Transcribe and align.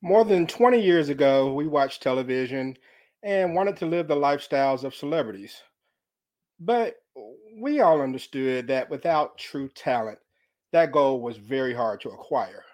More 0.00 0.24
than 0.24 0.46
20 0.46 0.80
years 0.80 1.08
ago, 1.08 1.52
we 1.52 1.66
watched 1.66 2.02
television 2.02 2.76
and 3.24 3.54
wanted 3.54 3.76
to 3.78 3.86
live 3.86 4.06
the 4.06 4.14
lifestyles 4.14 4.84
of 4.84 4.94
celebrities. 4.94 5.60
But 6.60 6.94
we 7.60 7.80
all 7.80 8.00
understood 8.00 8.68
that 8.68 8.88
without 8.88 9.38
true 9.38 9.68
talent, 9.68 10.18
that 10.72 10.92
goal 10.92 11.20
was 11.20 11.36
very 11.36 11.74
hard 11.74 12.00
to 12.02 12.10
acquire. 12.10 12.64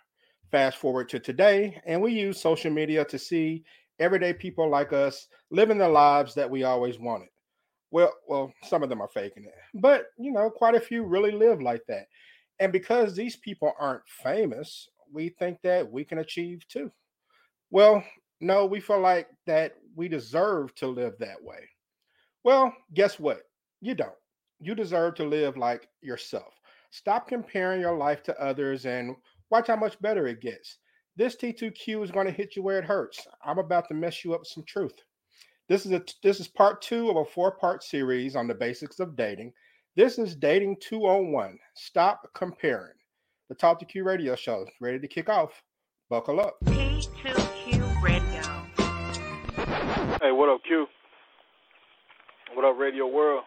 Fast 0.51 0.77
forward 0.77 1.09
to 1.09 1.19
today, 1.19 1.81
and 1.87 2.03
we 2.03 2.13
use 2.13 2.39
social 2.39 2.71
media 2.71 3.07
to 3.07 3.19
see 3.19 3.65
everyday 3.99 4.35
people 4.35 4.69
like 4.69 4.93
us 4.93 5.27
living 5.51 5.79
the 5.79 5.89
lives 5.89 6.35
that 6.35 6.51
we 6.51 6.65
always 6.65 6.99
wanted. 6.99 7.29
Well, 7.91 8.13
well, 8.29 8.53
some 8.65 8.83
of 8.83 8.91
them 8.91 9.01
are 9.01 9.09
faking 9.09 9.45
it, 9.45 9.55
but 9.75 10.07
you 10.19 10.31
know, 10.31 10.51
quite 10.51 10.75
a 10.75 10.81
few 10.81 11.05
really 11.05 11.31
live 11.31 11.63
like 11.63 11.83
that. 11.89 12.07
And 12.59 12.71
because 12.71 13.17
these 13.17 13.37
people 13.37 13.73
aren't 13.79 14.07
famous, 14.09 14.89
we 15.11 15.31
think 15.31 15.63
that 15.63 15.91
we 15.91 16.05
can 16.05 16.19
achieve 16.19 16.67
too. 16.69 16.93
Well, 17.75 18.05
no, 18.41 18.67
we 18.67 18.79
feel 18.79 19.01
like 19.01 19.27
that 19.49 19.75
we 19.97 20.07
deserve 20.07 20.73
to 20.77 20.87
live 20.87 21.15
that 21.19 21.43
way. 21.43 21.69
Well, 22.45 22.73
guess 22.95 23.19
what? 23.19 23.41
You 23.81 23.97
don't. 23.97 24.15
You 24.61 24.77
deserve 24.77 25.17
to 25.17 25.25
live 25.25 25.57
like 25.57 25.89
yourself. 26.01 26.55
Stop 26.93 27.27
comparing 27.27 27.81
your 27.81 27.97
life 27.97 28.23
to 28.23 28.41
others 28.41 28.87
and 28.87 29.17
watch 29.51 29.67
how 29.67 29.75
much 29.75 30.01
better 30.01 30.29
it 30.29 30.41
gets. 30.41 30.79
This 31.17 31.35
T2Q 31.35 32.05
is 32.05 32.13
going 32.13 32.27
to 32.27 32.33
hit 32.33 32.55
you 32.55 32.63
where 32.63 32.79
it 32.79 32.85
hurts. 32.85 33.27
I'm 33.45 33.59
about 33.59 33.89
to 33.89 33.95
mess 33.95 34.25
you 34.25 34.35
up 34.35 34.43
with 34.43 34.49
some 34.49 34.63
truth. 34.69 34.95
This 35.69 35.85
is 35.85 35.91
a 35.91 36.05
this 36.23 36.39
is 36.39 36.47
part 36.47 36.81
2 36.81 37.11
of 37.11 37.17
a 37.17 37.25
four-part 37.25 37.83
series 37.83 38.37
on 38.37 38.47
the 38.47 38.55
basics 38.55 39.01
of 39.01 39.17
dating. 39.17 39.53
This 39.97 40.21
is 40.21 40.37
Dating 40.37 40.77
201. 40.81 41.59
Stop 41.75 42.29
comparing. 42.37 42.95
The 43.49 43.57
Talk 43.57 43.81
to 43.81 43.85
Q 43.85 44.05
radio 44.05 44.37
show 44.37 44.63
is 44.63 44.69
ready 44.81 45.01
to 45.01 45.09
kick 45.09 45.29
off. 45.29 45.61
Buckle 46.09 46.39
up. 46.39 46.55
T2Q 46.67 47.44
Radio. 48.05 48.43
Hey, 50.21 50.31
what 50.31 50.51
up, 50.51 50.63
Q? 50.63 50.87
What 52.53 52.67
up, 52.67 52.79
Radio 52.79 53.07
World? 53.07 53.45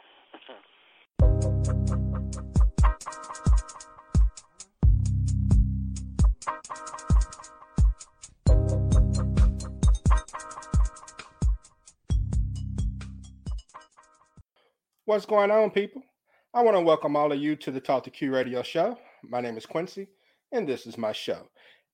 What's 15.05 15.27
going 15.27 15.51
on, 15.51 15.69
people? 15.69 16.01
I 16.55 16.63
want 16.63 16.75
to 16.75 16.81
welcome 16.81 17.15
all 17.15 17.31
of 17.31 17.39
you 17.39 17.55
to 17.57 17.69
the 17.69 17.79
Talk 17.79 18.05
to 18.05 18.09
Q 18.09 18.33
radio 18.33 18.63
show. 18.63 18.97
My 19.21 19.39
name 19.39 19.55
is 19.55 19.67
Quincy, 19.67 20.07
and 20.51 20.67
this 20.67 20.87
is 20.87 20.97
my 20.97 21.11
show. 21.11 21.47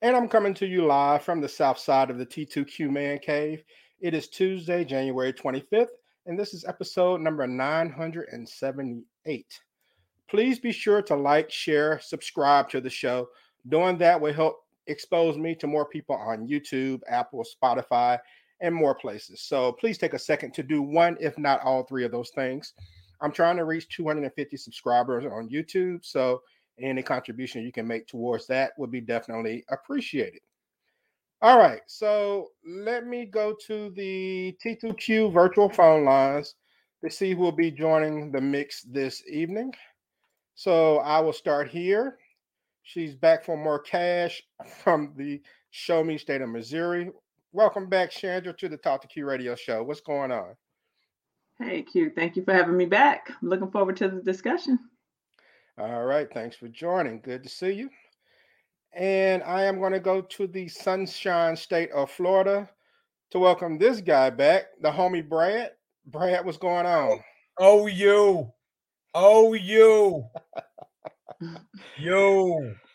And 0.03 0.15
I'm 0.17 0.27
coming 0.27 0.53
to 0.55 0.67
you 0.67 0.85
live 0.85 1.23
from 1.23 1.39
the 1.39 1.47
south 1.47 1.79
side 1.79 2.09
of 2.09 2.17
the 2.17 2.25
T2Q 2.25 2.89
Man 2.89 3.19
Cave. 3.19 3.63
It 4.01 4.13
is 4.13 4.27
Tuesday, 4.27 4.83
January 4.83 5.31
25th, 5.31 5.87
and 6.25 6.37
this 6.37 6.53
is 6.53 6.65
episode 6.65 7.21
number 7.21 7.47
978. 7.47 9.59
Please 10.29 10.59
be 10.59 10.73
sure 10.73 11.01
to 11.03 11.15
like, 11.15 11.49
share, 11.49 12.01
subscribe 12.01 12.69
to 12.71 12.81
the 12.81 12.89
show. 12.89 13.29
Doing 13.69 13.97
that 13.99 14.19
will 14.19 14.33
help 14.33 14.65
expose 14.87 15.37
me 15.37 15.55
to 15.55 15.67
more 15.67 15.85
people 15.85 16.17
on 16.17 16.49
YouTube, 16.49 16.99
Apple, 17.07 17.45
Spotify, 17.45 18.19
and 18.59 18.75
more 18.75 18.95
places. 18.95 19.39
So 19.39 19.71
please 19.71 19.97
take 19.97 20.13
a 20.13 20.19
second 20.19 20.53
to 20.55 20.63
do 20.63 20.81
one, 20.81 21.15
if 21.21 21.37
not 21.37 21.61
all 21.61 21.85
three 21.85 22.03
of 22.03 22.11
those 22.11 22.31
things. 22.31 22.73
I'm 23.21 23.31
trying 23.31 23.55
to 23.55 23.63
reach 23.63 23.87
250 23.87 24.57
subscribers 24.57 25.23
on 25.23 25.47
YouTube. 25.47 26.03
So 26.03 26.41
any 26.79 27.03
contribution 27.03 27.63
you 27.63 27.71
can 27.71 27.87
make 27.87 28.07
towards 28.07 28.47
that 28.47 28.73
would 28.77 28.91
be 28.91 29.01
definitely 29.01 29.63
appreciated. 29.69 30.41
All 31.41 31.57
right. 31.57 31.81
So 31.87 32.49
let 32.65 33.05
me 33.05 33.25
go 33.25 33.55
to 33.67 33.89
the 33.91 34.55
T2Q 34.63 35.33
virtual 35.33 35.69
phone 35.69 36.05
lines 36.05 36.55
to 37.03 37.09
see 37.09 37.33
who 37.33 37.41
will 37.41 37.51
be 37.51 37.69
joining 37.69 38.31
the 38.31 38.39
mix 38.39 38.83
this 38.83 39.23
evening. 39.29 39.73
So 40.55 40.99
I 40.99 41.19
will 41.19 41.33
start 41.33 41.67
here. 41.69 42.17
She's 42.83 43.15
back 43.15 43.43
for 43.43 43.57
more 43.57 43.79
cash 43.79 44.41
from 44.81 45.13
the 45.17 45.41
Show 45.71 46.03
Me 46.03 46.17
State 46.17 46.41
of 46.41 46.49
Missouri. 46.49 47.11
Welcome 47.51 47.87
back, 47.87 48.09
Chandra, 48.09 48.53
to 48.53 48.69
the 48.69 48.77
Talk 48.77 49.01
to 49.01 49.07
Q 49.07 49.25
radio 49.25 49.55
show. 49.55 49.83
What's 49.83 50.01
going 50.01 50.31
on? 50.31 50.55
Hey, 51.59 51.81
Q. 51.81 52.11
Thank 52.15 52.35
you 52.35 52.43
for 52.43 52.53
having 52.53 52.77
me 52.77 52.85
back. 52.85 53.29
I'm 53.41 53.49
looking 53.49 53.69
forward 53.69 53.97
to 53.97 54.09
the 54.09 54.21
discussion. 54.21 54.79
All 55.77 56.03
right. 56.03 56.31
Thanks 56.31 56.55
for 56.55 56.67
joining. 56.67 57.19
Good 57.19 57.43
to 57.43 57.49
see 57.49 57.71
you. 57.71 57.89
And 58.93 59.41
I 59.41 59.63
am 59.63 59.79
going 59.79 59.93
to 59.93 59.99
go 59.99 60.21
to 60.21 60.45
the 60.45 60.67
sunshine 60.67 61.55
state 61.55 61.91
of 61.91 62.11
Florida 62.11 62.69
to 63.31 63.39
welcome 63.39 63.79
this 63.79 63.99
guy 63.99 64.29
back, 64.29 64.65
the 64.81 64.91
homie 64.91 65.27
Brad. 65.27 65.71
Brad, 66.05 66.45
what's 66.45 66.59
going 66.59 66.85
oh, 66.85 66.89
on? 66.89 67.19
Oh, 67.59 67.87
you. 67.87 68.51
Oh, 69.15 69.53
you. 69.53 70.25
you. 71.97 72.75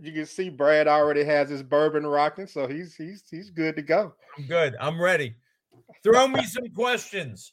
You 0.00 0.12
can 0.12 0.26
see 0.26 0.48
Brad 0.48 0.86
already 0.86 1.24
has 1.24 1.48
his 1.48 1.62
bourbon 1.62 2.06
rocking, 2.06 2.46
so 2.46 2.68
he's 2.68 2.94
he's 2.94 3.24
he's 3.28 3.50
good 3.50 3.74
to 3.74 3.82
go. 3.82 4.14
I'm 4.36 4.46
good. 4.46 4.76
I'm 4.78 5.00
ready. 5.00 5.34
Throw 6.04 6.28
me 6.28 6.44
some 6.44 6.68
questions. 6.68 7.52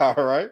All 0.00 0.14
right. 0.14 0.50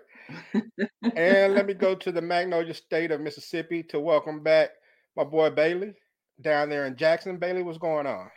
And 1.17 1.55
let 1.55 1.67
me 1.67 1.75
go 1.75 1.95
to 1.95 2.13
the 2.13 2.21
Magnolia 2.23 2.75
State 2.75 3.11
of 3.11 3.21
Mississippi 3.21 3.83
to 3.85 4.01
welcome 4.01 4.43
back 4.43 4.71
my 5.17 5.25
boy 5.25 5.51
Bailey 5.51 5.95
down 6.41 6.69
there 6.69 6.87
in 6.87 6.97
Jackson. 6.97 7.37
Bailey, 7.39 7.63
what's 7.63 7.79
going 7.79 8.07
on? 8.07 8.31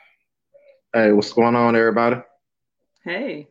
Hey, 0.93 1.11
what's 1.11 1.33
going 1.33 1.55
on, 1.55 1.75
everybody? 1.75 2.17
Hey. 3.03 3.47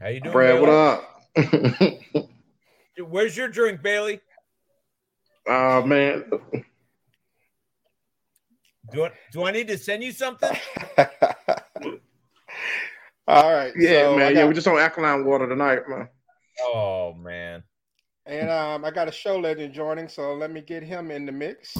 How 0.00 0.08
you 0.08 0.20
doing, 0.20 0.32
Brad, 0.32 0.60
Bailey? 0.60 0.60
what 0.60 0.70
up? 0.70 2.28
Where's 3.08 3.36
your 3.36 3.48
drink, 3.48 3.82
Bailey? 3.82 4.20
uh 5.48 5.82
man, 5.86 6.24
Do 8.92 9.04
I, 9.04 9.10
do 9.32 9.44
I 9.44 9.50
need 9.50 9.68
to 9.68 9.76
send 9.78 10.02
you 10.02 10.12
something? 10.12 10.50
All 13.26 13.52
right. 13.52 13.72
yeah, 13.76 14.02
so 14.02 14.14
I 14.14 14.18
man, 14.18 14.34
yeah, 14.34 14.42
got- 14.42 14.48
we 14.48 14.54
just 14.54 14.68
on 14.68 14.78
alkaline 14.78 15.24
water 15.24 15.48
tonight, 15.48 15.80
man. 15.88 16.08
Oh 16.62 17.14
man. 17.14 17.62
And 18.26 18.50
um, 18.50 18.84
I 18.84 18.90
got 18.90 19.08
a 19.08 19.12
show 19.12 19.38
legend 19.38 19.74
joining, 19.74 20.08
so 20.08 20.34
let 20.34 20.50
me 20.50 20.62
get 20.62 20.82
him 20.82 21.10
in 21.10 21.26
the 21.26 21.32
mix. 21.32 21.74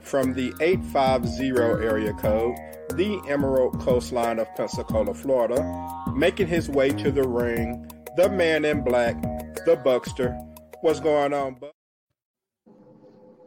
From 0.00 0.32
the 0.32 0.52
850 0.60 1.48
area 1.84 2.12
code, 2.14 2.56
the 2.94 3.20
Emerald 3.28 3.78
Coastline 3.80 4.40
of 4.40 4.48
Pensacola, 4.56 5.14
Florida, 5.14 5.62
making 6.14 6.48
his 6.48 6.68
way 6.68 6.88
to 6.90 7.12
the 7.12 7.28
ring, 7.28 7.88
the 8.16 8.28
man 8.28 8.64
in 8.64 8.82
black, 8.82 9.20
the 9.66 9.80
Buckster. 9.84 10.36
What's 10.80 10.98
going 10.98 11.32
on, 11.32 11.56
Buck? 11.60 11.72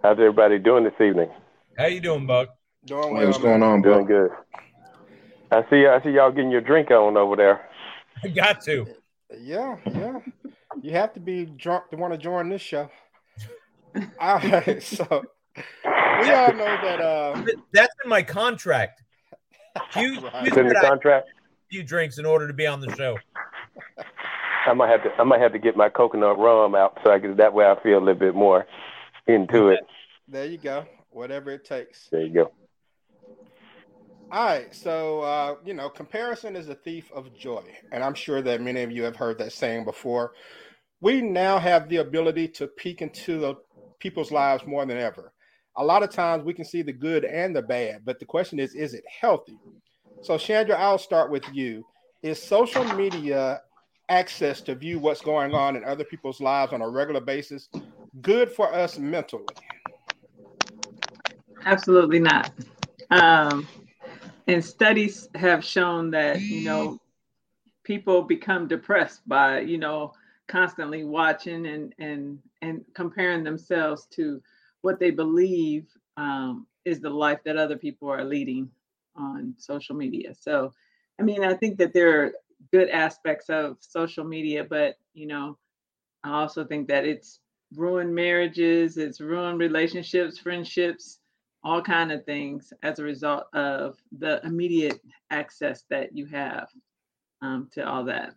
How's 0.03 0.19
everybody 0.19 0.57
doing 0.57 0.83
this 0.83 0.93
evening? 1.01 1.29
How 1.77 1.87
you 1.87 1.99
doing, 1.99 2.25
Buck? 2.25 2.49
Doing 2.85 3.13
well. 3.13 3.25
what's 3.25 3.39
man. 3.39 3.59
going 3.59 3.63
on, 3.63 3.81
Doing 3.81 4.05
good. 4.05 4.31
I 5.51 5.63
see. 5.69 5.85
I 5.85 6.01
see 6.01 6.11
y'all 6.11 6.31
getting 6.31 6.49
your 6.49 6.61
drink 6.61 6.91
on 6.91 7.17
over 7.17 7.35
there. 7.35 7.69
I 8.23 8.27
got 8.29 8.61
to. 8.65 8.85
Yeah, 9.39 9.77
yeah. 9.93 10.19
You 10.81 10.91
have 10.91 11.13
to 11.13 11.19
be 11.19 11.45
drunk 11.45 11.89
to 11.91 11.97
want 11.97 12.13
to 12.13 12.17
join 12.17 12.49
this 12.49 12.61
show. 12.61 12.89
All 14.19 14.39
right, 14.39 14.81
so 14.81 15.05
we 15.55 16.29
all 16.31 16.53
know 16.53 16.77
that 16.81 17.01
uh 17.01 17.43
That's 17.73 17.93
in 18.03 18.09
my 18.09 18.23
contract. 18.23 19.01
You, 19.95 20.19
Right. 20.19 20.33
you 20.43 20.47
It's 20.47 20.57
in 20.57 20.67
the 20.67 20.75
said 20.75 20.85
I 20.85 20.89
contract. 20.89 21.29
few 21.69 21.81
drinks 21.83 22.17
in 22.17 22.25
order 22.25 22.45
to 22.47 22.53
be 22.53 22.67
on 22.67 22.79
the 22.81 22.93
show. 22.95 23.17
I 24.67 24.73
might 24.73 24.89
have 24.89 25.03
to. 25.03 25.09
I 25.17 25.23
might 25.23 25.39
have 25.41 25.53
to 25.53 25.59
get 25.59 25.75
my 25.77 25.87
coconut 25.89 26.37
rum 26.37 26.75
out 26.75 26.97
so 27.03 27.11
I 27.11 27.19
can. 27.19 27.35
That 27.37 27.53
way, 27.53 27.65
I 27.65 27.81
feel 27.81 27.97
a 27.97 27.99
little 27.99 28.15
bit 28.15 28.35
more 28.35 28.65
into 29.27 29.69
it. 29.69 29.79
there 30.27 30.45
you 30.45 30.57
go. 30.57 30.85
Whatever 31.09 31.51
it 31.51 31.63
takes. 31.65 32.07
There 32.11 32.21
you 32.21 32.33
go. 32.33 32.51
All 34.31 34.45
right, 34.45 34.73
so 34.73 35.21
uh, 35.21 35.55
you 35.65 35.73
know, 35.73 35.89
comparison 35.89 36.55
is 36.55 36.69
a 36.69 36.75
thief 36.75 37.11
of 37.11 37.35
joy, 37.35 37.63
and 37.91 38.01
I'm 38.01 38.13
sure 38.13 38.41
that 38.41 38.61
many 38.61 38.81
of 38.81 38.89
you 38.89 39.03
have 39.03 39.17
heard 39.17 39.37
that 39.39 39.51
saying 39.51 39.83
before. 39.83 40.31
We 41.01 41.21
now 41.21 41.59
have 41.59 41.89
the 41.89 41.97
ability 41.97 42.47
to 42.49 42.67
peek 42.67 43.01
into 43.01 43.39
the 43.39 43.55
people's 43.99 44.31
lives 44.31 44.65
more 44.65 44.85
than 44.85 44.97
ever. 44.97 45.33
A 45.75 45.83
lot 45.83 46.01
of 46.01 46.11
times 46.11 46.45
we 46.45 46.53
can 46.53 46.63
see 46.63 46.81
the 46.81 46.93
good 46.93 47.25
and 47.25 47.53
the 47.53 47.61
bad, 47.61 48.05
but 48.05 48.19
the 48.19 48.25
question 48.25 48.57
is, 48.57 48.73
is 48.73 48.93
it 48.93 49.03
healthy? 49.19 49.59
So, 50.21 50.37
Chandra, 50.37 50.77
I'll 50.77 50.97
start 50.97 51.29
with 51.29 51.43
you. 51.51 51.85
Is 52.23 52.41
social 52.41 52.85
media 52.93 53.61
access 54.07 54.61
to 54.61 54.75
view 54.75 54.99
what's 54.99 55.19
going 55.19 55.53
on 55.53 55.75
in 55.75 55.83
other 55.83 56.05
people's 56.05 56.39
lives 56.39 56.71
on 56.71 56.81
a 56.81 56.89
regular 56.89 57.19
basis 57.19 57.67
good 58.21 58.49
for 58.49 58.73
us 58.73 58.97
mentally? 58.97 59.43
Absolutely 61.65 62.19
not. 62.19 62.49
Um, 63.09 63.67
and 64.51 64.63
studies 64.63 65.29
have 65.35 65.63
shown 65.63 66.11
that, 66.11 66.41
you 66.41 66.63
know, 66.63 66.99
people 67.83 68.21
become 68.21 68.67
depressed 68.67 69.27
by, 69.27 69.61
you 69.61 69.77
know, 69.77 70.13
constantly 70.47 71.03
watching 71.05 71.65
and 71.67 71.95
and 71.99 72.39
and 72.61 72.83
comparing 72.93 73.43
themselves 73.43 74.07
to 74.11 74.41
what 74.81 74.99
they 74.99 75.11
believe 75.11 75.87
um, 76.17 76.67
is 76.83 76.99
the 76.99 77.09
life 77.09 77.39
that 77.45 77.57
other 77.57 77.77
people 77.77 78.09
are 78.09 78.25
leading 78.25 78.69
on 79.15 79.53
social 79.57 79.95
media. 79.95 80.33
So, 80.35 80.73
I 81.19 81.23
mean, 81.23 81.43
I 81.43 81.53
think 81.53 81.77
that 81.77 81.93
there 81.93 82.21
are 82.21 82.31
good 82.71 82.89
aspects 82.89 83.49
of 83.49 83.77
social 83.79 84.25
media, 84.25 84.65
but 84.65 84.97
you 85.13 85.27
know, 85.27 85.57
I 86.23 86.31
also 86.31 86.65
think 86.65 86.89
that 86.89 87.05
it's 87.05 87.39
ruined 87.75 88.13
marriages, 88.13 88.97
it's 88.97 89.21
ruined 89.21 89.59
relationships, 89.59 90.37
friendships, 90.37 91.20
all 91.63 91.81
kind 91.81 92.11
of 92.11 92.25
things 92.25 92.73
as 92.83 92.99
a 92.99 93.03
result 93.03 93.45
of 93.53 93.97
the 94.17 94.43
immediate 94.45 94.99
access 95.29 95.83
that 95.89 96.15
you 96.15 96.25
have 96.25 96.67
um, 97.41 97.69
to 97.71 97.87
all 97.87 98.03
that 98.05 98.33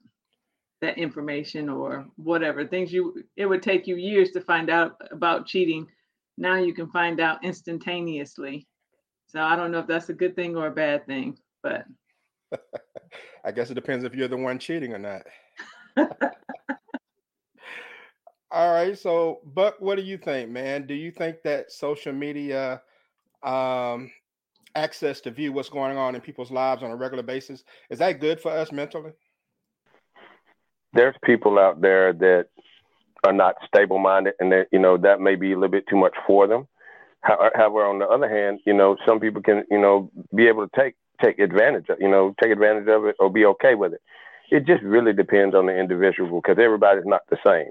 that 0.81 0.99
information 0.99 1.69
or 1.69 2.06
whatever 2.17 2.67
things 2.67 2.93
you 2.93 3.25
it 3.37 3.47
would 3.47 3.62
take 3.62 3.87
you 3.87 3.97
years 3.97 4.32
to 4.32 4.41
find 4.41 4.69
out 4.69 4.97
about 5.11 5.47
cheating 5.47 5.87
now 6.37 6.56
you 6.56 6.75
can 6.75 6.91
find 6.91 7.21
out 7.21 7.43
instantaneously 7.43 8.67
so 9.26 9.41
i 9.41 9.56
don't 9.56 9.71
know 9.71 9.79
if 9.79 9.87
that's 9.87 10.11
a 10.11 10.15
good 10.15 10.37
thing 10.37 10.56
or 10.56 10.67
a 10.67 10.71
bad 10.71 11.06
thing 11.06 11.38
but 11.62 11.87
I 13.44 13.53
guess 13.53 13.71
it 13.71 13.75
depends 13.75 14.05
if 14.05 14.15
you're 14.15 14.29
the 14.29 14.37
one 14.37 14.59
cheating 14.59 14.94
or 14.94 14.99
not. 14.99 15.23
All 18.50 18.73
right. 18.73 18.97
So, 18.97 19.41
Buck, 19.44 19.76
what 19.81 19.97
do 19.97 20.03
you 20.03 20.17
think, 20.17 20.50
man? 20.50 20.87
Do 20.87 20.94
you 20.94 21.11
think 21.11 21.43
that 21.43 21.73
social 21.73 22.12
media 22.12 22.82
um, 23.44 24.11
access 24.75 25.20
to 25.23 25.31
view 25.31 25.52
what's 25.52 25.69
going 25.69 25.96
on 25.96 26.14
in 26.14 26.20
people's 26.20 26.50
lives 26.50 26.82
on 26.82 26.91
a 26.91 26.96
regular 26.96 27.23
basis 27.23 27.64
is 27.91 27.99
that 27.99 28.20
good 28.20 28.41
for 28.41 28.50
us 28.50 28.73
mentally? 28.73 29.12
There's 30.93 31.14
people 31.25 31.58
out 31.58 31.81
there 31.81 32.12
that 32.12 32.46
are 33.25 33.32
not 33.32 33.56
stable 33.67 33.99
minded, 33.99 34.35
and 34.38 34.52
that 34.52 34.69
you 34.70 34.79
know 34.79 34.96
that 34.99 35.20
may 35.20 35.35
be 35.35 35.52
a 35.52 35.55
little 35.56 35.70
bit 35.70 35.87
too 35.88 35.96
much 35.96 36.14
for 36.26 36.46
them. 36.46 36.69
However, 37.23 37.87
on 37.87 37.99
the 37.99 38.06
other 38.06 38.29
hand, 38.29 38.61
you 38.64 38.75
know 38.75 38.96
some 39.06 39.19
people 39.19 39.43
can 39.43 39.64
you 39.70 39.79
know 39.79 40.11
be 40.35 40.47
able 40.47 40.69
to 40.69 40.81
take 40.81 40.94
take 41.23 41.38
advantage 41.38 41.88
of, 41.88 42.00
you 42.00 42.08
know, 42.08 42.35
take 42.43 42.52
advantage 42.52 42.88
of 42.88 43.05
it 43.05 43.17
or 43.19 43.31
be 43.31 43.44
okay 43.44 43.75
with 43.75 43.93
it. 43.93 44.02
It 44.50 44.67
just 44.67 44.82
really 44.82 45.12
depends 45.12 45.55
on 45.55 45.67
the 45.67 45.76
individual 45.76 46.40
because 46.40 46.62
everybody's 46.62 47.06
not 47.06 47.23
the 47.31 47.38
same. 47.44 47.70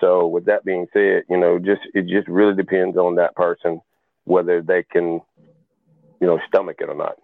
So 0.00 0.26
with 0.26 0.44
that 0.46 0.64
being 0.64 0.86
said, 0.92 1.24
you 1.28 1.36
know, 1.36 1.58
just 1.58 1.82
it 1.94 2.06
just 2.06 2.28
really 2.28 2.54
depends 2.54 2.96
on 2.96 3.16
that 3.16 3.34
person 3.34 3.80
whether 4.26 4.60
they 4.60 4.82
can, 4.82 5.20
you 6.20 6.26
know, 6.26 6.38
stomach 6.46 6.76
it 6.80 6.90
or 6.90 6.94
not. 6.94 7.16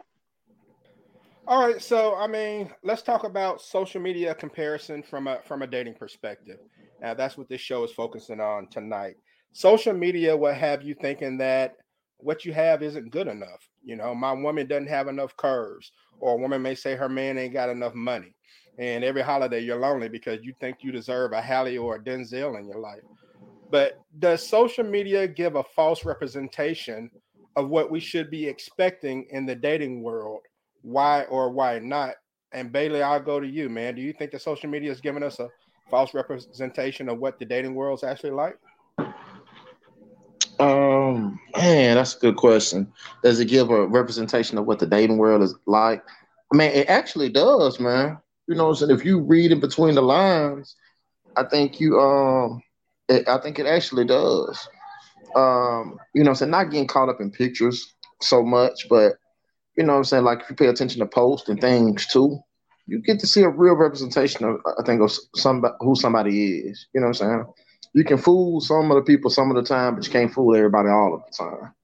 All 1.46 1.66
right, 1.66 1.82
so 1.82 2.16
I 2.16 2.28
mean, 2.28 2.72
let's 2.82 3.02
talk 3.02 3.24
about 3.24 3.60
social 3.60 4.00
media 4.00 4.34
comparison 4.34 5.02
from 5.02 5.26
a 5.26 5.40
from 5.44 5.62
a 5.62 5.66
dating 5.66 5.94
perspective. 5.94 6.58
Now, 7.00 7.14
that's 7.14 7.36
what 7.36 7.48
this 7.48 7.60
show 7.60 7.82
is 7.84 7.90
focusing 7.90 8.40
on 8.40 8.68
tonight. 8.68 9.16
Social 9.52 9.92
media 9.92 10.36
will 10.36 10.54
have 10.54 10.82
you 10.82 10.94
thinking 10.94 11.36
that 11.38 11.74
what 12.18 12.44
you 12.44 12.52
have 12.52 12.82
isn't 12.82 13.10
good 13.10 13.26
enough. 13.26 13.68
You 13.82 13.96
know, 13.96 14.14
my 14.14 14.32
woman 14.32 14.68
doesn't 14.68 14.86
have 14.86 15.08
enough 15.08 15.36
curves, 15.36 15.90
or 16.20 16.34
a 16.34 16.40
woman 16.40 16.62
may 16.62 16.76
say 16.76 16.94
her 16.94 17.08
man 17.08 17.36
ain't 17.36 17.52
got 17.52 17.68
enough 17.68 17.94
money. 17.94 18.36
And 18.78 19.02
every 19.02 19.22
holiday 19.22 19.60
you're 19.60 19.80
lonely 19.80 20.08
because 20.08 20.44
you 20.44 20.54
think 20.60 20.78
you 20.80 20.92
deserve 20.92 21.32
a 21.32 21.42
Halle 21.42 21.76
or 21.76 21.96
a 21.96 22.02
Denzel 22.02 22.58
in 22.58 22.66
your 22.66 22.78
life. 22.78 23.02
But 23.72 23.98
does 24.18 24.46
social 24.46 24.84
media 24.84 25.26
give 25.26 25.56
a 25.56 25.64
false 25.64 26.04
representation 26.04 27.10
of 27.56 27.70
what 27.70 27.90
we 27.90 28.00
should 28.00 28.30
be 28.30 28.46
expecting 28.46 29.26
in 29.30 29.46
the 29.46 29.54
dating 29.54 30.02
world? 30.02 30.42
Why 30.82 31.22
or 31.22 31.50
why 31.50 31.78
not? 31.78 32.16
And 32.52 32.70
Bailey, 32.70 33.02
I'll 33.02 33.18
go 33.18 33.40
to 33.40 33.46
you, 33.46 33.70
man. 33.70 33.94
Do 33.94 34.02
you 34.02 34.12
think 34.12 34.30
that 34.32 34.42
social 34.42 34.68
media 34.68 34.92
is 34.92 35.00
giving 35.00 35.22
us 35.22 35.38
a 35.38 35.48
false 35.90 36.12
representation 36.12 37.08
of 37.08 37.18
what 37.18 37.38
the 37.38 37.46
dating 37.46 37.74
world 37.74 37.98
is 38.00 38.04
actually 38.04 38.32
like? 38.32 38.58
Um, 40.60 41.40
man, 41.56 41.96
that's 41.96 42.14
a 42.14 42.20
good 42.20 42.36
question. 42.36 42.92
Does 43.22 43.40
it 43.40 43.46
give 43.46 43.70
a 43.70 43.86
representation 43.86 44.58
of 44.58 44.66
what 44.66 44.80
the 44.80 44.86
dating 44.86 45.16
world 45.16 45.40
is 45.40 45.54
like? 45.64 46.04
I 46.52 46.56
mean, 46.58 46.72
it 46.72 46.90
actually 46.90 47.30
does, 47.30 47.80
man. 47.80 48.18
You 48.46 48.54
know, 48.54 48.74
so 48.74 48.90
if 48.90 49.02
you 49.02 49.20
read 49.20 49.50
in 49.50 49.60
between 49.60 49.94
the 49.94 50.02
lines, 50.02 50.76
I 51.36 51.44
think 51.44 51.80
you 51.80 51.98
um, 51.98 52.62
it, 53.08 53.28
I 53.28 53.38
think 53.38 53.58
it 53.58 53.66
actually 53.66 54.04
does. 54.04 54.68
Um, 55.34 55.98
you 56.14 56.24
know, 56.24 56.34
so 56.34 56.46
not 56.46 56.70
getting 56.70 56.86
caught 56.86 57.08
up 57.08 57.20
in 57.20 57.30
pictures 57.30 57.94
so 58.20 58.42
much, 58.42 58.88
but 58.88 59.14
you 59.76 59.84
know, 59.84 59.96
I'm 59.96 60.04
saying 60.04 60.24
like 60.24 60.40
if 60.40 60.50
you 60.50 60.56
pay 60.56 60.66
attention 60.66 61.00
to 61.00 61.06
posts 61.06 61.48
and 61.48 61.60
things 61.60 62.06
too, 62.06 62.38
you 62.86 63.00
get 63.00 63.18
to 63.20 63.26
see 63.26 63.42
a 63.42 63.48
real 63.48 63.74
representation 63.74 64.44
of 64.44 64.56
I 64.78 64.82
think 64.84 65.00
of 65.00 65.12
somebody 65.34 65.74
who 65.80 65.96
somebody 65.96 66.58
is. 66.58 66.86
You 66.94 67.00
know 67.00 67.08
what 67.08 67.22
I'm 67.22 67.28
saying? 67.28 67.44
you 67.94 68.04
can 68.04 68.18
fool 68.18 68.60
some 68.60 68.90
of 68.90 68.96
the 68.96 69.02
people 69.02 69.30
some 69.30 69.50
of 69.50 69.56
the 69.56 69.62
time, 69.62 69.94
but 69.94 70.06
you 70.06 70.12
can't 70.12 70.32
fool 70.32 70.56
everybody 70.56 70.88
all 70.88 71.14
of 71.14 71.22
the 71.26 71.44
time. 71.44 71.74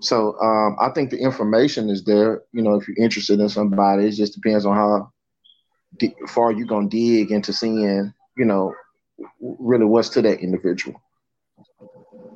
So 0.00 0.38
um, 0.40 0.76
I 0.80 0.90
think 0.90 1.10
the 1.10 1.18
information 1.18 1.90
is 1.90 2.04
there. 2.04 2.42
You 2.52 2.62
know, 2.62 2.74
if 2.74 2.86
you're 2.86 3.04
interested 3.04 3.40
in 3.40 3.48
somebody, 3.48 4.06
it 4.06 4.12
just 4.12 4.34
depends 4.34 4.64
on 4.64 4.76
how 4.76 5.10
far 6.28 6.52
you're 6.52 6.66
gonna 6.66 6.88
dig 6.88 7.32
into 7.32 7.52
seeing, 7.52 8.12
you 8.36 8.44
know, 8.44 8.72
really 9.40 9.84
what's 9.84 10.08
to 10.10 10.22
that 10.22 10.40
individual. 10.40 11.00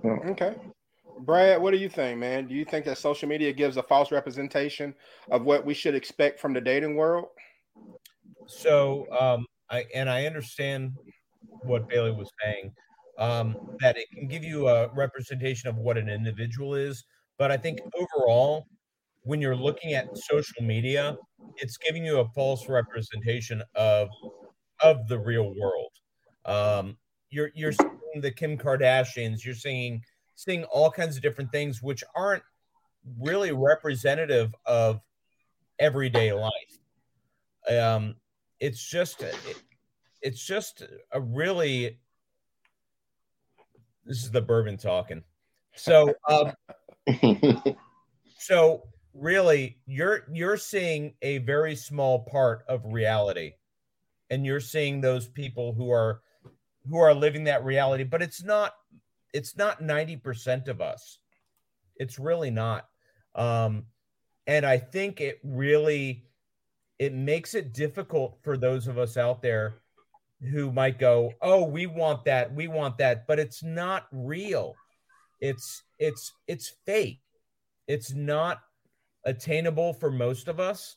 Yeah. 0.04 0.18
Okay. 0.30 0.54
Brad, 1.20 1.62
what 1.62 1.70
do 1.70 1.76
you 1.76 1.88
think, 1.88 2.18
man? 2.18 2.48
Do 2.48 2.54
you 2.54 2.64
think 2.64 2.84
that 2.86 2.98
social 2.98 3.28
media 3.28 3.52
gives 3.52 3.76
a 3.76 3.82
false 3.82 4.10
representation 4.10 4.94
of 5.30 5.44
what 5.44 5.64
we 5.64 5.74
should 5.74 5.94
expect 5.94 6.40
from 6.40 6.52
the 6.52 6.60
dating 6.60 6.96
world? 6.96 7.26
So, 8.46 9.06
um, 9.18 9.46
I 9.70 9.84
and 9.94 10.10
I 10.10 10.26
understand 10.26 10.92
what 11.62 11.88
Bailey 11.88 12.10
was 12.10 12.28
saying 12.42 12.72
um, 13.18 13.56
that 13.80 13.96
it 13.96 14.08
can 14.12 14.26
give 14.26 14.42
you 14.42 14.68
a 14.68 14.92
representation 14.94 15.68
of 15.68 15.76
what 15.76 15.96
an 15.96 16.08
individual 16.08 16.74
is. 16.74 17.04
But 17.38 17.50
I 17.50 17.56
think 17.56 17.80
overall, 17.94 18.66
when 19.22 19.40
you're 19.40 19.56
looking 19.56 19.94
at 19.94 20.16
social 20.16 20.62
media, 20.62 21.16
it's 21.56 21.76
giving 21.76 22.04
you 22.04 22.20
a 22.20 22.28
false 22.34 22.68
representation 22.68 23.62
of 23.74 24.08
of 24.82 25.06
the 25.08 25.18
real 25.18 25.54
world. 25.58 25.92
Um, 26.44 26.96
you're 27.30 27.50
you're 27.54 27.72
seeing 27.72 28.20
the 28.20 28.30
Kim 28.30 28.58
Kardashians, 28.58 29.44
you're 29.44 29.54
seeing 29.54 30.02
seeing 30.34 30.64
all 30.64 30.90
kinds 30.90 31.16
of 31.16 31.22
different 31.22 31.52
things 31.52 31.82
which 31.82 32.02
aren't 32.16 32.42
really 33.20 33.52
representative 33.52 34.54
of 34.66 35.00
everyday 35.78 36.32
life. 36.32 36.78
Um, 37.68 38.16
it's 38.60 38.88
just 38.88 39.22
it, 39.22 39.62
it's 40.20 40.44
just 40.44 40.82
a 41.12 41.20
really 41.20 41.98
this 44.04 44.24
is 44.24 44.30
the 44.30 44.40
bourbon 44.40 44.76
talking. 44.76 45.22
So, 45.74 46.14
um, 46.28 46.52
so 48.38 48.82
really, 49.14 49.78
you're 49.86 50.24
you're 50.32 50.56
seeing 50.56 51.14
a 51.22 51.38
very 51.38 51.76
small 51.76 52.20
part 52.24 52.64
of 52.68 52.82
reality, 52.84 53.52
and 54.30 54.44
you're 54.44 54.60
seeing 54.60 55.00
those 55.00 55.28
people 55.28 55.72
who 55.72 55.90
are 55.90 56.20
who 56.88 56.98
are 56.98 57.14
living 57.14 57.44
that 57.44 57.64
reality. 57.64 58.04
But 58.04 58.22
it's 58.22 58.42
not 58.42 58.74
it's 59.32 59.56
not 59.56 59.80
ninety 59.80 60.16
percent 60.16 60.68
of 60.68 60.80
us. 60.80 61.18
It's 61.96 62.18
really 62.18 62.50
not. 62.50 62.88
Um, 63.34 63.86
and 64.46 64.66
I 64.66 64.78
think 64.78 65.20
it 65.20 65.38
really 65.42 66.24
it 66.98 67.12
makes 67.12 67.54
it 67.54 67.72
difficult 67.72 68.38
for 68.42 68.56
those 68.56 68.86
of 68.86 68.98
us 68.98 69.16
out 69.16 69.42
there 69.42 69.82
who 70.50 70.72
might 70.72 70.98
go, 70.98 71.32
"Oh, 71.40 71.64
we 71.64 71.86
want 71.86 72.24
that, 72.24 72.52
we 72.54 72.68
want 72.68 72.98
that," 72.98 73.26
but 73.26 73.38
it's 73.38 73.62
not 73.62 74.06
real. 74.12 74.74
It's 75.40 75.82
it's 75.98 76.32
it's 76.46 76.74
fake. 76.86 77.20
It's 77.88 78.12
not 78.12 78.60
attainable 79.24 79.94
for 79.94 80.10
most 80.10 80.48
of 80.48 80.60
us, 80.60 80.96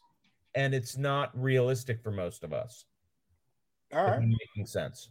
and 0.56 0.74
it's 0.74 0.98
not 0.98 1.32
realistic 1.40 2.02
for 2.04 2.12
most 2.12 2.44
of 2.44 2.54
us. 2.54 2.86
All 3.96 4.04
right, 4.04 4.20
making 4.20 4.66
sense. 4.66 5.10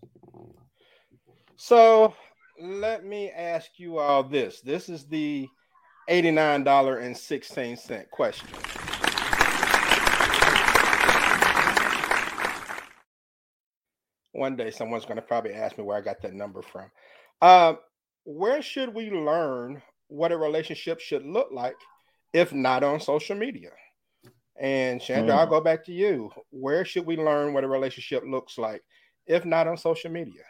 So 1.56 2.14
let 2.60 3.04
me 3.04 3.30
ask 3.30 3.78
you 3.78 3.98
all 3.98 4.22
this. 4.22 4.60
This 4.60 4.88
is 4.90 5.06
the 5.06 5.48
eighty-nine 6.08 6.64
dollar 6.64 6.98
and 6.98 7.16
sixteen 7.16 7.76
cent 7.76 8.10
question. 8.10 8.48
one 14.34 14.56
day 14.56 14.70
someone's 14.70 15.04
going 15.04 15.16
to 15.16 15.22
probably 15.22 15.54
ask 15.54 15.78
me 15.78 15.84
where 15.84 15.96
I 15.96 16.00
got 16.00 16.20
that 16.22 16.34
number 16.34 16.60
from. 16.60 16.90
Uh, 17.40 17.74
where 18.24 18.60
should 18.60 18.92
we 18.92 19.10
learn 19.10 19.80
what 20.08 20.32
a 20.32 20.36
relationship 20.36 21.00
should 21.00 21.24
look 21.24 21.48
like 21.52 21.76
if 22.32 22.52
not 22.52 22.82
on 22.82 23.00
social 23.00 23.36
media? 23.36 23.70
And 24.60 25.00
Chandra, 25.00 25.34
mm. 25.34 25.38
I'll 25.38 25.46
go 25.46 25.60
back 25.60 25.84
to 25.86 25.92
you. 25.92 26.30
Where 26.50 26.84
should 26.84 27.06
we 27.06 27.16
learn 27.16 27.52
what 27.54 27.64
a 27.64 27.68
relationship 27.68 28.22
looks 28.26 28.56
like 28.56 28.82
if 29.26 29.44
not 29.44 29.66
on 29.66 29.76
social 29.76 30.10
media? 30.10 30.42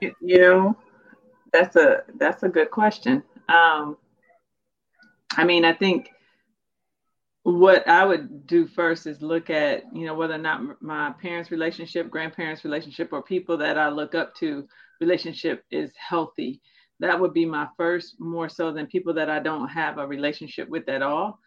You, 0.00 0.14
you 0.20 0.38
know, 0.38 0.76
that's 1.52 1.76
a 1.76 2.02
that's 2.18 2.42
a 2.42 2.48
good 2.48 2.70
question. 2.70 3.22
Um, 3.48 3.96
I 5.36 5.44
mean, 5.44 5.64
I 5.64 5.72
think 5.72 6.10
what 7.44 7.88
I 7.88 8.04
would 8.04 8.46
do 8.46 8.66
first 8.66 9.06
is 9.06 9.20
look 9.20 9.50
at, 9.50 9.84
you 9.92 10.06
know, 10.06 10.14
whether 10.14 10.34
or 10.34 10.38
not 10.38 10.80
my 10.80 11.10
parents' 11.20 11.50
relationship, 11.50 12.08
grandparents' 12.10 12.64
relationship, 12.64 13.12
or 13.12 13.22
people 13.22 13.56
that 13.58 13.78
I 13.78 13.88
look 13.88 14.14
up 14.14 14.34
to 14.36 14.66
relationship 15.00 15.64
is 15.70 15.90
healthy. 15.96 16.60
that 17.00 17.18
would 17.18 17.32
be 17.32 17.44
my 17.44 17.66
first 17.76 18.14
more 18.20 18.48
so 18.48 18.72
than 18.72 18.86
people 18.86 19.14
that 19.14 19.28
I 19.28 19.40
don't 19.40 19.68
have 19.68 19.98
a 19.98 20.06
relationship 20.06 20.68
with 20.68 20.88
at 20.88 21.02
all. 21.02 21.40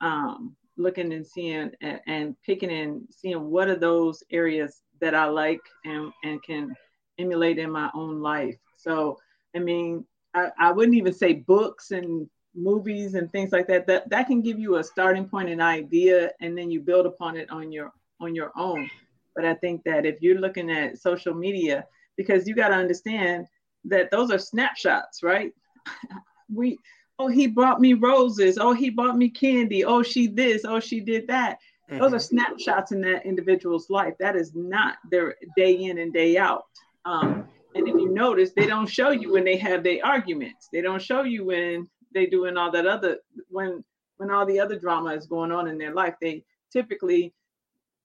Um, 0.00 0.56
looking 0.76 1.12
and 1.12 1.26
seeing 1.26 1.70
and, 1.80 2.00
and 2.06 2.36
picking 2.46 2.70
and 2.70 3.02
seeing 3.10 3.50
what 3.50 3.68
are 3.68 3.76
those 3.76 4.22
areas 4.30 4.82
that 5.00 5.14
I 5.14 5.26
like 5.26 5.60
and, 5.84 6.12
and 6.24 6.42
can 6.42 6.74
emulate 7.18 7.58
in 7.58 7.70
my 7.70 7.90
own 7.94 8.20
life. 8.20 8.56
So, 8.76 9.18
I 9.54 9.58
mean, 9.58 10.04
I, 10.34 10.50
I 10.58 10.72
wouldn't 10.72 10.96
even 10.96 11.12
say 11.12 11.34
books 11.34 11.90
and 11.90 12.28
movies 12.54 13.14
and 13.14 13.30
things 13.30 13.52
like 13.52 13.66
that. 13.68 13.86
That 13.86 14.08
that 14.10 14.26
can 14.26 14.40
give 14.40 14.58
you 14.58 14.76
a 14.76 14.84
starting 14.84 15.28
point, 15.28 15.48
an 15.48 15.60
idea, 15.60 16.30
and 16.40 16.56
then 16.56 16.70
you 16.70 16.80
build 16.80 17.06
upon 17.06 17.36
it 17.36 17.50
on 17.50 17.72
your 17.72 17.92
on 18.20 18.34
your 18.34 18.52
own. 18.56 18.88
But 19.34 19.44
I 19.44 19.54
think 19.54 19.84
that 19.84 20.06
if 20.06 20.20
you're 20.20 20.40
looking 20.40 20.70
at 20.70 20.98
social 20.98 21.34
media, 21.34 21.86
because 22.16 22.46
you 22.46 22.54
got 22.54 22.68
to 22.68 22.74
understand 22.74 23.46
that 23.84 24.10
those 24.10 24.30
are 24.30 24.38
snapshots, 24.38 25.22
right? 25.22 25.52
we 26.52 26.78
oh 27.18 27.28
he 27.28 27.46
brought 27.46 27.80
me 27.80 27.94
roses, 27.94 28.58
oh 28.58 28.72
he 28.72 28.90
bought 28.90 29.16
me 29.16 29.28
candy, 29.28 29.84
oh 29.84 30.02
she 30.02 30.26
this, 30.26 30.64
oh 30.64 30.80
she 30.80 31.00
did 31.00 31.26
that. 31.28 31.58
Mm-hmm. 31.90 32.00
Those 32.00 32.12
are 32.12 32.16
mm-hmm. 32.16 32.36
snapshots 32.36 32.92
in 32.92 33.00
that 33.02 33.26
individual's 33.26 33.90
life. 33.90 34.14
That 34.18 34.36
is 34.36 34.54
not 34.54 34.96
their 35.10 35.36
day 35.56 35.72
in 35.72 35.98
and 35.98 36.12
day 36.12 36.36
out. 36.36 36.64
Um, 37.04 37.48
and 37.74 37.88
if 37.88 37.94
you 37.94 38.10
notice, 38.10 38.52
they 38.52 38.66
don't 38.66 38.88
show 38.88 39.10
you 39.10 39.32
when 39.32 39.44
they 39.44 39.56
have 39.56 39.82
their 39.82 40.04
arguments. 40.04 40.68
They 40.72 40.80
don't 40.80 41.02
show 41.02 41.22
you 41.22 41.44
when 41.44 41.88
they 42.14 42.26
doing 42.26 42.56
all 42.56 42.70
that 42.72 42.86
other 42.86 43.18
when 43.48 43.84
when 44.16 44.30
all 44.30 44.46
the 44.46 44.58
other 44.60 44.78
drama 44.78 45.10
is 45.10 45.26
going 45.26 45.52
on 45.52 45.68
in 45.68 45.78
their 45.78 45.94
life. 45.94 46.14
They 46.20 46.44
typically 46.72 47.34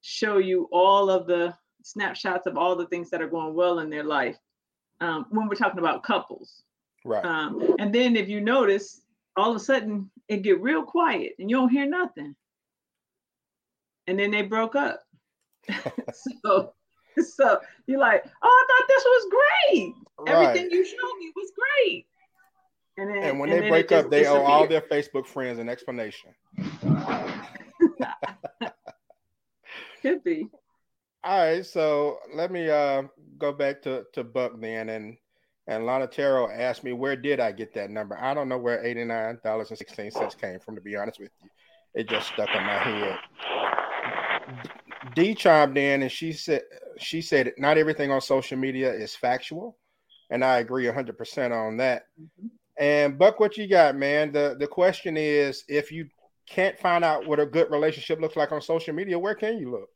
show 0.02 0.38
you 0.38 0.70
all 0.72 1.10
of 1.10 1.28
the 1.28 1.56
snapshots 1.82 2.46
of 2.46 2.58
all 2.58 2.76
the 2.76 2.88
things 2.88 3.10
that 3.10 3.22
are 3.22 3.28
going 3.28 3.54
well 3.54 3.80
in 3.80 3.90
their 3.90 4.04
life 4.04 4.38
um, 5.02 5.26
when 5.30 5.48
we're 5.48 5.56
talking 5.56 5.80
about 5.80 6.04
couples. 6.04 6.64
Right. 7.06 7.24
Um, 7.24 7.76
and 7.80 7.94
then 7.94 8.16
if 8.16 8.30
you 8.30 8.40
notice, 8.42 9.02
all 9.36 9.52
of 9.52 9.58
a 9.58 9.60
sudden 9.60 10.12
it 10.28 10.44
get 10.44 10.62
real 10.62 10.84
quiet 10.84 11.34
and 11.40 11.50
you 11.50 11.58
don't 11.58 11.70
hear 11.70 11.88
nothing. 11.88 12.36
And 14.08 14.20
then 14.20 14.32
they 14.32 14.42
broke 14.42 14.76
up. 14.76 15.02
so 16.44 16.74
so 17.22 17.60
you're 17.88 18.00
like, 18.00 18.24
oh, 18.42 18.66
I 18.66 18.66
thought 18.68 18.88
this 18.88 19.04
was 19.04 19.30
great. 19.32 19.94
Right. 20.20 20.30
Everything 20.34 20.72
you 20.72 20.86
showed 20.86 21.18
me 21.20 21.32
was 21.36 21.52
great. 21.56 22.06
And, 22.98 23.10
then, 23.10 23.24
and 23.24 23.40
when 23.40 23.50
and 23.50 23.64
they 23.64 23.70
break 23.70 23.92
up, 23.92 24.10
they 24.10 24.26
owe 24.28 24.44
all 24.44 24.68
their 24.68 24.82
Facebook 24.82 25.26
friends 25.26 25.60
an 25.60 25.68
explanation. 25.68 26.32
Could 30.02 30.24
be. 30.24 30.48
All 31.24 31.40
right, 31.40 31.66
so 31.66 32.20
let 32.36 32.52
me 32.52 32.70
uh, 32.70 33.04
go 33.38 33.54
back 33.54 33.82
to, 33.84 34.04
to 34.14 34.24
Buck 34.24 34.60
then, 34.60 34.90
and 34.90 35.18
and 35.68 35.86
Lana 35.86 36.08
Terrell 36.08 36.50
asked 36.54 36.84
me 36.84 36.94
where 36.94 37.16
did 37.16 37.40
I 37.40 37.52
get 37.52 37.74
that 37.76 37.90
number. 37.90 38.18
I 38.20 38.34
don't 38.34 38.50
know 38.50 38.58
where 38.58 38.84
eighty 38.84 39.04
nine 39.04 39.40
dollars 39.44 39.70
and 39.70 39.78
sixteen 39.78 40.12
cents 40.12 40.36
came 40.36 40.60
from. 40.60 40.76
To 40.76 40.82
be 40.82 40.96
honest 40.96 41.20
with 41.20 41.32
you, 41.42 41.50
it 41.94 42.10
just 42.10 42.28
stuck 42.28 42.50
in 42.50 42.64
my 42.64 42.78
head. 42.78 43.18
D 45.16 45.36
chimed 45.36 45.78
in 45.78 46.02
and 46.02 46.12
she 46.12 46.34
said 46.34 46.62
she 46.98 47.22
said 47.22 47.54
not 47.58 47.78
everything 47.78 48.12
on 48.12 48.22
social 48.22 48.58
media 48.58 48.92
is 48.92 49.16
factual, 49.16 49.78
and 50.30 50.44
I 50.44 50.60
agree 50.60 50.88
hundred 50.88 51.18
percent 51.18 51.54
on 51.54 51.78
that. 51.78 52.04
Mm-hmm. 52.20 52.48
And 52.78 53.20
Buck, 53.20 53.40
what 53.40 53.58
you 53.58 53.68
got, 53.68 53.96
man? 53.96 54.32
The 54.32 54.56
the 54.60 54.68
question 54.68 55.16
is, 55.16 55.64
if 55.68 55.92
you 55.92 56.08
can't 56.50 56.78
find 56.80 57.04
out 57.04 57.28
what 57.28 57.40
a 57.40 57.46
good 57.46 57.72
relationship 57.72 58.20
looks 58.20 58.36
like 58.36 58.52
on 58.52 58.62
social 58.62 58.94
media, 58.94 59.18
where 59.18 59.36
can 59.36 59.58
you 59.58 59.72
look? 59.72 59.90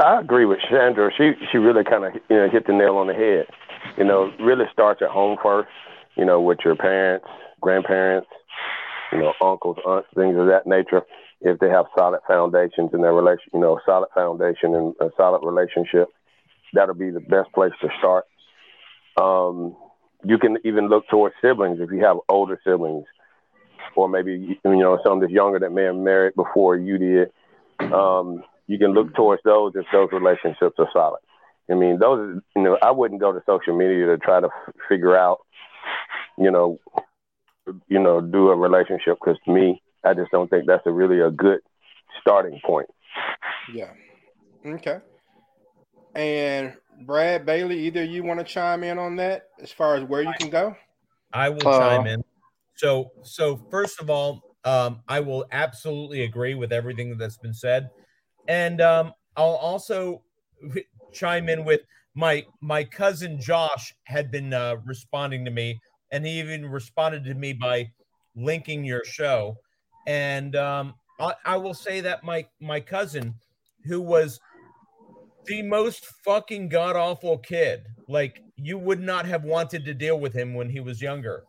I 0.00 0.20
agree 0.20 0.46
with 0.46 0.60
Chandra. 0.68 1.10
She 1.16 1.32
she 1.52 1.58
really 1.58 1.84
kind 1.84 2.04
of 2.04 2.14
you 2.28 2.36
know 2.36 2.48
hit 2.48 2.66
the 2.66 2.72
nail 2.72 2.96
on 2.96 3.06
the 3.06 3.14
head. 3.14 3.46
You 3.98 4.04
know, 4.04 4.32
really 4.40 4.64
starts 4.72 5.02
at 5.02 5.10
home 5.10 5.36
first. 5.42 5.68
You 6.16 6.24
know, 6.24 6.40
with 6.40 6.58
your 6.64 6.74
parents, 6.74 7.26
grandparents, 7.60 8.28
you 9.12 9.18
know, 9.18 9.32
uncles, 9.40 9.76
aunts, 9.86 10.08
things 10.14 10.36
of 10.38 10.46
that 10.46 10.66
nature. 10.66 11.02
If 11.40 11.58
they 11.58 11.68
have 11.68 11.86
solid 11.96 12.20
foundations 12.26 12.90
in 12.92 13.00
their 13.00 13.14
relation, 13.14 13.50
you 13.54 13.60
know, 13.60 13.80
solid 13.86 14.08
foundation 14.14 14.74
and 14.74 14.94
a 15.00 15.10
solid 15.16 15.46
relationship, 15.46 16.08
that'll 16.74 16.94
be 16.94 17.10
the 17.10 17.20
best 17.20 17.52
place 17.54 17.72
to 17.80 17.88
start. 17.98 18.24
Um, 19.16 19.76
you 20.24 20.38
can 20.38 20.58
even 20.64 20.88
look 20.88 21.08
towards 21.08 21.34
siblings 21.40 21.78
if 21.80 21.90
you 21.90 22.04
have 22.04 22.16
older 22.28 22.60
siblings, 22.64 23.06
or 23.96 24.08
maybe 24.08 24.58
you 24.64 24.76
know 24.76 24.98
some 25.04 25.20
that's 25.20 25.32
younger 25.32 25.58
that 25.58 25.72
may 25.72 25.84
have 25.84 25.96
married 25.96 26.34
before 26.34 26.76
you 26.76 26.98
did. 26.98 27.30
Um, 27.92 28.42
you 28.70 28.78
can 28.78 28.92
look 28.92 29.12
towards 29.16 29.42
those 29.44 29.72
if 29.74 29.84
those 29.92 30.10
relationships 30.12 30.76
are 30.78 30.88
solid. 30.92 31.18
I 31.68 31.74
mean, 31.74 31.98
those, 31.98 32.40
you 32.54 32.62
know, 32.62 32.78
I 32.80 32.92
wouldn't 32.92 33.20
go 33.20 33.32
to 33.32 33.42
social 33.44 33.76
media 33.76 34.06
to 34.06 34.16
try 34.16 34.38
to 34.40 34.46
f- 34.46 34.74
figure 34.88 35.16
out, 35.16 35.38
you 36.38 36.52
know, 36.52 36.78
you 37.88 37.98
know, 37.98 38.20
do 38.20 38.48
a 38.48 38.56
relationship 38.56 39.18
because 39.20 39.38
to 39.44 39.52
me, 39.52 39.82
I 40.04 40.14
just 40.14 40.30
don't 40.30 40.48
think 40.48 40.66
that's 40.68 40.86
a 40.86 40.92
really 40.92 41.20
a 41.20 41.32
good 41.32 41.58
starting 42.20 42.60
point. 42.64 42.88
Yeah. 43.74 43.90
Okay. 44.64 44.98
And 46.14 46.74
Brad 47.04 47.44
Bailey, 47.44 47.80
either 47.86 48.04
you 48.04 48.22
want 48.22 48.38
to 48.38 48.44
chime 48.44 48.84
in 48.84 48.98
on 48.98 49.16
that 49.16 49.48
as 49.60 49.72
far 49.72 49.96
as 49.96 50.04
where 50.04 50.22
you 50.22 50.32
can 50.38 50.48
go? 50.48 50.76
I 51.32 51.48
will 51.48 51.66
uh, 51.66 51.78
chime 51.78 52.06
in. 52.06 52.22
So, 52.76 53.10
so 53.22 53.56
first 53.68 54.00
of 54.00 54.10
all, 54.10 54.42
um, 54.64 55.00
I 55.08 55.18
will 55.18 55.44
absolutely 55.50 56.22
agree 56.22 56.54
with 56.54 56.72
everything 56.72 57.18
that's 57.18 57.36
been 57.36 57.54
said. 57.54 57.90
And 58.48 58.80
um, 58.80 59.12
I'll 59.36 59.56
also 59.56 60.22
chime 61.12 61.48
in 61.48 61.64
with 61.64 61.80
my 62.14 62.44
my 62.60 62.84
cousin 62.84 63.40
Josh 63.40 63.94
had 64.04 64.30
been 64.30 64.52
uh, 64.52 64.76
responding 64.84 65.44
to 65.44 65.50
me, 65.50 65.80
and 66.10 66.26
he 66.26 66.38
even 66.40 66.66
responded 66.66 67.24
to 67.24 67.34
me 67.34 67.52
by 67.52 67.90
linking 68.34 68.84
your 68.84 69.04
show. 69.04 69.56
And 70.06 70.56
um, 70.56 70.94
I, 71.20 71.34
I 71.44 71.56
will 71.56 71.74
say 71.74 72.00
that 72.00 72.24
my 72.24 72.46
my 72.60 72.80
cousin, 72.80 73.34
who 73.84 74.00
was 74.00 74.40
the 75.46 75.62
most 75.62 76.04
fucking 76.24 76.68
god 76.68 76.96
awful 76.96 77.38
kid, 77.38 77.86
like 78.08 78.42
you 78.56 78.78
would 78.78 79.00
not 79.00 79.26
have 79.26 79.44
wanted 79.44 79.84
to 79.84 79.94
deal 79.94 80.18
with 80.18 80.34
him 80.34 80.54
when 80.54 80.68
he 80.68 80.80
was 80.80 81.00
younger, 81.00 81.44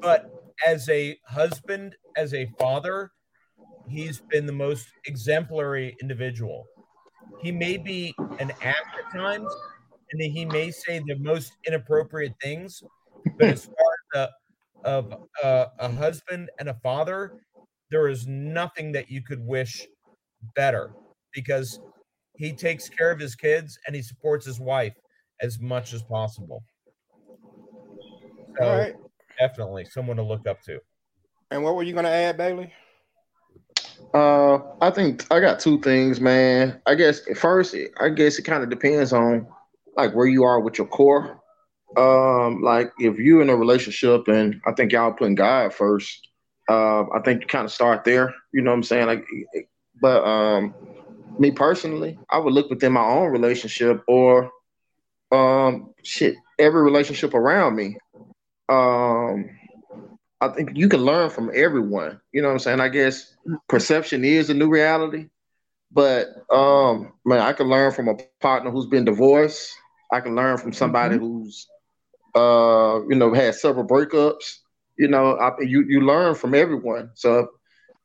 but 0.00 0.30
as 0.66 0.88
a 0.88 1.18
husband, 1.26 1.96
as 2.16 2.34
a 2.34 2.50
father, 2.58 3.12
he's 3.90 4.22
been 4.30 4.46
the 4.46 4.52
most 4.52 4.88
exemplary 5.06 5.96
individual. 6.00 6.66
He 7.42 7.52
may 7.52 7.76
be 7.76 8.14
an 8.38 8.50
ass 8.62 8.76
at 8.98 9.18
times, 9.18 9.52
and 10.12 10.22
he 10.22 10.44
may 10.44 10.70
say 10.70 11.00
the 11.06 11.16
most 11.18 11.52
inappropriate 11.66 12.34
things, 12.42 12.82
but 13.38 13.48
as 13.48 13.64
far 14.14 14.22
as 14.24 14.28
a, 14.84 14.88
of 14.88 15.14
a, 15.42 15.66
a 15.78 15.90
husband 15.90 16.50
and 16.58 16.68
a 16.68 16.74
father, 16.82 17.32
there 17.90 18.08
is 18.08 18.26
nothing 18.26 18.92
that 18.92 19.10
you 19.10 19.22
could 19.22 19.44
wish 19.44 19.86
better 20.54 20.92
because 21.34 21.80
he 22.36 22.52
takes 22.52 22.88
care 22.88 23.10
of 23.10 23.18
his 23.18 23.34
kids 23.34 23.78
and 23.86 23.94
he 23.94 24.02
supports 24.02 24.46
his 24.46 24.60
wife 24.60 24.94
as 25.40 25.60
much 25.60 25.92
as 25.92 26.02
possible. 26.02 26.62
So, 28.58 28.68
All 28.68 28.78
right. 28.78 28.94
Definitely 29.38 29.86
someone 29.86 30.16
to 30.16 30.22
look 30.22 30.46
up 30.46 30.62
to. 30.64 30.80
And 31.50 31.64
what 31.64 31.74
were 31.74 31.82
you 31.82 31.92
going 31.92 32.04
to 32.04 32.10
add, 32.10 32.36
Bailey? 32.36 32.72
Uh, 34.12 34.58
I 34.80 34.90
think 34.90 35.26
I 35.30 35.40
got 35.40 35.60
two 35.60 35.80
things, 35.80 36.20
man. 36.20 36.80
I 36.86 36.94
guess 36.94 37.20
first, 37.36 37.76
I 38.00 38.08
guess 38.08 38.38
it 38.38 38.42
kind 38.42 38.62
of 38.62 38.70
depends 38.70 39.12
on 39.12 39.46
like 39.96 40.14
where 40.14 40.26
you 40.26 40.44
are 40.44 40.60
with 40.60 40.78
your 40.78 40.88
core. 40.88 41.40
Um, 41.96 42.62
like 42.62 42.92
if 42.98 43.18
you're 43.18 43.42
in 43.42 43.50
a 43.50 43.56
relationship 43.56 44.28
and 44.28 44.60
I 44.66 44.72
think 44.72 44.92
y'all 44.92 45.12
putting 45.12 45.34
God 45.34 45.72
first, 45.74 46.28
uh, 46.68 47.02
I 47.02 47.20
think 47.24 47.42
you 47.42 47.46
kind 47.46 47.64
of 47.64 47.72
start 47.72 48.04
there. 48.04 48.34
You 48.52 48.62
know 48.62 48.70
what 48.70 48.78
I'm 48.78 48.82
saying? 48.82 49.06
Like, 49.06 49.24
but 50.00 50.24
um, 50.24 50.74
me 51.38 51.50
personally, 51.50 52.18
I 52.30 52.38
would 52.38 52.52
look 52.52 52.70
within 52.70 52.92
my 52.92 53.04
own 53.04 53.30
relationship 53.30 54.02
or 54.08 54.50
um, 55.32 55.94
shit, 56.02 56.34
every 56.58 56.82
relationship 56.82 57.34
around 57.34 57.76
me. 57.76 57.96
Um, 58.68 59.50
I 60.40 60.48
think 60.48 60.70
you 60.74 60.88
can 60.88 61.00
learn 61.00 61.30
from 61.30 61.50
everyone. 61.54 62.20
You 62.32 62.42
know 62.42 62.48
what 62.48 62.54
I'm 62.54 62.58
saying? 62.60 62.80
I 62.80 62.88
guess 62.88 63.34
perception 63.68 64.24
is 64.24 64.50
a 64.50 64.54
new 64.54 64.68
reality. 64.68 65.26
But 65.92 66.28
um, 66.50 67.12
man, 67.24 67.40
I 67.40 67.52
can 67.52 67.68
learn 67.68 67.92
from 67.92 68.08
a 68.08 68.14
partner 68.40 68.70
who's 68.70 68.86
been 68.86 69.04
divorced. 69.04 69.72
I 70.12 70.20
can 70.20 70.34
learn 70.34 70.56
from 70.58 70.72
somebody 70.72 71.16
mm-hmm. 71.16 71.24
who's 71.24 71.66
uh, 72.34 73.00
you 73.08 73.16
know, 73.16 73.32
had 73.34 73.54
several 73.54 73.86
breakups. 73.86 74.58
You 74.96 75.08
know, 75.08 75.36
I, 75.36 75.52
you 75.60 75.84
you 75.88 76.00
learn 76.00 76.34
from 76.34 76.54
everyone. 76.54 77.10
So 77.14 77.48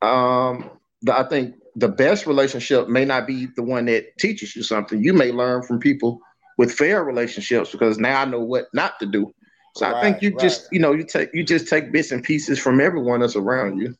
um, 0.02 0.70
the, 1.02 1.16
I 1.16 1.28
think 1.28 1.56
the 1.76 1.88
best 1.88 2.26
relationship 2.26 2.88
may 2.88 3.04
not 3.04 3.26
be 3.26 3.46
the 3.54 3.62
one 3.62 3.84
that 3.86 4.16
teaches 4.18 4.56
you 4.56 4.62
something. 4.62 5.02
You 5.02 5.12
may 5.12 5.30
learn 5.32 5.62
from 5.62 5.78
people 5.78 6.20
with 6.58 6.72
fair 6.72 7.04
relationships 7.04 7.70
because 7.70 7.98
now 7.98 8.22
I 8.22 8.24
know 8.24 8.40
what 8.40 8.66
not 8.72 8.98
to 9.00 9.06
do. 9.06 9.32
So 9.76 9.86
right, 9.86 9.96
I 9.96 10.00
think 10.00 10.22
you 10.22 10.30
right. 10.30 10.40
just, 10.40 10.68
you 10.72 10.80
know, 10.80 10.92
you 10.92 11.04
take 11.04 11.30
you 11.34 11.44
just 11.44 11.68
take 11.68 11.92
bits 11.92 12.10
and 12.10 12.22
pieces 12.22 12.58
from 12.58 12.80
everyone 12.80 13.20
that's 13.20 13.36
around 13.36 13.78
you, 13.78 13.94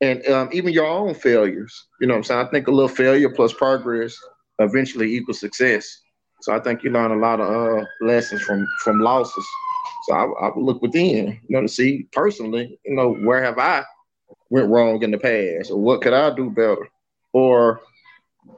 and 0.00 0.24
um, 0.28 0.48
even 0.52 0.72
your 0.72 0.86
own 0.86 1.14
failures. 1.14 1.88
You 2.00 2.06
know, 2.06 2.14
what 2.14 2.18
I'm 2.18 2.24
saying 2.24 2.46
I 2.46 2.50
think 2.50 2.68
a 2.68 2.70
little 2.70 2.88
failure 2.88 3.28
plus 3.30 3.52
progress 3.52 4.16
eventually 4.60 5.12
equals 5.14 5.40
success. 5.40 6.00
So 6.42 6.54
I 6.54 6.60
think 6.60 6.84
you 6.84 6.90
learn 6.90 7.10
a 7.10 7.16
lot 7.16 7.40
of 7.40 7.80
uh, 7.82 7.84
lessons 8.00 8.42
from 8.42 8.64
from 8.84 9.00
losses. 9.00 9.46
So 10.06 10.14
I, 10.14 10.46
I 10.46 10.50
would 10.54 10.64
look 10.64 10.80
within, 10.80 11.40
you 11.48 11.56
know, 11.56 11.62
to 11.62 11.68
see 11.68 12.06
personally, 12.12 12.78
you 12.84 12.94
know, 12.94 13.14
where 13.14 13.42
have 13.42 13.58
I 13.58 13.84
went 14.50 14.68
wrong 14.68 15.02
in 15.02 15.10
the 15.10 15.18
past, 15.18 15.72
or 15.72 15.80
what 15.80 16.02
could 16.02 16.12
I 16.12 16.32
do 16.36 16.50
better, 16.50 16.88
or 17.32 17.80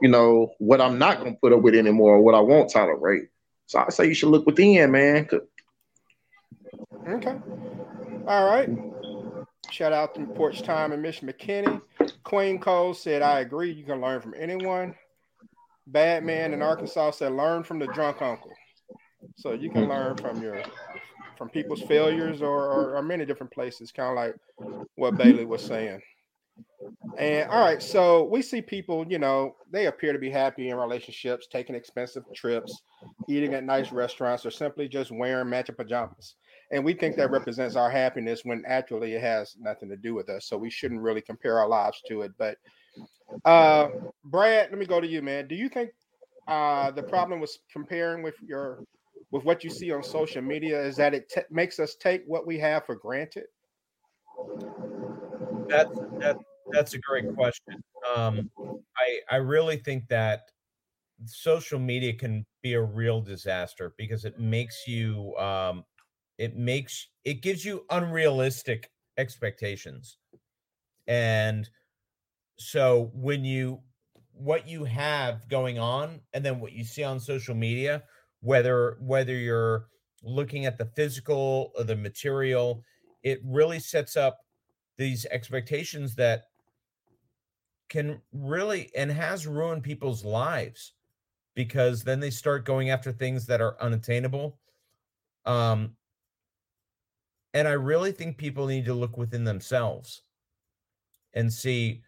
you 0.03 0.09
know, 0.09 0.51
what 0.59 0.81
I'm 0.81 0.99
not 0.99 1.17
gonna 1.17 1.35
put 1.41 1.51
up 1.51 1.61
with 1.61 1.73
anymore, 1.73 2.17
or 2.17 2.21
what 2.21 2.35
I 2.35 2.41
won't 2.41 2.69
tolerate. 2.69 3.23
So 3.65 3.79
I 3.79 3.89
say 3.89 4.07
you 4.07 4.13
should 4.13 4.29
look 4.29 4.45
within, 4.45 4.91
man. 4.91 5.27
Okay. 7.09 7.35
All 8.27 8.45
right. 8.45 8.69
Shout 9.71 9.93
out 9.93 10.13
to 10.15 10.25
Porch 10.25 10.61
Time 10.61 10.91
and 10.91 11.01
Miss 11.01 11.19
McKinney. 11.21 11.81
Queen 12.23 12.59
Cole 12.59 12.93
said, 12.93 13.21
I 13.21 13.39
agree. 13.39 13.71
You 13.71 13.83
can 13.83 14.01
learn 14.01 14.21
from 14.21 14.35
anyone. 14.37 14.95
Bad 15.87 16.23
Man 16.23 16.53
in 16.53 16.61
Arkansas 16.61 17.11
said, 17.11 17.31
learn 17.31 17.63
from 17.63 17.79
the 17.79 17.87
drunk 17.87 18.21
uncle. 18.21 18.51
So 19.37 19.53
you 19.53 19.71
can 19.71 19.85
hmm. 19.85 19.89
learn 19.89 20.17
from 20.17 20.41
your 20.41 20.61
from 21.37 21.49
people's 21.49 21.81
failures 21.81 22.41
or, 22.41 22.65
or, 22.65 22.95
or 22.97 23.01
many 23.01 23.25
different 23.25 23.51
places, 23.51 23.93
kind 23.93 24.09
of 24.09 24.15
like 24.15 24.35
what 24.95 25.17
Bailey 25.17 25.45
was 25.45 25.63
saying. 25.63 26.01
And 27.17 27.49
all 27.49 27.61
right, 27.61 27.81
so 27.81 28.25
we 28.25 28.41
see 28.41 28.61
people, 28.61 29.05
you 29.07 29.19
know, 29.19 29.55
they 29.71 29.85
appear 29.85 30.11
to 30.11 30.19
be 30.19 30.29
happy 30.29 30.69
in 30.69 30.75
relationships, 30.75 31.47
taking 31.49 31.75
expensive 31.75 32.23
trips, 32.35 32.81
eating 33.29 33.53
at 33.53 33.63
nice 33.63 33.93
restaurants, 33.93 34.45
or 34.45 34.51
simply 34.51 34.89
just 34.89 35.11
wearing 35.11 35.49
matching 35.49 35.75
pajamas. 35.75 36.35
And 36.71 36.85
we 36.85 36.93
think 36.93 37.15
that 37.15 37.31
represents 37.31 37.75
our 37.75 37.89
happiness 37.89 38.41
when 38.43 38.63
actually 38.67 39.13
it 39.13 39.21
has 39.21 39.55
nothing 39.59 39.89
to 39.89 39.97
do 39.97 40.13
with 40.13 40.29
us. 40.29 40.45
So 40.45 40.57
we 40.57 40.69
shouldn't 40.69 41.01
really 41.01 41.21
compare 41.21 41.57
our 41.59 41.67
lives 41.67 42.01
to 42.07 42.21
it. 42.21 42.31
But 42.37 42.57
uh 43.45 43.89
Brad, 44.25 44.69
let 44.69 44.77
me 44.77 44.85
go 44.85 45.01
to 45.01 45.07
you, 45.07 45.21
man. 45.21 45.47
Do 45.47 45.55
you 45.55 45.69
think 45.69 45.91
uh 46.47 46.91
the 46.91 47.03
problem 47.03 47.39
with 47.39 47.55
comparing 47.71 48.21
with 48.21 48.35
your 48.47 48.83
with 49.31 49.43
what 49.45 49.63
you 49.63 49.69
see 49.69 49.91
on 49.91 50.03
social 50.03 50.41
media 50.41 50.81
is 50.81 50.97
that 50.97 51.13
it 51.13 51.29
t- 51.29 51.41
makes 51.49 51.79
us 51.79 51.95
take 51.95 52.23
what 52.27 52.45
we 52.45 52.59
have 52.59 52.85
for 52.85 52.95
granted? 52.95 53.45
That's 55.69 55.89
that, 56.21 56.37
that's 56.73 56.93
a 56.93 56.99
great 56.99 57.33
question. 57.35 57.81
Um, 58.15 58.49
I 58.97 59.35
I 59.35 59.37
really 59.37 59.77
think 59.77 60.07
that 60.09 60.41
social 61.25 61.79
media 61.79 62.13
can 62.13 62.45
be 62.61 62.73
a 62.73 62.81
real 62.81 63.21
disaster 63.21 63.93
because 63.97 64.25
it 64.25 64.39
makes 64.39 64.87
you 64.87 65.35
um, 65.37 65.83
it 66.39 66.57
makes 66.57 67.09
it 67.23 67.43
gives 67.43 67.63
you 67.63 67.85
unrealistic 67.91 68.89
expectations, 69.17 70.17
and 71.07 71.69
so 72.57 73.11
when 73.13 73.45
you 73.45 73.81
what 74.33 74.67
you 74.67 74.85
have 74.85 75.47
going 75.49 75.77
on 75.77 76.21
and 76.33 76.45
then 76.45 76.59
what 76.59 76.71
you 76.71 76.83
see 76.83 77.03
on 77.03 77.19
social 77.19 77.53
media 77.53 78.01
whether 78.41 78.97
whether 79.01 79.33
you're 79.33 79.87
looking 80.23 80.65
at 80.65 80.77
the 80.77 80.85
physical 80.95 81.71
or 81.77 81.83
the 81.83 81.95
material 81.95 82.83
it 83.23 83.39
really 83.43 83.79
sets 83.79 84.15
up 84.15 84.39
these 84.97 85.25
expectations 85.25 86.15
that 86.15 86.43
can 87.89 88.21
really 88.31 88.91
and 88.95 89.11
has 89.11 89.47
ruined 89.47 89.83
people's 89.83 90.23
lives 90.23 90.93
because 91.55 92.03
then 92.03 92.19
they 92.19 92.29
start 92.29 92.65
going 92.65 92.89
after 92.91 93.11
things 93.11 93.45
that 93.45 93.61
are 93.61 93.75
unattainable. 93.81 94.59
Um 95.45 95.95
and 97.53 97.67
i 97.67 97.71
really 97.71 98.11
think 98.11 98.37
people 98.37 98.65
need 98.65 98.85
to 98.85 98.93
look 98.93 99.17
within 99.17 99.43
themselves 99.43 100.23
and 101.33 101.51
see 101.51 102.01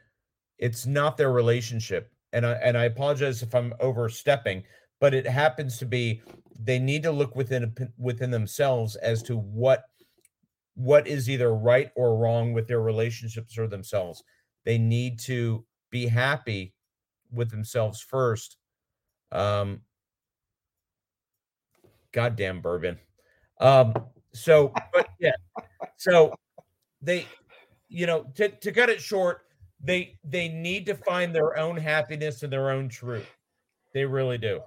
it's 0.58 0.86
not 0.86 1.18
their 1.18 1.32
relationship 1.32 2.12
and 2.34 2.46
i 2.46 2.54
and 2.54 2.78
i 2.78 2.86
apologize 2.86 3.42
if 3.42 3.54
i'm 3.56 3.74
overstepping 3.80 4.64
but 5.00 5.14
it 5.14 5.26
happens 5.26 5.78
to 5.78 5.86
be 5.86 6.22
they 6.64 6.80
need 6.80 7.04
to 7.04 7.12
look 7.12 7.36
within 7.36 7.74
within 7.98 8.32
themselves 8.32 8.96
as 8.98 9.24
to 9.24 9.38
what 9.38 9.86
what 10.76 11.08
is 11.08 11.30
either 11.30 11.54
right 11.54 11.92
or 11.96 12.18
wrong 12.18 12.54
with 12.54 12.68
their 12.68 12.82
relationships 12.82 13.58
or 13.58 13.68
themselves. 13.68 14.24
They 14.64 14.78
need 14.78 15.20
to 15.22 15.66
be 15.90 16.08
happy 16.08 16.74
with 17.32 17.50
themselves 17.50 18.02
first 18.02 18.58
um 19.32 19.82
goddamn 22.12 22.62
bourbon. 22.62 22.98
Um 23.60 23.94
so 24.34 24.74
but 24.94 25.10
yeah 25.20 25.32
so 25.98 26.34
they 27.02 27.26
you 27.90 28.06
know 28.06 28.26
to, 28.36 28.50
to 28.50 28.72
cut 28.72 28.90
it 28.90 29.02
short 29.02 29.42
they 29.84 30.18
they 30.24 30.48
need 30.48 30.86
to 30.86 30.96
find 30.96 31.36
their 31.36 31.58
own 31.58 31.76
happiness 31.76 32.44
and 32.44 32.52
their 32.52 32.70
own 32.72 32.88
truth 32.88 33.28
they 33.94 34.06
really 34.06 34.38
do 34.38 34.62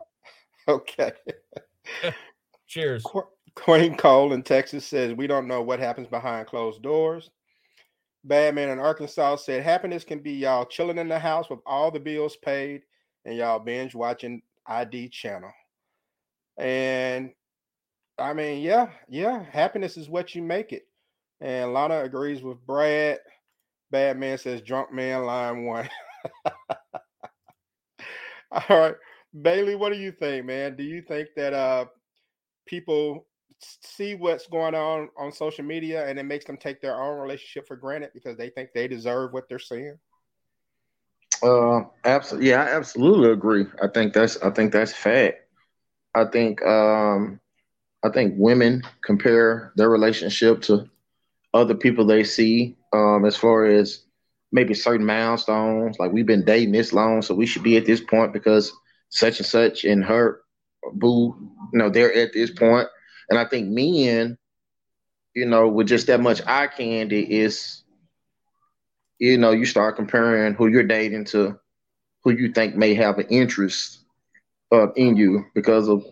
Okay. 0.68 1.12
Cheers. 2.66 3.02
Qu- 3.04 3.28
Queen 3.54 3.96
Cole 3.96 4.32
in 4.32 4.42
Texas 4.42 4.86
says, 4.86 5.12
We 5.12 5.26
don't 5.26 5.46
know 5.46 5.62
what 5.62 5.78
happens 5.78 6.08
behind 6.08 6.46
closed 6.46 6.82
doors. 6.82 7.30
Badman 8.24 8.70
in 8.70 8.78
Arkansas 8.78 9.36
said, 9.36 9.62
Happiness 9.62 10.04
can 10.04 10.20
be 10.20 10.32
y'all 10.32 10.64
chilling 10.64 10.98
in 10.98 11.08
the 11.08 11.18
house 11.18 11.50
with 11.50 11.60
all 11.66 11.90
the 11.90 12.00
bills 12.00 12.36
paid 12.36 12.82
and 13.26 13.36
y'all 13.36 13.58
binge 13.58 13.94
watching 13.94 14.42
ID 14.66 15.10
channel. 15.10 15.50
And 16.56 17.32
I 18.18 18.32
mean, 18.32 18.62
yeah, 18.62 18.88
yeah, 19.08 19.44
happiness 19.50 19.96
is 19.96 20.08
what 20.08 20.34
you 20.34 20.42
make 20.42 20.72
it. 20.72 20.86
And 21.40 21.72
Lana 21.72 22.02
agrees 22.02 22.42
with 22.42 22.64
Brad. 22.66 23.18
Bad 23.90 24.18
man 24.18 24.38
says, 24.38 24.60
Drunk 24.62 24.92
man, 24.92 25.24
line 25.24 25.64
one. 25.64 25.88
all 28.52 28.62
right. 28.70 28.94
Bailey, 29.42 29.74
what 29.74 29.92
do 29.92 29.98
you 29.98 30.12
think, 30.12 30.46
man? 30.46 30.76
Do 30.76 30.84
you 30.84 31.02
think 31.02 31.28
that 31.36 31.52
uh 31.52 31.86
people 32.66 33.26
see 33.82 34.14
what's 34.14 34.46
going 34.46 34.74
on 34.74 35.08
on 35.16 35.32
social 35.32 35.64
media 35.64 36.06
and 36.06 36.18
it 36.18 36.24
makes 36.24 36.44
them 36.44 36.56
take 36.56 36.80
their 36.80 37.00
own 37.00 37.18
relationship 37.20 37.66
for 37.66 37.76
granted 37.76 38.10
because 38.14 38.36
they 38.36 38.50
think 38.50 38.70
they 38.74 38.88
deserve 38.88 39.32
what 39.32 39.48
they're 39.48 39.58
seeing? 39.58 39.98
Uh, 41.42 41.82
absolutely. 42.04 42.50
Yeah, 42.50 42.62
I 42.62 42.76
absolutely 42.76 43.30
agree. 43.30 43.66
I 43.82 43.88
think 43.88 44.12
that's 44.12 44.36
I 44.38 44.50
think 44.50 44.72
that's 44.72 44.92
fact. 44.92 45.40
I 46.14 46.24
think 46.26 46.64
um, 46.64 47.40
I 48.04 48.10
think 48.10 48.34
women 48.36 48.82
compare 49.02 49.72
their 49.76 49.88
relationship 49.88 50.62
to 50.62 50.88
other 51.54 51.74
people 51.74 52.04
they 52.04 52.24
see 52.24 52.76
um, 52.92 53.24
as 53.24 53.36
far 53.36 53.64
as 53.64 54.04
maybe 54.52 54.74
certain 54.74 55.06
milestones. 55.06 55.98
Like 55.98 56.12
we've 56.12 56.26
been 56.26 56.44
dating 56.44 56.72
this 56.72 56.92
long, 56.92 57.22
so 57.22 57.34
we 57.34 57.46
should 57.46 57.62
be 57.62 57.76
at 57.76 57.86
this 57.86 58.00
point 58.00 58.32
because 58.32 58.72
such 59.08 59.38
and 59.38 59.46
such 59.46 59.84
and 59.84 60.04
her 60.04 60.42
boo, 60.92 61.34
you 61.72 61.78
know, 61.78 61.88
they're 61.88 62.14
at 62.14 62.32
this 62.34 62.50
point. 62.50 62.88
And 63.30 63.38
I 63.38 63.46
think 63.46 63.68
men, 63.68 64.36
you 65.34 65.46
know, 65.46 65.68
with 65.68 65.88
just 65.88 66.06
that 66.08 66.20
much 66.20 66.42
eye 66.46 66.66
candy 66.66 67.40
is, 67.40 67.82
you 69.18 69.38
know, 69.38 69.52
you 69.52 69.64
start 69.64 69.96
comparing 69.96 70.54
who 70.54 70.66
you're 70.68 70.82
dating 70.84 71.24
to 71.26 71.58
who 72.22 72.32
you 72.32 72.52
think 72.52 72.76
may 72.76 72.94
have 72.94 73.18
an 73.18 73.26
interest 73.28 74.04
uh, 74.72 74.92
in 74.92 75.16
you 75.16 75.46
because 75.54 75.88
of 75.88 76.04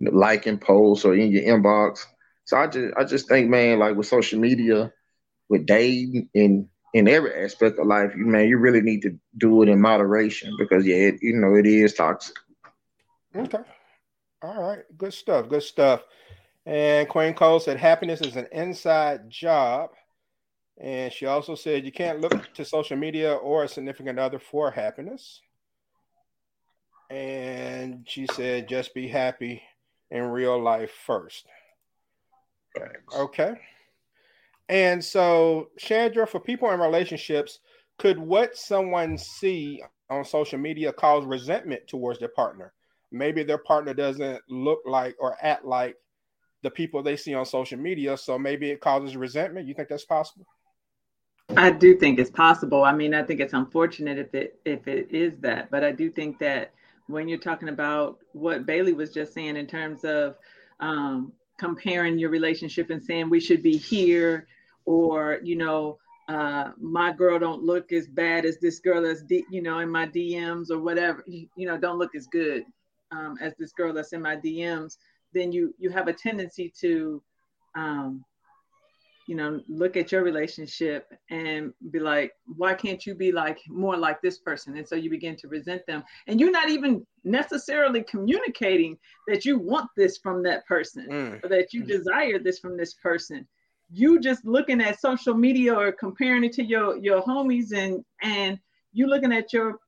liking 0.00 0.58
posts 0.58 1.04
or 1.04 1.14
in 1.14 1.30
your 1.30 1.42
inbox. 1.42 2.00
So 2.44 2.56
I 2.56 2.66
just 2.66 2.94
I 2.96 3.04
just 3.04 3.28
think, 3.28 3.48
man, 3.48 3.78
like 3.78 3.96
with 3.96 4.06
social 4.06 4.38
media, 4.38 4.92
with 5.48 5.66
dating 5.66 6.28
and 6.34 6.68
in 6.94 7.08
every 7.08 7.44
aspect 7.44 7.78
of 7.78 7.86
life, 7.86 8.12
you 8.16 8.24
man, 8.26 8.48
you 8.48 8.58
really 8.58 8.80
need 8.80 9.02
to 9.02 9.18
do 9.36 9.62
it 9.62 9.68
in 9.68 9.80
moderation 9.80 10.54
because 10.58 10.86
yeah, 10.86 10.96
it, 10.96 11.22
you 11.22 11.34
know, 11.34 11.54
it 11.54 11.66
is 11.66 11.94
toxic. 11.94 12.36
Okay. 13.36 13.58
All 14.42 14.62
right. 14.62 14.84
Good 14.96 15.12
stuff. 15.12 15.48
Good 15.48 15.62
stuff. 15.62 16.02
And 16.64 17.08
Queen 17.08 17.34
Cole 17.34 17.60
said 17.60 17.78
happiness 17.78 18.20
is 18.20 18.36
an 18.36 18.46
inside 18.52 19.28
job. 19.28 19.90
And 20.80 21.12
she 21.12 21.26
also 21.26 21.54
said 21.54 21.84
you 21.84 21.92
can't 21.92 22.20
look 22.20 22.54
to 22.54 22.64
social 22.64 22.96
media 22.96 23.34
or 23.34 23.64
a 23.64 23.68
significant 23.68 24.18
other 24.18 24.38
for 24.38 24.70
happiness. 24.70 25.40
And 27.10 28.06
she 28.08 28.26
said 28.26 28.68
just 28.68 28.94
be 28.94 29.08
happy 29.08 29.62
in 30.10 30.22
real 30.22 30.60
life 30.60 30.90
first. 31.06 31.46
Thanks. 32.76 33.14
Okay. 33.14 33.54
And 34.68 35.02
so, 35.02 35.70
Chandra, 35.78 36.26
for 36.26 36.40
people 36.40 36.70
in 36.70 36.80
relationships, 36.80 37.60
could 37.98 38.18
what 38.18 38.56
someone 38.56 39.16
see 39.18 39.82
on 40.10 40.24
social 40.24 40.58
media 40.58 40.92
cause 40.92 41.24
resentment 41.24 41.86
towards 41.88 42.18
their 42.18 42.28
partner? 42.28 42.72
Maybe 43.10 43.42
their 43.42 43.58
partner 43.58 43.94
doesn't 43.94 44.40
look 44.48 44.80
like 44.84 45.16
or 45.18 45.36
act 45.40 45.64
like 45.64 45.96
the 46.62 46.70
people 46.70 47.02
they 47.02 47.16
see 47.16 47.34
on 47.34 47.46
social 47.46 47.78
media, 47.78 48.16
so 48.16 48.38
maybe 48.38 48.70
it 48.70 48.80
causes 48.80 49.16
resentment. 49.16 49.66
You 49.66 49.74
think 49.74 49.88
that's 49.88 50.04
possible? 50.04 50.46
I 51.56 51.70
do 51.70 51.96
think 51.96 52.18
it's 52.18 52.30
possible. 52.30 52.84
I 52.84 52.92
mean, 52.92 53.14
I 53.14 53.22
think 53.22 53.40
it's 53.40 53.54
unfortunate 53.54 54.18
if 54.18 54.34
it 54.34 54.60
if 54.64 54.86
it 54.86 55.08
is 55.10 55.38
that, 55.38 55.70
but 55.70 55.82
I 55.82 55.92
do 55.92 56.10
think 56.10 56.38
that 56.40 56.72
when 57.08 57.26
you're 57.28 57.38
talking 57.38 57.70
about 57.70 58.18
what 58.32 58.66
Bailey 58.66 58.92
was 58.92 59.12
just 59.12 59.34
saying 59.34 59.56
in 59.56 59.66
terms 59.66 60.04
of 60.04 60.36
um, 60.78 61.32
comparing 61.58 62.18
your 62.18 62.30
relationship 62.30 62.90
and 62.90 63.02
saying 63.02 63.28
we 63.28 63.40
should 63.40 63.62
be 63.62 63.76
here 63.76 64.46
or 64.84 65.40
you 65.42 65.56
know 65.56 65.98
uh, 66.28 66.72
my 66.78 67.10
girl 67.10 67.38
don't 67.38 67.62
look 67.62 67.90
as 67.90 68.06
bad 68.06 68.44
as 68.44 68.58
this 68.58 68.78
girl 68.78 69.02
that's 69.02 69.22
D, 69.22 69.44
you 69.50 69.62
know 69.62 69.78
in 69.78 69.90
my 69.90 70.06
DMs 70.06 70.70
or 70.70 70.78
whatever 70.78 71.24
you, 71.26 71.48
you 71.56 71.66
know 71.66 71.76
don't 71.76 71.98
look 71.98 72.14
as 72.14 72.26
good 72.26 72.64
um, 73.10 73.36
as 73.40 73.54
this 73.58 73.72
girl 73.72 73.92
that's 73.92 74.12
in 74.12 74.22
my 74.22 74.36
DMs 74.36 74.98
then 75.32 75.50
you 75.50 75.74
you 75.78 75.90
have 75.90 76.08
a 76.08 76.12
tendency 76.12 76.72
to 76.80 77.22
um, 77.74 78.24
you 79.28 79.34
know, 79.34 79.60
look 79.68 79.98
at 79.98 80.10
your 80.10 80.22
relationship 80.22 81.12
and 81.28 81.74
be 81.90 82.00
like, 82.00 82.32
why 82.56 82.72
can't 82.72 83.04
you 83.06 83.14
be 83.14 83.30
like 83.30 83.58
more 83.68 83.94
like 83.94 84.22
this 84.22 84.38
person? 84.38 84.78
And 84.78 84.88
so 84.88 84.94
you 84.96 85.10
begin 85.10 85.36
to 85.36 85.48
resent 85.48 85.82
them. 85.86 86.02
And 86.26 86.40
you're 86.40 86.50
not 86.50 86.70
even 86.70 87.06
necessarily 87.24 88.02
communicating 88.02 88.96
that 89.26 89.44
you 89.44 89.58
want 89.58 89.90
this 89.98 90.16
from 90.16 90.42
that 90.44 90.66
person 90.66 91.06
Mm. 91.10 91.44
or 91.44 91.48
that 91.50 91.74
you 91.74 91.82
desire 91.84 92.38
this 92.38 92.58
from 92.58 92.78
this 92.78 92.94
person. 92.94 93.46
You 93.90 94.18
just 94.18 94.46
looking 94.46 94.80
at 94.80 94.98
social 94.98 95.34
media 95.34 95.74
or 95.74 95.92
comparing 95.92 96.44
it 96.44 96.52
to 96.54 96.64
your 96.64 96.96
your 96.96 97.20
homies 97.22 97.72
and 97.72 98.02
and 98.22 98.58
you 98.94 99.06
looking 99.08 99.32
at 99.40 99.52
your 99.52 99.78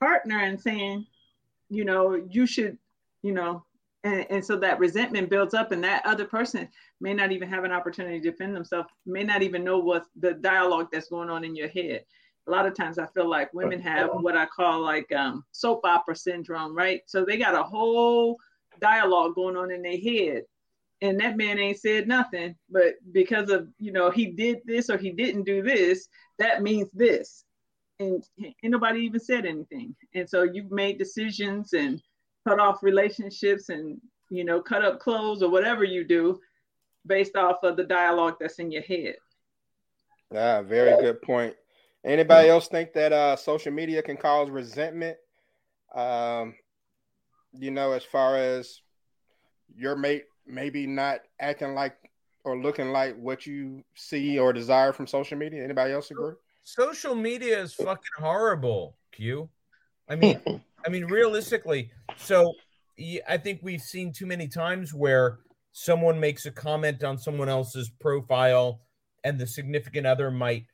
partner 0.00 0.40
and 0.40 0.60
saying, 0.60 1.06
you 1.70 1.84
know, 1.84 2.04
you 2.28 2.46
should, 2.46 2.76
you 3.22 3.32
know, 3.32 3.64
and, 4.04 4.26
and 4.30 4.44
so 4.44 4.56
that 4.56 4.78
resentment 4.78 5.30
builds 5.30 5.54
up 5.54 5.72
and 5.72 5.82
that 5.84 6.06
other 6.06 6.24
person 6.24 6.68
may 7.00 7.14
not 7.14 7.32
even 7.32 7.48
have 7.48 7.64
an 7.64 7.72
opportunity 7.72 8.20
to 8.20 8.30
defend 8.30 8.54
themselves, 8.54 8.88
may 9.06 9.24
not 9.24 9.42
even 9.42 9.64
know 9.64 9.78
what 9.78 10.04
the 10.18 10.34
dialogue 10.34 10.88
that's 10.92 11.08
going 11.08 11.30
on 11.30 11.44
in 11.44 11.56
your 11.56 11.68
head. 11.68 12.04
A 12.46 12.50
lot 12.50 12.66
of 12.66 12.74
times 12.74 12.98
I 12.98 13.06
feel 13.06 13.28
like 13.28 13.52
women 13.52 13.80
have 13.80 14.10
what 14.12 14.36
I 14.36 14.46
call 14.46 14.80
like 14.80 15.10
um, 15.12 15.44
soap 15.52 15.80
opera 15.84 16.16
syndrome, 16.16 16.74
right? 16.74 17.02
So 17.06 17.24
they 17.24 17.36
got 17.36 17.54
a 17.54 17.62
whole 17.62 18.38
dialogue 18.80 19.34
going 19.34 19.56
on 19.56 19.70
in 19.70 19.82
their 19.82 19.98
head. 19.98 20.44
And 21.00 21.20
that 21.20 21.36
man 21.36 21.58
ain't 21.58 21.78
said 21.78 22.08
nothing, 22.08 22.56
but 22.70 22.94
because 23.12 23.50
of, 23.50 23.68
you 23.78 23.92
know, 23.92 24.10
he 24.10 24.32
did 24.32 24.58
this 24.64 24.90
or 24.90 24.96
he 24.96 25.12
didn't 25.12 25.44
do 25.44 25.62
this, 25.62 26.08
that 26.38 26.62
means 26.62 26.90
this. 26.92 27.44
And 28.00 28.24
ain't 28.42 28.56
nobody 28.64 29.00
even 29.00 29.20
said 29.20 29.44
anything. 29.44 29.94
And 30.14 30.28
so 30.28 30.42
you've 30.42 30.72
made 30.72 30.98
decisions 30.98 31.72
and 31.72 32.00
cut 32.48 32.60
off 32.60 32.82
relationships 32.82 33.68
and, 33.68 34.00
you 34.30 34.44
know, 34.44 34.60
cut 34.60 34.84
up 34.84 35.00
clothes 35.00 35.42
or 35.42 35.50
whatever 35.50 35.84
you 35.84 36.04
do 36.04 36.40
based 37.06 37.36
off 37.36 37.62
of 37.62 37.76
the 37.76 37.84
dialogue 37.84 38.36
that's 38.40 38.58
in 38.58 38.70
your 38.70 38.82
head. 38.82 39.16
Ah, 40.34 40.62
very 40.62 41.00
good 41.02 41.22
point. 41.22 41.54
Anybody 42.04 42.48
else 42.48 42.68
think 42.68 42.92
that 42.92 43.12
uh, 43.12 43.36
social 43.36 43.72
media 43.72 44.02
can 44.02 44.16
cause 44.16 44.50
resentment? 44.50 45.16
Um, 45.94 46.54
you 47.52 47.70
know, 47.70 47.92
as 47.92 48.04
far 48.04 48.36
as 48.36 48.80
your 49.74 49.96
mate 49.96 50.24
maybe 50.46 50.86
not 50.86 51.20
acting 51.40 51.74
like 51.74 51.96
or 52.44 52.58
looking 52.58 52.92
like 52.92 53.16
what 53.18 53.46
you 53.46 53.82
see 53.94 54.38
or 54.38 54.52
desire 54.52 54.92
from 54.92 55.06
social 55.06 55.36
media. 55.36 55.62
Anybody 55.62 55.92
else 55.92 56.10
agree? 56.10 56.34
social 56.68 57.14
media 57.14 57.62
is 57.62 57.72
fucking 57.72 58.18
horrible 58.18 58.94
q 59.10 59.48
i 60.06 60.14
mean 60.14 60.38
i 60.86 60.88
mean 60.88 61.04
realistically 61.04 61.90
so 62.16 62.52
I 63.28 63.36
think 63.36 63.60
we've 63.62 63.82
seen 63.82 64.12
too 64.12 64.26
many 64.26 64.48
times 64.48 64.92
where 64.92 65.38
someone 65.72 66.18
makes 66.18 66.46
a 66.46 66.50
comment 66.50 67.04
on 67.04 67.16
someone 67.16 67.48
else's 67.48 67.90
profile 68.00 68.80
and 69.24 69.38
the 69.38 69.46
significant 69.46 70.06
other 70.06 70.30
might 70.30 70.64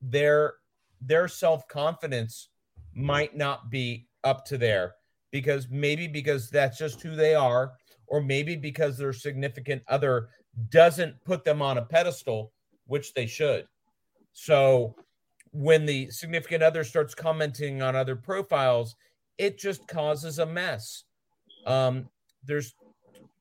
their 0.00 0.54
their 1.00 1.26
self-confidence 1.28 2.50
might 2.94 3.36
not 3.36 3.70
be 3.70 4.06
up 4.22 4.44
to 4.46 4.58
there 4.58 4.94
because 5.32 5.68
maybe 5.70 6.06
because 6.06 6.48
that's 6.48 6.78
just 6.78 7.02
who 7.02 7.16
they 7.16 7.34
are 7.34 7.72
or 8.06 8.20
maybe 8.20 8.54
because 8.54 8.96
their 8.96 9.12
significant 9.12 9.82
other 9.88 10.28
doesn't 10.70 11.16
put 11.24 11.42
them 11.44 11.60
on 11.60 11.78
a 11.78 11.84
pedestal 11.84 12.52
which 12.86 13.14
they 13.14 13.26
should. 13.26 13.66
So 14.32 14.94
when 15.52 15.86
the 15.86 16.10
significant 16.10 16.62
other 16.62 16.84
starts 16.84 17.14
commenting 17.14 17.82
on 17.82 17.96
other 17.96 18.14
profiles, 18.14 18.94
it 19.38 19.58
just 19.58 19.86
causes 19.88 20.38
a 20.38 20.46
mess. 20.46 21.04
Um, 21.66 22.08
there's 22.44 22.74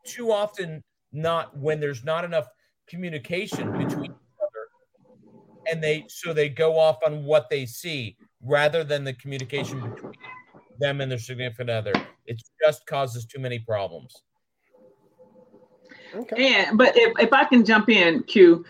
too 0.06 0.32
often 0.32 0.84
not 1.12 1.56
when 1.58 1.80
there's 1.80 2.04
not 2.04 2.26
enough 2.26 2.48
communication 2.88 3.72
between 3.72 4.06
each 4.06 4.12
other, 4.12 5.72
and 5.72 5.84
they 5.84 6.06
so 6.08 6.34
they 6.34 6.50
go 6.50 6.78
off 6.78 6.98
on 7.06 7.26
what 7.26 7.50
they 7.50 7.66
see 7.66 8.18
rather 8.42 8.84
than 8.84 9.04
the 9.04 9.14
communication 9.14 9.80
between 9.82 10.14
them 10.80 11.02
and 11.02 11.12
their 11.12 11.20
significant 11.20 11.70
other. 11.70 11.94
It 12.26 12.42
just 12.64 12.86
causes 12.86 13.26
too 13.26 13.40
many 13.40 13.60
problems. 13.60 14.16
Okay. 16.16 16.54
And 16.54 16.78
but 16.78 16.94
if, 16.96 17.14
if 17.20 17.34
I 17.34 17.46
can 17.46 17.66
jump 17.66 17.90
in, 17.90 18.24
Q, 18.24 18.66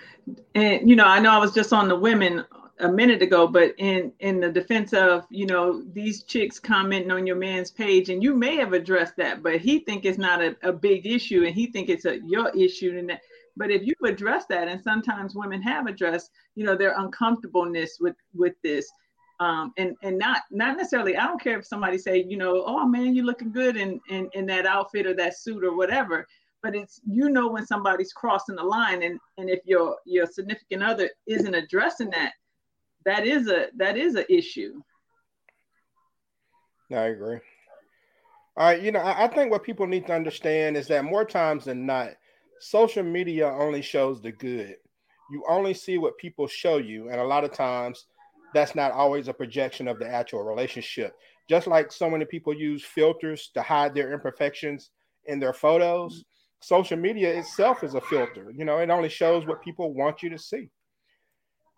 and 0.55 0.89
you 0.89 0.95
know, 0.95 1.05
I 1.05 1.19
know 1.19 1.31
I 1.31 1.37
was 1.37 1.53
just 1.53 1.73
on 1.73 1.87
the 1.87 1.95
women 1.95 2.45
a 2.79 2.89
minute 2.89 3.21
ago, 3.21 3.47
but 3.47 3.73
in 3.77 4.11
in 4.19 4.39
the 4.39 4.51
defense 4.51 4.93
of 4.93 5.25
you 5.29 5.45
know 5.45 5.83
these 5.93 6.23
chicks 6.23 6.59
commenting 6.59 7.11
on 7.11 7.27
your 7.27 7.35
man's 7.35 7.71
page, 7.71 8.09
and 8.09 8.23
you 8.23 8.33
may 8.35 8.55
have 8.55 8.73
addressed 8.73 9.15
that, 9.17 9.43
but 9.43 9.59
he 9.59 9.79
think 9.79 10.05
it's 10.05 10.17
not 10.17 10.41
a, 10.41 10.55
a 10.63 10.73
big 10.73 11.05
issue, 11.05 11.45
and 11.45 11.55
he 11.55 11.67
think 11.67 11.89
it's 11.89 12.05
a 12.05 12.19
your 12.25 12.49
issue, 12.49 12.95
and 12.97 13.09
that. 13.09 13.21
But 13.55 13.69
if 13.69 13.83
you 13.85 13.93
address 14.05 14.45
that, 14.47 14.67
and 14.67 14.81
sometimes 14.81 15.35
women 15.35 15.61
have 15.61 15.85
addressed, 15.85 16.31
you 16.55 16.65
know, 16.65 16.75
their 16.75 16.97
uncomfortableness 16.99 17.97
with 17.99 18.15
with 18.33 18.55
this, 18.63 18.89
um, 19.39 19.71
and 19.77 19.95
and 20.01 20.17
not 20.17 20.41
not 20.49 20.75
necessarily. 20.75 21.15
I 21.15 21.27
don't 21.27 21.41
care 21.41 21.59
if 21.59 21.67
somebody 21.67 21.99
say, 21.99 22.25
you 22.27 22.37
know, 22.37 22.63
oh 22.65 22.87
man, 22.87 23.15
you 23.15 23.23
looking 23.23 23.51
good 23.51 23.77
in 23.77 24.01
in 24.09 24.29
in 24.33 24.47
that 24.47 24.65
outfit 24.65 25.05
or 25.05 25.13
that 25.15 25.37
suit 25.37 25.63
or 25.63 25.75
whatever 25.75 26.27
but 26.63 26.75
it's 26.77 27.01
you 27.05 27.29
know 27.29 27.49
when 27.49 27.65
somebody's 27.65 28.13
crossing 28.13 28.55
the 28.55 28.63
line 28.63 29.03
and 29.03 29.19
and 29.37 29.49
if 29.49 29.59
your 29.65 29.97
your 30.05 30.25
significant 30.25 30.81
other 30.81 31.09
isn't 31.27 31.53
addressing 31.53 32.09
that 32.09 32.31
that 33.05 33.25
is 33.25 33.47
a 33.47 33.67
that 33.75 33.97
is 33.97 34.15
an 34.15 34.25
issue 34.29 34.81
I 36.91 37.05
agree. 37.05 37.39
All 38.55 38.65
right, 38.65 38.81
you 38.81 38.91
know, 38.91 38.99
I, 38.99 39.23
I 39.23 39.27
think 39.27 39.51
what 39.51 39.63
people 39.63 39.87
need 39.87 40.05
to 40.07 40.13
understand 40.13 40.77
is 40.77 40.87
that 40.87 41.05
more 41.05 41.25
times 41.25 41.65
than 41.65 41.85
not, 41.85 42.09
social 42.59 43.03
media 43.03 43.47
only 43.47 43.81
shows 43.81 44.21
the 44.21 44.31
good. 44.31 44.75
You 45.31 45.43
only 45.49 45.73
see 45.73 45.97
what 45.97 46.17
people 46.17 46.45
show 46.45 46.77
you, 46.77 47.09
and 47.09 47.19
a 47.19 47.23
lot 47.23 47.43
of 47.43 47.51
times 47.51 48.05
that's 48.53 48.75
not 48.75 48.91
always 48.91 49.27
a 49.27 49.33
projection 49.33 49.87
of 49.87 49.97
the 49.97 50.07
actual 50.07 50.43
relationship. 50.43 51.15
Just 51.49 51.65
like 51.65 51.91
so 51.91 52.09
many 52.09 52.25
people 52.25 52.53
use 52.53 52.83
filters 52.83 53.49
to 53.55 53.61
hide 53.61 53.95
their 53.95 54.13
imperfections 54.13 54.91
in 55.25 55.39
their 55.39 55.53
photos, 55.53 56.23
social 56.61 56.97
media 56.97 57.33
itself 57.39 57.83
is 57.83 57.95
a 57.95 58.01
filter. 58.01 58.53
You 58.55 58.65
know, 58.65 58.77
it 58.77 58.89
only 58.89 59.09
shows 59.09 59.45
what 59.45 59.63
people 59.63 59.93
want 59.93 60.21
you 60.21 60.29
to 60.29 60.37
see. 60.37 60.69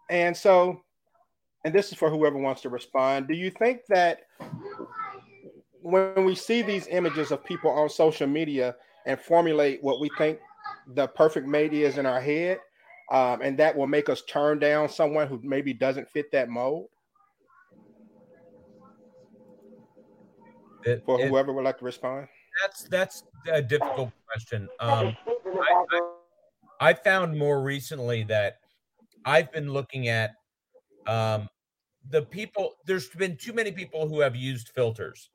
And 0.09 0.35
so, 0.35 0.81
and 1.65 1.73
this 1.73 1.91
is 1.91 1.97
for 1.97 2.11
whoever 2.11 2.37
wants 2.37 2.61
to 2.61 2.69
respond. 2.69 3.27
Do 3.27 3.33
you 3.33 3.49
think 3.49 3.81
that 3.89 4.19
when 5.81 6.23
we 6.23 6.35
see 6.35 6.61
these 6.61 6.87
images 6.87 7.31
of 7.31 7.43
people 7.43 7.71
on 7.71 7.89
social 7.89 8.27
media 8.27 8.75
and 9.07 9.19
formulate 9.19 9.83
what 9.83 9.99
we 9.99 10.09
think 10.17 10.39
the 10.93 11.07
perfect 11.07 11.47
mate 11.47 11.73
is 11.73 11.97
in 11.97 12.05
our 12.05 12.21
head, 12.21 12.59
um, 13.11 13.41
and 13.41 13.57
that 13.57 13.75
will 13.75 13.87
make 13.87 14.09
us 14.09 14.21
turn 14.29 14.59
down 14.59 14.87
someone 14.87 15.27
who 15.27 15.39
maybe 15.43 15.73
doesn't 15.73 16.07
fit 16.09 16.31
that 16.31 16.49
mold? 16.49 16.87
It- 20.85 21.03
For 21.03 21.19
it- 21.19 21.27
whoever 21.29 21.51
would 21.51 21.65
like 21.65 21.79
to 21.79 21.85
respond. 21.85 22.27
that's 22.61 22.83
that's 22.89 23.23
a 23.51 23.61
difficult 23.61 24.11
question. 24.27 24.69
Um, 24.79 25.17
I, 25.27 25.83
I, 25.91 26.89
I 26.89 26.93
found 26.93 27.35
more 27.37 27.61
recently 27.63 28.23
that 28.25 28.59
I've 29.25 29.51
been 29.51 29.73
looking 29.73 30.07
at 30.09 30.35
um, 31.07 31.49
the 32.09 32.21
people. 32.21 32.73
There's 32.85 33.09
been 33.09 33.37
too 33.37 33.53
many 33.53 33.71
people 33.71 34.07
who 34.07 34.19
have 34.19 34.35
used 34.35 34.69
filters. 34.69 35.29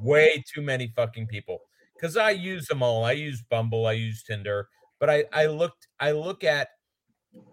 Way 0.00 0.30
mm-hmm. 0.30 0.60
too 0.60 0.64
many 0.64 0.92
fucking 0.94 1.26
people. 1.26 1.58
Because 1.94 2.16
I 2.16 2.30
use 2.30 2.66
them 2.66 2.82
all. 2.82 3.04
I 3.04 3.12
use 3.12 3.42
Bumble. 3.42 3.86
I 3.86 3.92
use 3.92 4.22
Tinder. 4.22 4.68
But 5.00 5.10
I 5.10 5.24
I 5.32 5.46
looked. 5.46 5.88
I 6.00 6.12
look 6.12 6.44
at. 6.44 6.68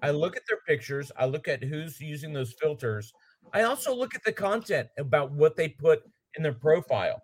I 0.04 0.12
look 0.12 0.38
at 0.38 0.44
their 0.48 0.60
pictures. 0.68 1.12
I 1.18 1.26
look 1.26 1.48
at 1.48 1.64
who's 1.64 2.00
using 2.00 2.34
those 2.34 2.54
filters. 2.62 3.12
I 3.54 3.64
also 3.64 3.96
look 3.96 4.16
at 4.16 4.24
the 4.24 4.32
content 4.32 4.88
about 4.98 5.32
what 5.32 5.56
they 5.56 5.70
put 5.70 6.02
in 6.36 6.44
their 6.44 6.54
profile. 6.54 7.22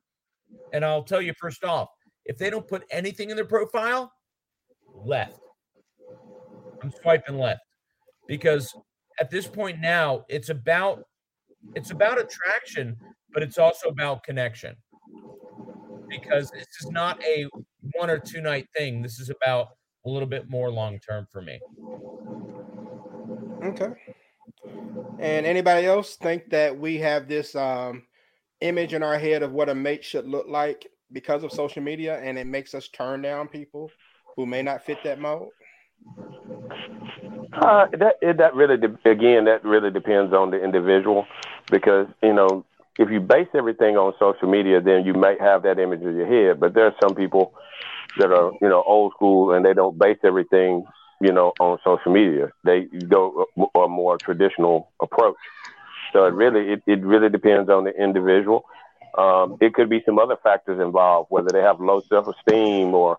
And 0.73 0.83
I'll 0.83 1.03
tell 1.03 1.21
you 1.21 1.33
first 1.39 1.63
off, 1.63 1.89
if 2.25 2.37
they 2.37 2.49
don't 2.49 2.67
put 2.67 2.83
anything 2.91 3.29
in 3.29 3.35
their 3.35 3.45
profile, 3.45 4.11
left. 4.93 5.39
I'm 6.81 6.91
swiping 7.01 7.37
left 7.37 7.61
because 8.27 8.73
at 9.19 9.29
this 9.29 9.47
point 9.47 9.79
now 9.79 10.25
it's 10.29 10.49
about 10.49 11.03
it's 11.75 11.91
about 11.91 12.19
attraction, 12.19 12.95
but 13.33 13.43
it's 13.43 13.57
also 13.57 13.89
about 13.89 14.23
connection. 14.23 14.75
Because 16.07 16.49
this 16.51 16.67
is 16.81 16.89
not 16.91 17.21
a 17.23 17.45
one 17.93 18.09
or 18.09 18.19
two 18.19 18.41
night 18.41 18.67
thing. 18.75 19.01
This 19.01 19.19
is 19.19 19.29
about 19.29 19.69
a 20.05 20.09
little 20.09 20.27
bit 20.27 20.49
more 20.49 20.71
long 20.71 20.99
term 20.99 21.27
for 21.31 21.41
me. 21.41 21.59
Okay. 23.63 23.89
And 25.19 25.45
anybody 25.45 25.87
else 25.87 26.15
think 26.15 26.49
that 26.51 26.77
we 26.77 26.97
have 26.99 27.27
this 27.27 27.55
um, 27.55 28.03
image 28.61 28.93
in 28.93 29.03
our 29.03 29.19
head 29.19 29.43
of 29.43 29.51
what 29.51 29.69
a 29.69 29.75
mate 29.75 30.05
should 30.05 30.27
look 30.27 30.47
like 30.47 30.87
because 31.11 31.43
of 31.43 31.51
social 31.51 31.81
media, 31.81 32.19
and 32.19 32.37
it 32.37 32.47
makes 32.47 32.73
us 32.73 32.87
turn 32.89 33.21
down 33.21 33.47
people 33.47 33.91
who 34.35 34.45
may 34.45 34.61
not 34.61 34.85
fit 34.85 34.99
that 35.03 35.19
mold? 35.19 35.49
Uh, 37.53 37.87
that 37.97 38.15
that 38.37 38.53
really 38.55 38.77
de- 38.77 39.09
again 39.09 39.45
that 39.45 39.63
really 39.63 39.89
depends 39.89 40.33
on 40.33 40.51
the 40.51 40.63
individual 40.63 41.25
because 41.71 42.07
you 42.21 42.33
know 42.33 42.63
if 42.99 43.09
you 43.09 43.19
base 43.19 43.47
everything 43.55 43.95
on 43.95 44.13
social 44.19 44.49
media, 44.49 44.81
then 44.81 45.05
you 45.05 45.13
might 45.13 45.39
have 45.39 45.63
that 45.63 45.79
image 45.79 46.01
in 46.01 46.15
your 46.15 46.25
head. 46.27 46.59
But 46.59 46.73
there 46.73 46.85
are 46.85 46.95
some 47.01 47.15
people 47.15 47.53
that 48.17 48.31
are 48.31 48.51
you 48.61 48.69
know 48.69 48.83
old 48.85 49.13
school 49.13 49.53
and 49.53 49.65
they 49.65 49.73
don't 49.73 49.97
base 49.97 50.17
everything 50.23 50.85
you 51.19 51.31
know, 51.31 51.53
on 51.59 51.77
social 51.83 52.11
media. 52.11 52.51
They 52.63 52.83
go 53.09 53.45
a, 53.57 53.79
a 53.79 53.87
more 53.89 54.17
traditional 54.17 54.91
approach. 55.01 55.35
So 56.13 56.25
it 56.25 56.33
really 56.33 56.73
it, 56.73 56.83
it 56.85 57.03
really 57.03 57.29
depends 57.29 57.69
on 57.69 57.83
the 57.83 57.91
individual. 57.91 58.65
Um, 59.17 59.57
it 59.61 59.73
could 59.73 59.89
be 59.89 60.03
some 60.05 60.19
other 60.19 60.37
factors 60.43 60.79
involved, 60.79 61.31
whether 61.31 61.49
they 61.51 61.61
have 61.61 61.79
low 61.79 62.01
self 62.07 62.27
esteem 62.27 62.93
or, 62.93 63.17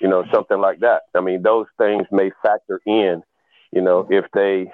you 0.00 0.08
know, 0.08 0.24
something 0.32 0.58
like 0.58 0.80
that. 0.80 1.02
I 1.14 1.20
mean, 1.20 1.42
those 1.42 1.66
things 1.78 2.06
may 2.10 2.30
factor 2.42 2.80
in, 2.86 3.22
you 3.72 3.80
know, 3.82 4.06
if 4.10 4.24
they, 4.34 4.70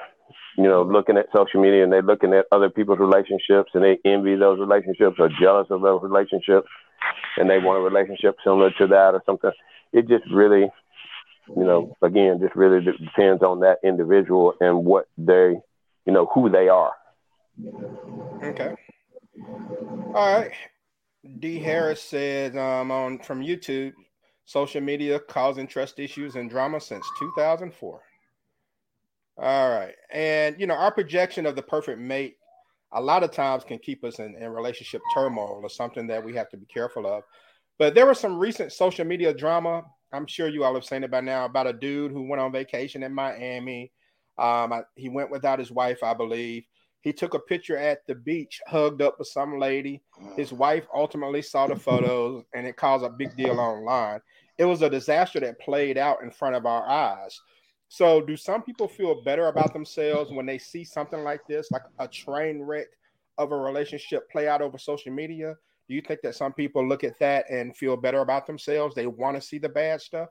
you 0.56 0.64
know, 0.64 0.82
looking 0.82 1.16
at 1.16 1.26
social 1.34 1.60
media 1.60 1.82
and 1.82 1.92
they're 1.92 2.02
looking 2.02 2.32
at 2.34 2.46
other 2.52 2.70
people's 2.70 2.98
relationships 2.98 3.70
and 3.74 3.82
they 3.82 3.98
envy 4.04 4.36
those 4.36 4.58
relationships 4.58 5.16
or 5.18 5.28
jealous 5.40 5.66
of 5.70 5.82
those 5.82 6.02
relationships 6.02 6.68
and 7.36 7.48
they 7.48 7.58
want 7.58 7.78
a 7.78 7.82
relationship 7.82 8.36
similar 8.44 8.70
to 8.78 8.86
that 8.88 9.14
or 9.14 9.22
something. 9.24 9.50
It 9.92 10.08
just 10.08 10.24
really, 10.32 10.70
you 11.48 11.64
know, 11.64 11.96
again, 12.02 12.38
just 12.40 12.54
really 12.54 12.84
depends 12.84 13.42
on 13.42 13.60
that 13.60 13.78
individual 13.82 14.54
and 14.60 14.84
what 14.84 15.06
they, 15.16 15.56
you 16.06 16.12
know, 16.12 16.26
who 16.34 16.50
they 16.50 16.68
are. 16.68 16.92
Okay. 18.42 18.74
All 20.14 20.38
right. 20.38 20.52
D. 21.38 21.58
Harris 21.58 22.02
said 22.02 22.56
um, 22.56 22.90
on 22.90 23.18
from 23.20 23.42
YouTube, 23.42 23.92
social 24.44 24.80
media 24.80 25.18
causing 25.18 25.66
trust 25.66 25.98
issues 25.98 26.36
and 26.36 26.50
drama 26.50 26.80
since 26.80 27.06
2004. 27.18 28.00
All 29.38 29.70
right. 29.70 29.94
And, 30.12 30.60
you 30.60 30.66
know, 30.66 30.74
our 30.74 30.92
projection 30.92 31.46
of 31.46 31.56
the 31.56 31.62
perfect 31.62 31.98
mate 31.98 32.36
a 32.92 33.00
lot 33.00 33.22
of 33.22 33.30
times 33.30 33.64
can 33.64 33.78
keep 33.78 34.04
us 34.04 34.18
in, 34.18 34.36
in 34.36 34.50
relationship 34.50 35.00
turmoil 35.14 35.60
or 35.62 35.70
something 35.70 36.06
that 36.08 36.22
we 36.22 36.34
have 36.34 36.50
to 36.50 36.56
be 36.56 36.66
careful 36.66 37.06
of. 37.06 37.22
But 37.78 37.94
there 37.94 38.06
was 38.06 38.20
some 38.20 38.38
recent 38.38 38.72
social 38.72 39.06
media 39.06 39.32
drama. 39.32 39.82
I'm 40.12 40.26
sure 40.26 40.48
you 40.48 40.62
all 40.64 40.74
have 40.74 40.84
seen 40.84 41.04
it 41.04 41.10
by 41.10 41.22
now 41.22 41.46
about 41.46 41.66
a 41.66 41.72
dude 41.72 42.12
who 42.12 42.28
went 42.28 42.40
on 42.40 42.52
vacation 42.52 43.02
in 43.02 43.14
Miami. 43.14 43.92
Um, 44.38 44.72
I, 44.72 44.82
he 44.94 45.08
went 45.08 45.30
without 45.30 45.58
his 45.58 45.70
wife, 45.70 46.02
I 46.02 46.12
believe. 46.12 46.64
He 47.02 47.12
took 47.12 47.34
a 47.34 47.38
picture 47.38 47.76
at 47.76 48.06
the 48.06 48.14
beach, 48.14 48.60
hugged 48.66 49.02
up 49.02 49.18
with 49.18 49.28
some 49.28 49.58
lady. 49.58 50.02
His 50.36 50.52
wife 50.52 50.86
ultimately 50.94 51.42
saw 51.42 51.66
the 51.66 51.76
photos, 51.76 52.44
and 52.54 52.66
it 52.66 52.76
caused 52.76 53.04
a 53.04 53.10
big 53.10 53.36
deal 53.36 53.58
online. 53.58 54.20
It 54.56 54.64
was 54.64 54.82
a 54.82 54.90
disaster 54.90 55.40
that 55.40 55.60
played 55.60 55.98
out 55.98 56.22
in 56.22 56.30
front 56.30 56.54
of 56.54 56.64
our 56.64 56.88
eyes. 56.88 57.40
So, 57.88 58.22
do 58.22 58.36
some 58.36 58.62
people 58.62 58.88
feel 58.88 59.22
better 59.22 59.48
about 59.48 59.72
themselves 59.74 60.30
when 60.30 60.46
they 60.46 60.58
see 60.58 60.84
something 60.84 61.22
like 61.22 61.40
this, 61.46 61.70
like 61.72 61.82
a 61.98 62.08
train 62.08 62.62
wreck 62.62 62.86
of 63.36 63.52
a 63.52 63.56
relationship 63.56 64.30
play 64.30 64.48
out 64.48 64.62
over 64.62 64.78
social 64.78 65.12
media? 65.12 65.56
Do 65.88 65.94
you 65.94 66.00
think 66.00 66.20
that 66.22 66.36
some 66.36 66.52
people 66.52 66.88
look 66.88 67.04
at 67.04 67.18
that 67.18 67.50
and 67.50 67.76
feel 67.76 67.96
better 67.96 68.20
about 68.20 68.46
themselves? 68.46 68.94
They 68.94 69.06
want 69.06 69.36
to 69.36 69.42
see 69.42 69.58
the 69.58 69.68
bad 69.68 70.00
stuff? 70.00 70.28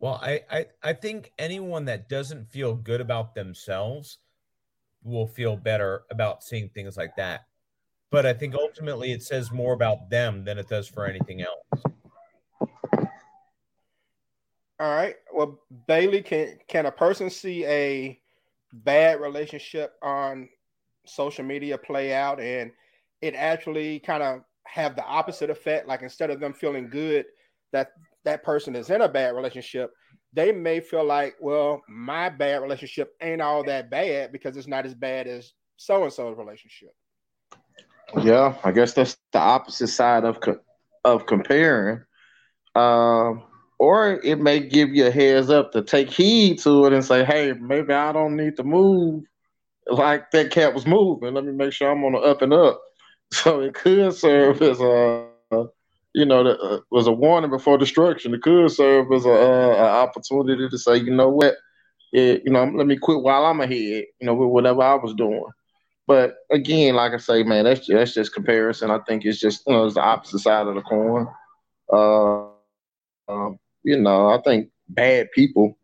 Well, 0.00 0.20
I, 0.22 0.40
I, 0.50 0.66
I 0.82 0.92
think 0.92 1.32
anyone 1.38 1.86
that 1.86 2.08
doesn't 2.08 2.50
feel 2.50 2.74
good 2.74 3.00
about 3.00 3.34
themselves 3.34 4.18
will 5.02 5.26
feel 5.26 5.56
better 5.56 6.02
about 6.10 6.44
seeing 6.44 6.68
things 6.68 6.96
like 6.96 7.16
that. 7.16 7.42
But 8.10 8.24
I 8.24 8.32
think 8.32 8.54
ultimately 8.54 9.12
it 9.12 9.22
says 9.22 9.50
more 9.50 9.74
about 9.74 10.08
them 10.08 10.44
than 10.44 10.56
it 10.58 10.68
does 10.68 10.88
for 10.88 11.04
anything 11.06 11.42
else. 11.42 11.82
All 14.80 14.94
right. 14.94 15.16
Well, 15.34 15.60
Bailey, 15.88 16.22
can 16.22 16.56
can 16.68 16.86
a 16.86 16.92
person 16.92 17.28
see 17.28 17.66
a 17.66 18.20
bad 18.72 19.20
relationship 19.20 19.94
on 20.02 20.48
social 21.04 21.44
media 21.44 21.76
play 21.76 22.14
out 22.14 22.40
and 22.40 22.70
it 23.20 23.34
actually 23.34 23.98
kind 23.98 24.22
of 24.22 24.42
have 24.64 24.94
the 24.94 25.04
opposite 25.04 25.50
effect? 25.50 25.88
Like 25.88 26.02
instead 26.02 26.30
of 26.30 26.38
them 26.38 26.52
feeling 26.54 26.88
good 26.88 27.26
that 27.72 27.90
that 28.28 28.44
person 28.44 28.76
is 28.76 28.90
in 28.90 29.00
a 29.00 29.08
bad 29.08 29.34
relationship, 29.34 29.90
they 30.34 30.52
may 30.52 30.80
feel 30.80 31.04
like, 31.04 31.34
well, 31.40 31.82
my 31.88 32.28
bad 32.28 32.60
relationship 32.62 33.14
ain't 33.22 33.40
all 33.40 33.64
that 33.64 33.90
bad 33.90 34.32
because 34.32 34.56
it's 34.56 34.68
not 34.68 34.84
as 34.84 34.94
bad 34.94 35.26
as 35.26 35.52
so 35.76 36.04
and 36.04 36.12
so's 36.12 36.36
relationship. 36.36 36.90
Yeah, 38.22 38.54
I 38.62 38.72
guess 38.72 38.92
that's 38.92 39.16
the 39.32 39.38
opposite 39.38 39.88
side 39.88 40.24
of 40.24 40.40
co- 40.40 40.60
of 41.04 41.26
comparing. 41.26 42.02
Um, 42.74 43.42
or 43.78 44.20
it 44.22 44.38
may 44.40 44.60
give 44.60 44.90
you 44.90 45.06
a 45.06 45.10
heads 45.10 45.50
up 45.50 45.72
to 45.72 45.82
take 45.82 46.10
heed 46.10 46.58
to 46.60 46.86
it 46.86 46.92
and 46.92 47.04
say, 47.04 47.24
hey, 47.24 47.52
maybe 47.52 47.92
I 47.94 48.12
don't 48.12 48.36
need 48.36 48.56
to 48.56 48.64
move 48.64 49.24
like 49.86 50.30
that 50.32 50.50
cat 50.50 50.74
was 50.74 50.86
moving. 50.86 51.32
Let 51.32 51.44
me 51.44 51.52
make 51.52 51.72
sure 51.72 51.90
I'm 51.90 52.04
on 52.04 52.12
the 52.12 52.18
up 52.18 52.42
and 52.42 52.52
up. 52.52 52.80
So 53.30 53.60
it 53.60 53.74
could 53.74 54.14
serve 54.14 54.62
as 54.62 54.80
a 54.80 55.28
you 56.14 56.24
know, 56.24 56.42
that 56.44 56.60
uh, 56.60 56.80
was 56.90 57.06
a 57.06 57.12
warning 57.12 57.50
before 57.50 57.78
destruction. 57.78 58.34
It 58.34 58.42
could 58.42 58.70
serve 58.70 59.12
as 59.12 59.26
a, 59.26 59.30
uh, 59.32 60.04
opportunity 60.04 60.68
to 60.68 60.78
say, 60.78 60.96
you 60.96 61.10
know 61.10 61.28
what, 61.28 61.54
it, 62.12 62.42
you 62.44 62.50
know, 62.50 62.64
let 62.64 62.86
me 62.86 62.96
quit 62.96 63.22
while 63.22 63.44
I'm 63.44 63.60
ahead, 63.60 64.04
you 64.20 64.26
know, 64.26 64.34
with 64.34 64.48
whatever 64.48 64.82
I 64.82 64.94
was 64.94 65.14
doing. 65.14 65.44
But 66.06 66.36
again, 66.50 66.94
like 66.94 67.12
I 67.12 67.18
say, 67.18 67.42
man, 67.42 67.64
that's 67.64 67.86
that's 67.86 68.14
just 68.14 68.32
comparison. 68.32 68.90
I 68.90 68.98
think 69.00 69.26
it's 69.26 69.38
just 69.38 69.62
you 69.66 69.74
know, 69.74 69.84
it's 69.84 69.94
the 69.94 70.00
opposite 70.00 70.38
side 70.38 70.66
of 70.66 70.74
the 70.74 70.80
coin. 70.80 71.28
Uh, 71.92 72.46
um, 73.30 73.58
you 73.82 73.98
know, 73.98 74.28
I 74.28 74.40
think 74.40 74.70
bad 74.88 75.30
people, 75.32 75.76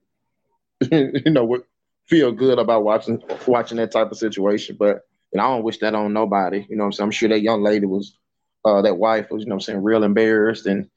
you 0.91 1.31
know, 1.31 1.45
would 1.45 1.65
feel 2.07 2.33
good 2.33 2.59
about 2.59 2.85
watching 2.85 3.23
watching 3.47 3.77
that 3.77 3.93
type 3.93 4.11
of 4.11 4.17
situation. 4.17 4.77
But 4.79 5.03
and 5.33 5.43
I 5.43 5.47
don't 5.49 5.63
wish 5.63 5.79
that 5.79 5.95
on 5.95 6.15
nobody. 6.15 6.65
You 6.71 6.77
know, 6.77 6.85
I'm 6.85 6.93
I'm 7.01 7.11
sure 7.11 7.29
that 7.29 7.43
young 7.43 7.63
lady 7.63 7.85
was 7.85 8.17
uh, 8.65 8.83
that 8.83 8.97
wife 8.97 9.31
was, 9.31 9.43
you 9.43 9.49
know 9.49 9.55
I'm 9.55 9.61
saying, 9.61 9.83
real 9.83 10.05
embarrassed. 10.05 10.67
And, 10.67 10.89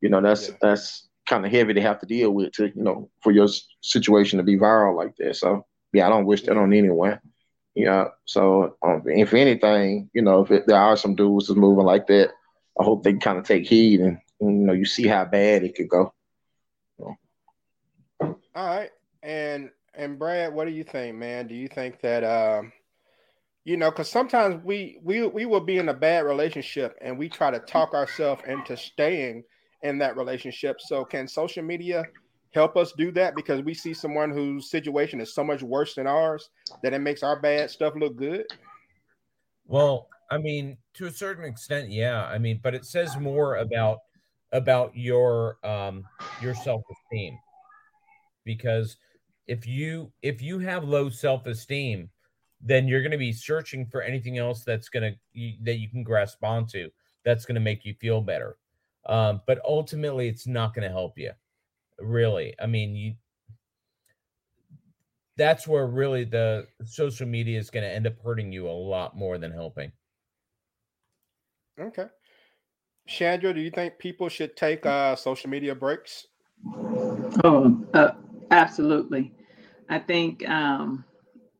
you 0.00 0.08
know, 0.08 0.20
that's, 0.20 0.48
yeah. 0.48 0.54
that's 0.60 1.08
kind 1.26 1.44
of 1.44 1.50
heavy 1.50 1.74
to 1.74 1.80
have 1.80 1.98
to 2.00 2.06
deal 2.06 2.30
with 2.30 2.52
to, 2.52 2.66
you 2.66 2.82
know, 2.82 3.10
for 3.22 3.32
your 3.32 3.48
situation 3.80 4.38
to 4.38 4.44
be 4.44 4.56
viral 4.56 4.96
like 4.96 5.16
that. 5.16 5.36
So, 5.36 5.66
yeah, 5.92 6.06
I 6.06 6.08
don't 6.08 6.26
wish 6.26 6.42
that 6.42 6.56
on 6.56 6.72
anyone. 6.72 7.20
Yeah. 7.74 8.08
So, 8.24 8.76
um, 8.82 9.02
if 9.06 9.34
anything, 9.34 10.08
you 10.14 10.22
know, 10.22 10.42
if 10.42 10.50
it, 10.50 10.66
there 10.66 10.80
are 10.80 10.96
some 10.96 11.14
dudes 11.14 11.48
that's 11.48 11.58
moving 11.58 11.84
like 11.84 12.06
that, 12.06 12.30
I 12.80 12.84
hope 12.84 13.02
they 13.02 13.14
kind 13.14 13.38
of 13.38 13.44
take 13.44 13.66
heed 13.66 14.00
and, 14.00 14.18
and, 14.40 14.60
you 14.60 14.66
know, 14.66 14.72
you 14.72 14.84
see 14.84 15.06
how 15.06 15.24
bad 15.24 15.64
it 15.64 15.74
could 15.74 15.88
go. 15.88 16.14
So. 16.98 17.16
All 18.20 18.36
right. 18.54 18.90
And, 19.22 19.70
and 19.94 20.18
Brad, 20.18 20.54
what 20.54 20.66
do 20.66 20.72
you 20.72 20.84
think, 20.84 21.16
man? 21.16 21.48
Do 21.48 21.54
you 21.54 21.68
think 21.68 22.00
that, 22.00 22.22
um, 22.22 22.72
you 23.66 23.76
know 23.76 23.90
because 23.90 24.08
sometimes 24.08 24.62
we 24.64 25.00
we 25.02 25.26
we 25.26 25.44
will 25.44 25.60
be 25.60 25.78
in 25.78 25.88
a 25.88 25.94
bad 25.94 26.24
relationship 26.24 26.96
and 27.02 27.18
we 27.18 27.28
try 27.28 27.50
to 27.50 27.58
talk 27.58 27.94
ourselves 27.94 28.40
into 28.46 28.76
staying 28.76 29.42
in 29.82 29.98
that 29.98 30.16
relationship. 30.16 30.80
So 30.80 31.04
can 31.04 31.26
social 31.26 31.64
media 31.64 32.04
help 32.54 32.76
us 32.76 32.92
do 32.96 33.10
that? 33.12 33.34
Because 33.34 33.62
we 33.62 33.74
see 33.74 33.92
someone 33.92 34.30
whose 34.30 34.70
situation 34.70 35.20
is 35.20 35.34
so 35.34 35.42
much 35.42 35.64
worse 35.64 35.96
than 35.96 36.06
ours 36.06 36.48
that 36.84 36.94
it 36.94 37.00
makes 37.00 37.24
our 37.24 37.40
bad 37.40 37.68
stuff 37.68 37.94
look 37.96 38.16
good. 38.16 38.46
Well 39.66 40.08
i 40.30 40.38
mean 40.38 40.76
to 40.94 41.06
a 41.06 41.10
certain 41.10 41.44
extent 41.44 41.90
yeah. 41.90 42.24
I 42.24 42.38
mean 42.38 42.60
but 42.62 42.74
it 42.74 42.84
says 42.84 43.16
more 43.16 43.56
about 43.56 43.98
about 44.52 44.96
your 44.96 45.58
um 45.66 46.04
your 46.40 46.54
self-esteem. 46.54 47.36
Because 48.44 48.96
if 49.48 49.66
you 49.66 50.12
if 50.22 50.40
you 50.40 50.60
have 50.60 50.84
low 50.84 51.10
self-esteem 51.10 52.10
then 52.66 52.88
you're 52.88 53.00
going 53.00 53.12
to 53.12 53.16
be 53.16 53.32
searching 53.32 53.86
for 53.86 54.02
anything 54.02 54.38
else 54.38 54.64
that's 54.64 54.88
going 54.88 55.12
to 55.12 55.54
that 55.62 55.76
you 55.76 55.88
can 55.88 56.02
grasp 56.02 56.42
onto 56.42 56.90
that's 57.24 57.44
going 57.44 57.54
to 57.54 57.60
make 57.60 57.84
you 57.84 57.94
feel 57.94 58.20
better. 58.20 58.56
Um, 59.06 59.40
but 59.46 59.60
ultimately 59.64 60.28
it's 60.28 60.46
not 60.46 60.74
going 60.74 60.86
to 60.86 60.92
help 60.92 61.16
you 61.16 61.30
really. 62.00 62.54
I 62.60 62.66
mean 62.66 62.96
you 62.96 63.14
that's 65.36 65.68
where 65.68 65.86
really 65.86 66.24
the 66.24 66.66
social 66.84 67.26
media 67.26 67.58
is 67.58 67.70
going 67.70 67.84
to 67.84 67.92
end 67.92 68.06
up 68.06 68.14
hurting 68.24 68.52
you 68.52 68.68
a 68.68 68.70
lot 68.70 69.16
more 69.16 69.38
than 69.38 69.52
helping. 69.52 69.92
Okay. 71.78 72.06
Chandra 73.06 73.54
do 73.54 73.60
you 73.60 73.70
think 73.70 73.98
people 73.98 74.28
should 74.28 74.56
take 74.56 74.84
uh, 74.84 75.14
social 75.14 75.50
media 75.50 75.74
breaks? 75.74 76.26
Oh 77.44 77.80
uh, 77.94 78.12
absolutely. 78.50 79.32
I 79.88 80.00
think 80.00 80.48
um 80.48 81.04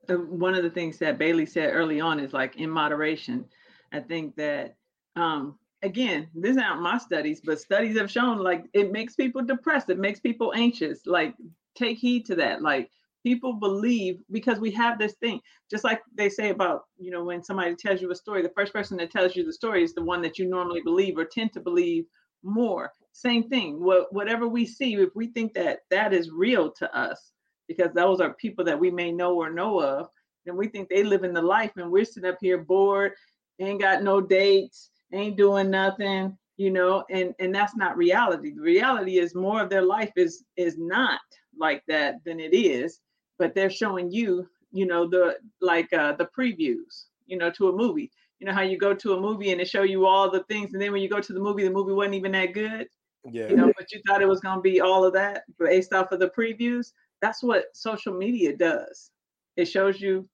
one 0.08 0.54
of 0.54 0.62
the 0.62 0.70
things 0.70 0.98
that 0.98 1.18
Bailey 1.18 1.46
said 1.46 1.70
early 1.72 2.00
on 2.00 2.20
is 2.20 2.32
like 2.32 2.56
in 2.56 2.70
moderation. 2.70 3.44
I 3.92 4.00
think 4.00 4.36
that 4.36 4.76
um 5.16 5.58
again, 5.82 6.28
this 6.34 6.56
aren't 6.56 6.82
my 6.82 6.98
studies, 6.98 7.40
but 7.44 7.60
studies 7.60 7.96
have 7.98 8.10
shown 8.10 8.38
like 8.38 8.64
it 8.72 8.92
makes 8.92 9.14
people 9.14 9.42
depressed, 9.42 9.90
it 9.90 9.98
makes 9.98 10.20
people 10.20 10.52
anxious. 10.54 11.06
Like 11.06 11.34
take 11.76 11.98
heed 11.98 12.26
to 12.26 12.34
that. 12.36 12.62
Like 12.62 12.90
people 13.22 13.54
believe 13.54 14.20
because 14.30 14.58
we 14.58 14.70
have 14.70 14.98
this 14.98 15.14
thing, 15.14 15.40
just 15.70 15.84
like 15.84 16.00
they 16.14 16.28
say 16.28 16.50
about, 16.50 16.84
you 16.98 17.10
know, 17.10 17.24
when 17.24 17.42
somebody 17.42 17.74
tells 17.74 18.00
you 18.00 18.10
a 18.10 18.14
story, 18.14 18.42
the 18.42 18.52
first 18.56 18.72
person 18.72 18.96
that 18.98 19.10
tells 19.10 19.34
you 19.34 19.44
the 19.44 19.52
story 19.52 19.82
is 19.82 19.94
the 19.94 20.02
one 20.04 20.22
that 20.22 20.38
you 20.38 20.46
normally 20.46 20.80
believe 20.82 21.18
or 21.18 21.24
tend 21.24 21.52
to 21.52 21.60
believe 21.60 22.04
more. 22.42 22.92
Same 23.12 23.48
thing. 23.48 23.82
What 23.82 24.12
whatever 24.12 24.46
we 24.46 24.66
see, 24.66 24.94
if 24.94 25.14
we 25.14 25.28
think 25.28 25.54
that 25.54 25.80
that 25.90 26.12
is 26.12 26.30
real 26.30 26.70
to 26.72 26.96
us, 26.96 27.32
because 27.68 27.92
those 27.94 28.20
are 28.20 28.34
people 28.34 28.64
that 28.64 28.78
we 28.78 28.90
may 28.90 29.12
know 29.12 29.34
or 29.34 29.50
know 29.50 29.80
of, 29.80 30.08
and 30.46 30.56
we 30.56 30.68
think 30.68 30.88
they 30.88 31.02
live 31.02 31.24
in 31.24 31.34
the 31.34 31.42
life, 31.42 31.72
and 31.76 31.90
we're 31.90 32.04
sitting 32.04 32.28
up 32.28 32.38
here 32.40 32.58
bored, 32.58 33.12
ain't 33.60 33.80
got 33.80 34.02
no 34.02 34.20
dates, 34.20 34.90
ain't 35.12 35.36
doing 35.36 35.70
nothing, 35.70 36.36
you 36.56 36.70
know, 36.70 37.04
and 37.10 37.34
and 37.38 37.54
that's 37.54 37.76
not 37.76 37.96
reality. 37.96 38.52
The 38.52 38.62
reality 38.62 39.18
is 39.18 39.34
more 39.34 39.62
of 39.62 39.70
their 39.70 39.82
life 39.82 40.12
is 40.16 40.44
is 40.56 40.78
not 40.78 41.20
like 41.58 41.82
that 41.88 42.16
than 42.24 42.40
it 42.40 42.54
is, 42.54 43.00
but 43.38 43.54
they're 43.54 43.70
showing 43.70 44.10
you, 44.10 44.48
you 44.72 44.86
know, 44.86 45.06
the 45.08 45.38
like 45.60 45.92
uh 45.92 46.12
the 46.12 46.28
previews, 46.36 47.06
you 47.26 47.36
know, 47.36 47.50
to 47.52 47.68
a 47.68 47.76
movie. 47.76 48.10
You 48.38 48.46
know 48.46 48.52
how 48.52 48.62
you 48.62 48.78
go 48.78 48.94
to 48.94 49.14
a 49.14 49.20
movie 49.20 49.50
and 49.50 49.60
they 49.60 49.64
show 49.64 49.82
you 49.82 50.06
all 50.06 50.30
the 50.30 50.44
things, 50.44 50.72
and 50.72 50.82
then 50.82 50.92
when 50.92 51.02
you 51.02 51.08
go 51.08 51.20
to 51.20 51.32
the 51.32 51.40
movie, 51.40 51.64
the 51.64 51.70
movie 51.70 51.92
wasn't 51.92 52.14
even 52.14 52.32
that 52.32 52.52
good. 52.52 52.86
Yeah. 53.24 53.48
You 53.48 53.56
know, 53.56 53.72
but 53.76 53.90
you 53.92 54.00
thought 54.06 54.22
it 54.22 54.28
was 54.28 54.40
gonna 54.40 54.60
be 54.60 54.80
all 54.80 55.04
of 55.04 55.12
that 55.14 55.44
based 55.58 55.92
off 55.92 56.12
of 56.12 56.20
the 56.20 56.30
previews. 56.30 56.92
That's 57.22 57.42
what 57.42 57.66
social 57.74 58.12
media 58.12 58.56
does. 58.56 59.10
It 59.56 59.66
shows 59.66 60.00
you 60.00 60.28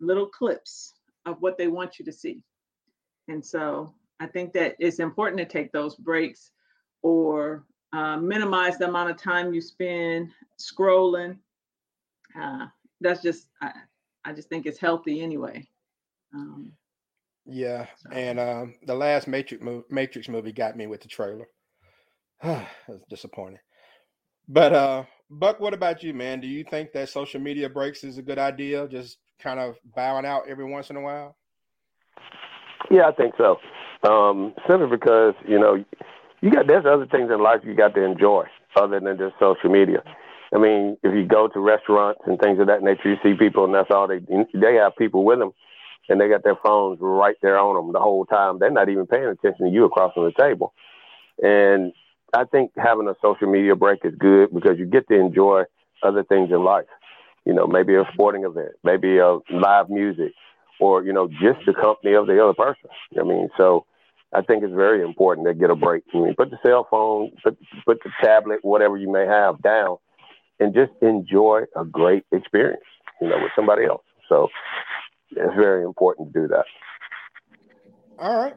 little 0.00 0.26
clips 0.26 0.94
of 1.26 1.40
what 1.40 1.58
they 1.58 1.68
want 1.68 1.98
you 1.98 2.04
to 2.04 2.12
see. 2.12 2.44
And 3.28 3.44
so 3.44 3.94
I 4.18 4.26
think 4.26 4.52
that 4.54 4.74
it's 4.78 4.98
important 4.98 5.38
to 5.38 5.44
take 5.44 5.72
those 5.72 5.94
breaks 5.96 6.50
or 7.02 7.64
uh, 7.92 8.16
minimize 8.16 8.78
the 8.78 8.88
amount 8.88 9.10
of 9.10 9.16
time 9.16 9.54
you 9.54 9.60
spend 9.60 10.30
scrolling. 10.58 11.38
Uh, 12.38 12.66
that's 13.00 13.22
just, 13.22 13.48
I, 13.62 13.72
I 14.24 14.32
just 14.32 14.48
think 14.48 14.66
it's 14.66 14.78
healthy 14.78 15.20
anyway. 15.20 15.66
Um, 16.34 16.72
Yeah, 17.46 17.86
so, 17.96 18.10
and 18.10 18.38
um, 18.38 18.74
the 18.86 18.94
last 18.94 19.26
Matrix 19.26 19.62
movie, 19.62 19.86
Matrix 19.90 20.28
movie 20.28 20.52
got 20.52 20.76
me 20.76 20.86
with 20.86 21.00
the 21.00 21.08
trailer. 21.08 21.48
it 22.42 22.66
was 22.88 23.02
disappointing. 23.08 23.60
But 24.48 24.72
uh, 24.72 25.04
Buck, 25.30 25.60
what 25.60 25.74
about 25.74 26.02
you, 26.02 26.12
man? 26.12 26.40
Do 26.40 26.48
you 26.48 26.64
think 26.64 26.90
that 26.92 27.08
social 27.08 27.40
media 27.40 27.68
breaks 27.68 28.02
is 28.02 28.18
a 28.18 28.22
good 28.22 28.38
idea? 28.38 28.88
Just 28.88 29.18
kind 29.38 29.60
of 29.60 29.76
bowing 29.94 30.26
out 30.26 30.48
every 30.48 30.64
once 30.64 30.90
in 30.90 30.96
a 30.96 31.00
while. 31.00 31.36
Yeah, 32.90 33.08
I 33.08 33.12
think 33.12 33.34
so. 33.38 33.58
Um, 34.08 34.54
simply 34.68 34.88
because 34.88 35.34
you 35.46 35.58
know 35.58 35.84
you 36.40 36.50
got 36.50 36.66
there's 36.66 36.84
other 36.84 37.06
things 37.06 37.30
in 37.30 37.40
life 37.40 37.60
you 37.64 37.74
got 37.74 37.94
to 37.94 38.02
enjoy 38.02 38.44
other 38.74 38.98
than 38.98 39.18
just 39.18 39.34
social 39.38 39.70
media. 39.70 40.02
I 40.52 40.58
mean, 40.58 40.96
if 41.04 41.14
you 41.14 41.24
go 41.26 41.46
to 41.46 41.60
restaurants 41.60 42.22
and 42.26 42.40
things 42.40 42.58
of 42.58 42.66
that 42.66 42.82
nature, 42.82 43.10
you 43.10 43.16
see 43.22 43.38
people, 43.38 43.64
and 43.64 43.74
that's 43.74 43.90
all 43.90 44.08
they 44.08 44.18
they 44.18 44.74
have 44.74 44.96
people 44.96 45.24
with 45.24 45.38
them, 45.38 45.52
and 46.08 46.20
they 46.20 46.28
got 46.28 46.42
their 46.42 46.58
phones 46.64 46.98
right 47.00 47.36
there 47.40 47.58
on 47.58 47.76
them 47.76 47.92
the 47.92 48.00
whole 48.00 48.24
time. 48.26 48.58
They're 48.58 48.70
not 48.70 48.88
even 48.88 49.06
paying 49.06 49.26
attention 49.26 49.66
to 49.66 49.72
you 49.72 49.84
across 49.84 50.12
from 50.14 50.24
the 50.24 50.32
table. 50.32 50.74
And 51.40 51.92
I 52.34 52.44
think 52.44 52.72
having 52.76 53.08
a 53.08 53.14
social 53.22 53.50
media 53.50 53.74
break 53.74 54.00
is 54.04 54.14
good 54.18 54.54
because 54.54 54.78
you 54.78 54.86
get 54.86 55.08
to 55.08 55.14
enjoy 55.14 55.64
other 56.02 56.24
things 56.24 56.50
in 56.50 56.64
life. 56.64 56.86
You 57.44 57.54
know, 57.54 57.66
maybe 57.66 57.94
a 57.94 58.04
sporting 58.12 58.44
event, 58.44 58.72
maybe 58.84 59.18
a 59.18 59.38
live 59.50 59.88
music, 59.88 60.32
or 60.78 61.02
you 61.02 61.12
know, 61.12 61.28
just 61.28 61.64
the 61.66 61.74
company 61.74 62.14
of 62.14 62.26
the 62.26 62.42
other 62.42 62.54
person. 62.54 62.90
I 63.18 63.22
mean, 63.22 63.48
so 63.56 63.86
I 64.32 64.42
think 64.42 64.62
it's 64.62 64.74
very 64.74 65.02
important 65.02 65.46
to 65.46 65.54
get 65.54 65.70
a 65.70 65.74
break. 65.74 66.04
I 66.14 66.18
mean, 66.18 66.34
put 66.34 66.50
the 66.50 66.58
cell 66.62 66.86
phone, 66.90 67.32
put 67.42 67.58
put 67.84 67.98
the 68.04 68.10
tablet, 68.22 68.60
whatever 68.62 68.96
you 68.96 69.10
may 69.10 69.26
have 69.26 69.60
down, 69.62 69.96
and 70.60 70.74
just 70.74 70.92
enjoy 71.02 71.62
a 71.76 71.84
great 71.84 72.24
experience. 72.30 72.82
You 73.20 73.28
know, 73.28 73.38
with 73.38 73.52
somebody 73.56 73.84
else. 73.84 74.04
So 74.28 74.48
it's 75.30 75.54
very 75.56 75.84
important 75.84 76.32
to 76.32 76.40
do 76.42 76.48
that. 76.48 76.64
All 78.18 78.42
right, 78.42 78.56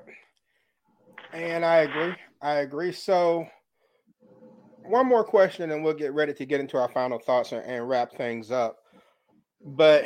and 1.32 1.66
I 1.66 1.78
agree. 1.78 2.16
I 2.42 2.56
agree. 2.56 2.92
So 2.92 3.48
one 4.86 5.08
more 5.08 5.24
question, 5.24 5.72
and 5.72 5.84
we'll 5.84 5.94
get 5.94 6.14
ready 6.14 6.34
to 6.34 6.46
get 6.46 6.60
into 6.60 6.78
our 6.78 6.90
final 6.90 7.20
thoughts 7.20 7.52
and, 7.52 7.64
and 7.66 7.88
wrap 7.88 8.12
things 8.14 8.52
up. 8.52 8.78
But 9.66 10.06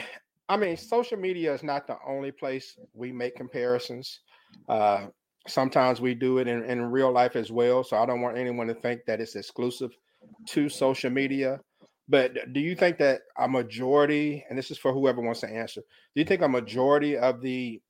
I 0.49 0.57
mean, 0.57 0.77
social 0.77 1.17
media 1.17 1.53
is 1.53 1.63
not 1.63 1.87
the 1.87 1.97
only 2.07 2.31
place 2.31 2.77
we 2.93 3.11
make 3.11 3.35
comparisons. 3.35 4.21
Uh, 4.69 5.07
sometimes 5.47 5.99
we 5.99 6.13
do 6.13 6.37
it 6.37 6.47
in, 6.47 6.63
in 6.63 6.91
real 6.91 7.11
life 7.11 7.35
as 7.35 7.51
well. 7.51 7.83
So 7.83 7.97
I 7.97 8.05
don't 8.05 8.21
want 8.21 8.37
anyone 8.37 8.67
to 8.67 8.73
think 8.73 9.01
that 9.07 9.19
it's 9.19 9.35
exclusive 9.35 9.91
to 10.47 10.69
social 10.69 11.09
media. 11.09 11.59
But 12.09 12.53
do 12.53 12.61
you 12.61 12.75
think 12.75 12.97
that 12.99 13.21
a 13.37 13.47
majority, 13.47 14.45
and 14.49 14.57
this 14.57 14.71
is 14.71 14.77
for 14.77 14.93
whoever 14.93 15.21
wants 15.21 15.41
to 15.41 15.49
answer, 15.49 15.81
do 15.81 16.21
you 16.21 16.25
think 16.25 16.41
a 16.41 16.47
majority 16.47 17.17
of 17.17 17.41
the 17.41 17.81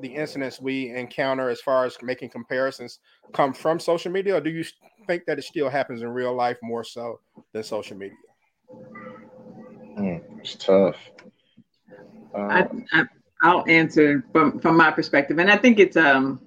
the 0.00 0.14
incidents 0.14 0.58
we 0.60 0.90
encounter 0.90 1.50
as 1.50 1.60
far 1.60 1.84
as 1.84 1.96
making 2.02 2.30
comparisons 2.30 2.98
come 3.34 3.52
from 3.52 3.78
social 3.78 4.10
media, 4.10 4.36
or 4.36 4.40
do 4.40 4.50
you 4.50 4.64
think 5.06 5.24
that 5.26 5.38
it 5.38 5.42
still 5.44 5.68
happens 5.68 6.02
in 6.02 6.08
real 6.08 6.34
life 6.34 6.58
more 6.62 6.84
so 6.84 7.20
than 7.52 7.62
social 7.62 7.96
media? 7.96 8.16
Mm, 9.96 10.22
it's 10.40 10.54
tough. 10.56 10.96
I, 12.48 12.66
Um, 12.68 12.84
I 12.92 13.04
I'll 13.42 13.64
answer 13.66 14.24
from 14.32 14.60
from 14.60 14.76
my 14.76 14.90
perspective, 14.90 15.38
and 15.38 15.50
I 15.50 15.56
think 15.56 15.78
it's 15.78 15.96
um 15.96 16.40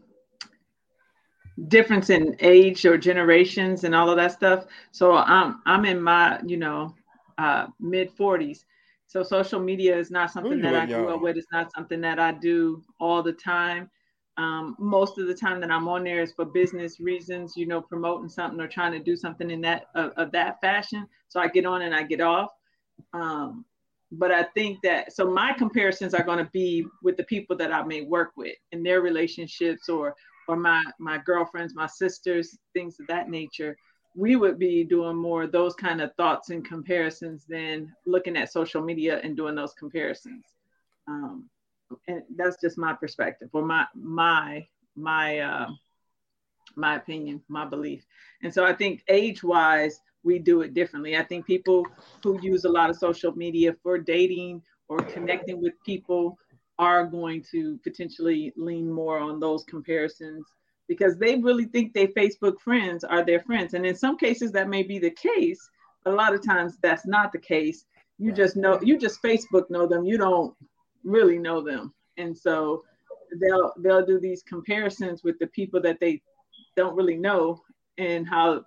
difference 1.68 2.10
in 2.10 2.36
age 2.40 2.86
or 2.86 2.98
generations 2.98 3.84
and 3.84 3.96
all 3.96 4.10
of 4.10 4.18
that 4.18 4.32
stuff. 4.32 4.66
So 4.92 5.16
I'm 5.16 5.62
I'm 5.66 5.86
in 5.86 6.02
my 6.02 6.40
you 6.46 6.58
know 6.58 6.96
uh, 7.38 7.68
mid 7.80 8.12
40s. 8.16 8.66
So 9.08 9.24
social 9.24 9.60
media 9.60 9.98
is 9.98 10.12
not 10.12 10.32
something 10.32 10.58
you 10.58 10.64
that 10.64 10.74
look 10.74 10.84
I 10.84 10.86
grew 10.88 11.08
young. 11.08 11.16
up 11.16 11.22
with. 11.22 11.38
It's 11.38 11.52
not 11.52 11.72
something 11.74 12.02
that 12.02 12.20
I 12.20 12.32
do 12.32 12.82
all 13.00 13.22
the 13.24 13.34
time. 13.34 13.90
Um, 14.38 14.76
most 14.80 15.18
of 15.18 15.28
the 15.28 15.34
time 15.34 15.62
that 15.62 15.72
I'm 15.72 15.88
on 15.88 16.04
there 16.04 16.22
is 16.22 16.34
for 16.34 16.46
business 16.46 17.00
reasons, 17.00 17.56
you 17.56 17.66
know, 17.66 17.82
promoting 17.82 18.28
something 18.28 18.60
or 18.60 18.68
trying 18.68 18.92
to 18.92 19.00
do 19.00 19.16
something 19.16 19.50
in 19.50 19.62
that 19.62 19.86
of, 19.96 20.12
of 20.18 20.32
that 20.34 20.60
fashion. 20.60 21.08
So 21.30 21.40
I 21.40 21.48
get 21.48 21.66
on 21.66 21.84
and 21.84 21.96
I 21.96 22.04
get 22.04 22.20
off. 22.20 22.52
Um, 23.14 23.66
but 24.12 24.32
I 24.32 24.44
think 24.44 24.82
that 24.84 25.14
so 25.14 25.30
my 25.30 25.54
comparisons 25.54 26.14
are 26.14 26.24
going 26.24 26.38
to 26.44 26.50
be 26.52 26.86
with 27.02 27.18
the 27.18 27.24
people 27.24 27.56
that 27.58 27.74
I 27.74 27.84
may 27.84 28.02
work 28.02 28.32
with 28.36 28.56
in 28.72 28.84
their 28.84 29.02
relationships 29.02 29.90
or 29.90 30.16
or 30.48 30.56
my 30.56 30.84
my 31.00 31.18
girlfriends, 31.18 31.74
my 31.74 31.88
sisters, 31.88 32.58
things 32.74 33.00
of 33.00 33.08
that 33.08 33.30
nature. 33.30 33.78
We 34.16 34.38
would 34.38 34.58
be 34.58 34.84
doing 34.84 35.18
more 35.18 35.48
those 35.48 35.76
kind 35.76 36.02
of 36.02 36.14
thoughts 36.16 36.50
and 36.50 36.64
comparisons 36.64 37.46
than 37.50 37.94
looking 38.06 38.38
at 38.38 38.52
social 38.52 38.82
media 38.82 39.20
and 39.24 39.36
doing 39.36 39.56
those 39.56 39.74
comparisons. 39.74 40.46
Um, 41.08 41.50
and 42.08 42.24
that's 42.36 42.58
just 42.62 42.78
my 42.78 42.94
perspective 42.94 43.50
or 43.54 43.64
my 43.64 43.86
my 43.94 44.66
my 44.96 45.40
uh, 45.40 45.68
my 46.76 46.96
opinion, 46.96 47.42
my 47.48 47.66
belief. 47.66 48.06
And 48.44 48.54
so 48.54 48.66
I 48.66 48.74
think 48.74 49.04
age 49.08 49.44
wise, 49.44 50.02
we 50.24 50.40
do 50.40 50.62
it 50.62 50.74
differently. 50.74 51.18
I 51.18 51.24
think 51.24 51.46
people 51.46 51.86
who 52.24 52.40
use 52.42 52.66
a 52.66 52.70
lot 52.70 52.90
of 52.90 52.98
social 52.98 53.32
media 53.34 53.76
for 53.84 53.98
dating 53.98 54.62
or 54.88 54.98
connecting 54.98 55.62
with 55.62 55.74
people 55.86 56.38
are 56.78 57.06
going 57.06 57.44
to 57.52 57.80
potentially 57.84 58.52
lean 58.58 58.92
more 58.92 59.20
on 59.20 59.40
those 59.40 59.64
comparisons 59.64 60.46
because 60.88 61.18
they 61.18 61.36
really 61.38 61.66
think 61.66 61.94
their 61.94 62.10
Facebook 62.10 62.60
friends 62.60 63.04
are 63.04 63.24
their 63.24 63.40
friends. 63.40 63.74
And 63.74 63.86
in 63.86 63.96
some 63.96 64.18
cases, 64.18 64.52
that 64.52 64.70
may 64.70 64.84
be 64.84 65.00
the 65.00 65.12
case. 65.12 65.70
But 66.04 66.14
a 66.14 66.18
lot 66.18 66.34
of 66.34 66.46
times, 66.46 66.78
that's 66.82 67.08
not 67.08 67.32
the 67.32 67.40
case. 67.40 67.86
You 68.20 68.32
just 68.32 68.56
know, 68.56 68.80
you 68.82 68.98
just 68.98 69.24
Facebook 69.24 69.70
know 69.70 69.88
them. 69.88 70.06
You 70.06 70.18
don't 70.18 70.56
really 71.06 71.38
know 71.38 71.62
them. 71.62 71.94
And 72.18 72.38
so 72.38 72.84
they'll 73.42 73.74
they'll 73.78 74.06
do 74.06 74.20
these 74.20 74.44
comparisons 74.44 75.24
with 75.24 75.40
the 75.40 75.48
people 75.48 75.82
that 75.82 76.00
they 76.00 76.22
don't 76.76 76.96
really 76.96 77.18
know 77.18 77.62
and 77.98 78.28
how 78.28 78.66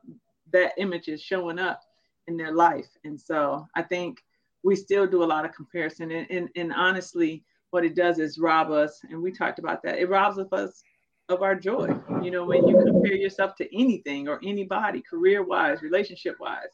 that 0.53 0.73
image 0.79 1.09
is 1.09 1.23
showing 1.23 1.59
up 1.59 1.81
in 2.27 2.37
their 2.37 2.53
life. 2.53 2.89
And 3.05 3.21
so 3.21 3.67
I 3.75 3.83
think 3.83 4.23
we 4.63 4.77
still 4.77 5.07
do 5.07 5.23
a 5.23 5.27
lot 5.27 5.45
of 5.45 5.53
comparison. 5.53 6.11
And, 6.11 6.31
and, 6.31 6.49
and 6.57 6.73
honestly, 6.73 7.45
what 7.71 7.85
it 7.85 7.95
does 7.95 8.19
is 8.19 8.39
rob 8.39 8.71
us. 8.71 9.01
And 9.11 9.23
we 9.23 9.31
talked 9.31 9.59
about 9.59 9.83
that. 9.83 9.99
It 9.99 10.09
robs 10.09 10.39
of 10.39 10.53
us 10.53 10.83
of 11.29 11.43
our 11.43 11.55
joy. 11.55 11.89
You 12.23 12.31
know, 12.31 12.45
when 12.45 12.67
you 12.67 12.83
compare 12.83 13.15
yourself 13.15 13.55
to 13.57 13.79
anything 13.79 14.29
or 14.29 14.41
anybody, 14.43 15.03
career 15.03 15.43
wise, 15.43 15.83
relationship 15.83 16.37
wise, 16.41 16.69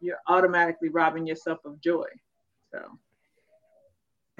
you're 0.00 0.18
automatically 0.28 0.90
robbing 0.90 1.26
yourself 1.26 1.60
of 1.64 1.80
joy. 1.80 2.06
So 2.70 2.98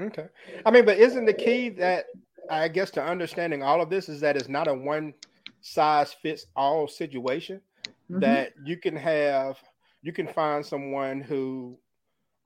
Okay. 0.01 0.29
I 0.65 0.71
mean, 0.71 0.85
but 0.85 0.99
isn't 0.99 1.25
the 1.25 1.33
key 1.35 1.71
that 1.71 2.07
I 2.49 2.69
guess 2.69 2.91
to 2.93 3.03
understanding 3.05 3.63
all 3.63 3.81
of 3.81 3.91
this 3.91 4.09
is 4.09 4.21
that 4.21 4.37
it's 4.37 4.49
not 4.49 4.69
a 4.69 4.75
one 4.75 5.15
size 5.61 6.13
fits 6.13 6.47
all 6.55 6.87
situation. 6.87 7.63
mhm. 8.09 8.21
That 8.21 8.53
you 8.65 8.79
can 8.79 8.97
have, 8.97 9.59
you 10.03 10.13
can 10.13 10.29
find 10.29 10.65
someone 10.65 11.21
who 11.21 11.79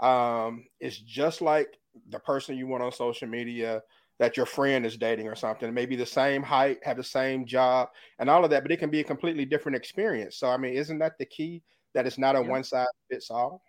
um, 0.00 0.66
is 0.80 0.98
just 1.00 1.42
like 1.42 1.78
the 2.10 2.20
person 2.20 2.56
you 2.56 2.66
want 2.66 2.82
on 2.82 2.92
social 2.92 3.28
media 3.28 3.82
that 4.18 4.36
your 4.36 4.46
friend 4.46 4.86
is 4.86 4.96
dating 4.98 5.28
or 5.28 5.36
something. 5.36 5.72
Maybe 5.74 5.96
the 5.96 6.06
same 6.06 6.42
height, 6.42 6.78
have 6.84 6.96
the 6.98 7.04
same 7.04 7.46
job, 7.46 7.90
and 8.18 8.30
all 8.30 8.44
of 8.44 8.50
that, 8.50 8.62
but 8.64 8.72
it 8.72 8.78
can 8.78 8.90
be 8.90 9.00
a 9.00 9.04
completely 9.04 9.44
different 9.46 9.76
experience. 9.76 10.36
So, 10.36 10.48
I 10.50 10.56
mean, 10.58 10.74
isn't 10.74 10.98
that 11.00 11.18
the 11.18 11.26
key 11.26 11.62
that 11.94 12.06
it's 12.06 12.18
not 12.18 12.36
a 12.36 12.42
Yeah. 12.42 12.48
one 12.50 12.64
size 12.64 12.86
fits 13.10 13.30
all? 13.30 13.62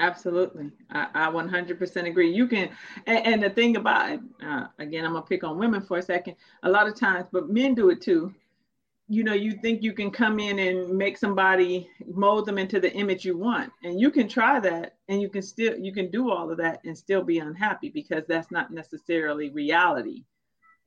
Absolutely. 0.00 0.70
I, 0.90 1.08
I 1.14 1.30
100% 1.30 2.06
agree. 2.06 2.32
You 2.32 2.48
can, 2.48 2.70
and, 3.06 3.26
and 3.26 3.42
the 3.42 3.50
thing 3.50 3.76
about 3.76 4.10
it, 4.10 4.20
uh, 4.42 4.66
again, 4.78 5.04
I'm 5.04 5.12
going 5.12 5.22
to 5.22 5.28
pick 5.28 5.44
on 5.44 5.58
women 5.58 5.82
for 5.82 5.98
a 5.98 6.02
second. 6.02 6.36
A 6.62 6.70
lot 6.70 6.88
of 6.88 6.98
times, 6.98 7.26
but 7.30 7.50
men 7.50 7.74
do 7.74 7.90
it 7.90 8.00
too. 8.00 8.34
You 9.08 9.24
know, 9.24 9.34
you 9.34 9.52
think 9.52 9.82
you 9.82 9.92
can 9.92 10.10
come 10.10 10.40
in 10.40 10.58
and 10.58 10.96
make 10.96 11.18
somebody 11.18 11.90
mold 12.06 12.46
them 12.46 12.56
into 12.56 12.80
the 12.80 12.90
image 12.94 13.26
you 13.26 13.36
want. 13.36 13.72
And 13.84 14.00
you 14.00 14.10
can 14.10 14.26
try 14.26 14.58
that 14.60 14.94
and 15.08 15.20
you 15.20 15.28
can 15.28 15.42
still, 15.42 15.78
you 15.78 15.92
can 15.92 16.10
do 16.10 16.30
all 16.30 16.50
of 16.50 16.56
that 16.58 16.80
and 16.84 16.96
still 16.96 17.22
be 17.22 17.38
unhappy 17.38 17.90
because 17.90 18.24
that's 18.26 18.50
not 18.50 18.72
necessarily 18.72 19.50
reality. 19.50 20.24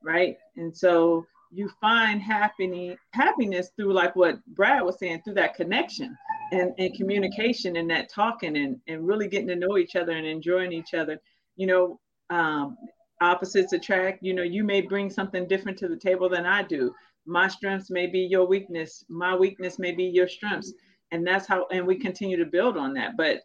Right. 0.02 0.38
And 0.58 0.76
so 0.76 1.28
you 1.52 1.70
find 1.80 2.20
happiness 2.20 2.98
happiness 3.12 3.70
through 3.76 3.94
like 3.94 4.16
what 4.16 4.44
Brad 4.48 4.84
was 4.84 4.98
saying 4.98 5.22
through 5.24 5.36
that 5.36 5.54
connection 5.56 6.18
and, 6.52 6.74
and 6.78 6.94
communication 6.96 7.78
and 7.78 7.90
that 7.90 8.10
talking 8.10 8.58
and, 8.58 8.80
and 8.88 9.08
really 9.08 9.28
getting 9.28 9.48
to 9.48 9.56
know 9.56 9.78
each 9.78 9.96
other 9.96 10.12
and 10.12 10.26
enjoying 10.26 10.72
each 10.72 10.94
other. 10.94 11.20
You 11.56 11.68
know, 11.68 12.00
um, 12.30 12.78
opposites 13.22 13.74
attract. 13.74 14.20
You 14.22 14.34
know, 14.34 14.44
you 14.44 14.64
may 14.64 14.82
bring 14.82 15.10
something 15.10 15.48
different 15.48 15.78
to 15.80 15.88
the 15.88 15.98
table 15.98 16.30
than 16.30 16.46
I 16.46 16.64
do. 16.64 16.94
My 17.26 17.48
strengths 17.48 17.90
may 17.90 18.08
be 18.08 18.20
your 18.20 18.46
weakness. 18.46 19.04
My 19.08 19.36
weakness 19.36 19.80
may 19.80 19.92
be 19.92 20.06
your 20.06 20.28
strengths. 20.28 20.74
And 21.12 21.26
that's 21.26 21.48
how, 21.48 21.68
and 21.72 21.86
we 21.86 21.96
continue 21.96 22.38
to 22.38 22.46
build 22.46 22.78
on 22.78 22.94
that. 22.96 23.16
But 23.18 23.42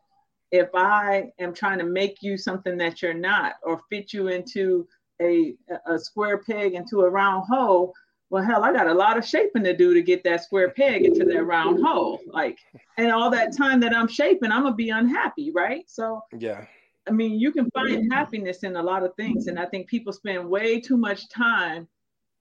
if 0.51 0.69
I 0.75 1.31
am 1.39 1.55
trying 1.55 1.79
to 1.79 1.85
make 1.85 2.23
you 2.23 2.37
something 2.37 2.77
that 2.79 3.03
you're 3.03 3.15
not 3.15 3.55
or 3.63 3.81
fit 3.91 4.13
you 4.13 4.29
into 4.29 4.89
a, 5.21 5.55
a 5.87 5.99
square 5.99 6.39
peg 6.39 6.75
into 6.75 7.03
a 7.03 7.11
round 7.11 7.45
hole, 7.49 7.93
well, 8.31 8.43
hell, 8.43 8.65
I 8.65 8.73
got 8.73 8.87
a 8.87 8.95
lot 8.95 9.17
of 9.17 9.25
shaping 9.25 9.65
to 9.65 9.77
do 9.77 9.95
to 9.95 10.03
get 10.03 10.23
that 10.25 10.43
square 10.43 10.71
peg 10.71 11.05
into 11.05 11.25
that 11.25 11.45
round 11.45 11.83
hole. 11.85 12.21
Like, 12.27 12.59
and 12.97 13.11
all 13.11 13.31
that 13.31 13.57
time 13.57 13.81
that 13.81 13.95
I'm 13.95 14.09
shaping, 14.09 14.53
I'm 14.53 14.65
gonna 14.65 14.75
be 14.75 14.91
unhappy, 14.91 15.51
right? 15.51 15.85
So, 15.89 16.23
yeah. 16.39 16.67
I 17.07 17.11
mean, 17.11 17.41
you 17.41 17.53
can 17.53 17.71
find 17.71 18.13
happiness 18.13 18.65
in 18.65 18.77
a 18.77 18.83
lot 18.83 19.03
of 19.03 19.15
things, 19.17 19.47
and 19.47 19.59
I 19.59 19.65
think 19.65 19.89
people 19.89 20.13
spend 20.13 20.49
way 20.49 20.79
too 20.79 20.99
much 20.99 21.29
time 21.31 21.89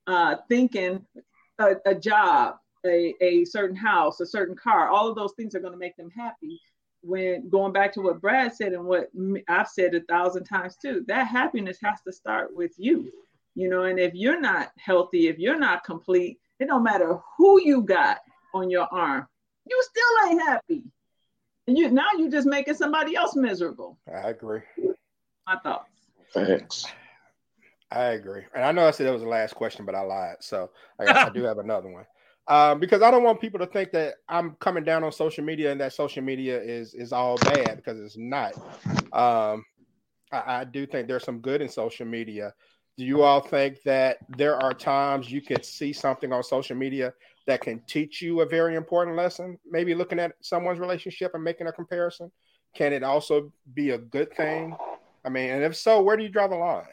uh, 0.07 0.35
thinking 0.49 1.05
a, 1.59 1.75
a 1.85 1.95
job, 1.95 2.55
a, 2.85 3.13
a 3.21 3.45
certain 3.45 3.77
house, 3.77 4.19
a 4.19 4.25
certain 4.25 4.55
car, 4.55 4.89
all 4.89 5.07
of 5.07 5.15
those 5.15 5.33
things 5.37 5.55
are 5.55 5.61
going 5.61 5.73
to 5.73 5.79
make 5.79 5.95
them 5.95 6.09
happy 6.09 6.59
when 7.01 7.47
going 7.49 7.71
back 7.71 7.93
to 7.93 8.01
what 8.01 8.21
Brad 8.21 8.53
said 8.53 8.73
and 8.73 8.83
what 8.83 9.09
I've 9.47 9.67
said 9.67 9.95
a 9.95 10.01
thousand 10.01 10.43
times 10.45 10.75
too, 10.75 11.03
that 11.07 11.27
happiness 11.27 11.77
has 11.83 12.01
to 12.01 12.11
start 12.11 12.55
with 12.55 12.73
you, 12.77 13.11
you 13.57 13.69
know. 13.69 13.83
And 13.83 13.99
if 13.99 14.13
you're 14.13 14.39
not 14.39 14.71
healthy, 14.77 15.27
if 15.27 15.37
you're 15.37 15.59
not 15.59 15.83
complete, 15.83 16.39
it 16.59 16.67
don't 16.67 16.83
matter 16.83 17.19
who 17.37 17.61
you 17.61 17.81
got 17.81 18.19
on 18.53 18.69
your 18.69 18.87
arm, 18.91 19.27
you 19.65 19.83
still 19.83 20.29
ain't 20.29 20.41
happy. 20.41 20.83
And 21.67 21.77
you 21.77 21.91
now 21.91 22.07
you're 22.17 22.31
just 22.31 22.47
making 22.47 22.75
somebody 22.75 23.15
else 23.15 23.35
miserable. 23.35 23.97
I 24.07 24.29
agree. 24.29 24.61
My 25.45 25.57
thoughts. 25.57 25.89
Thanks. 26.33 26.85
I 27.91 28.05
agree. 28.11 28.43
And 28.53 28.63
I 28.63 28.71
know 28.71 28.87
I 28.87 28.91
said 28.91 29.07
that 29.07 29.13
was 29.13 29.21
the 29.21 29.29
last 29.29 29.55
question, 29.55 29.85
but 29.85 29.95
I 29.95 30.01
lied. 30.01 30.37
So 30.41 30.69
I, 30.99 31.25
I 31.25 31.29
do 31.29 31.43
have 31.43 31.57
another 31.57 31.89
one 31.89 32.05
um, 32.47 32.79
because 32.79 33.01
I 33.01 33.11
don't 33.11 33.23
want 33.23 33.41
people 33.41 33.59
to 33.59 33.65
think 33.65 33.91
that 33.91 34.15
I'm 34.29 34.51
coming 34.59 34.83
down 34.83 35.03
on 35.03 35.11
social 35.11 35.43
media 35.43 35.71
and 35.71 35.81
that 35.81 35.93
social 35.93 36.23
media 36.23 36.59
is 36.61 36.93
is 36.93 37.11
all 37.11 37.37
bad 37.37 37.77
because 37.77 37.99
it's 37.99 38.17
not. 38.17 38.55
Um, 39.13 39.65
I, 40.31 40.59
I 40.59 40.63
do 40.63 40.85
think 40.85 41.07
there's 41.07 41.25
some 41.25 41.39
good 41.39 41.61
in 41.61 41.69
social 41.69 42.05
media. 42.05 42.53
Do 42.97 43.05
you 43.05 43.21
all 43.21 43.41
think 43.41 43.83
that 43.83 44.17
there 44.37 44.55
are 44.55 44.73
times 44.73 45.31
you 45.31 45.39
could 45.39 45.63
see 45.63 45.93
something 45.93 46.33
on 46.33 46.41
social 46.41 46.75
media 46.75 47.13
that 47.45 47.61
can 47.61 47.79
teach 47.87 48.23
you 48.23 48.41
a 48.41 48.45
very 48.45 48.75
important 48.75 49.15
lesson? 49.15 49.59
Maybe 49.69 49.93
looking 49.93 50.17
at 50.17 50.31
someone's 50.41 50.79
relationship 50.79 51.35
and 51.35 51.43
making 51.43 51.67
a 51.67 51.71
comparison. 51.71 52.31
Can 52.75 52.93
it 52.93 53.03
also 53.03 53.53
be 53.75 53.91
a 53.91 53.99
good 53.99 54.33
thing? 54.35 54.75
I 55.23 55.29
mean, 55.29 55.51
and 55.51 55.63
if 55.63 55.75
so, 55.75 56.01
where 56.01 56.17
do 56.17 56.23
you 56.23 56.29
draw 56.29 56.47
the 56.47 56.55
line? 56.55 56.85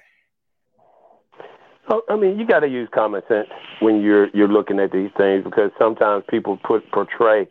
Oh, 1.88 2.02
I 2.11 2.16
mean, 2.16 2.38
you 2.38 2.46
got 2.46 2.61
to 2.61 2.68
use 2.68 2.88
common 2.94 3.22
sense 3.28 3.48
when 3.80 4.02
you're 4.02 4.28
you're 4.34 4.48
looking 4.48 4.80
at 4.80 4.92
these 4.92 5.11
things 5.16 5.44
because 5.44 5.70
sometimes 5.78 6.24
people 6.28 6.59
put 6.66 6.90
portray, 6.92 7.46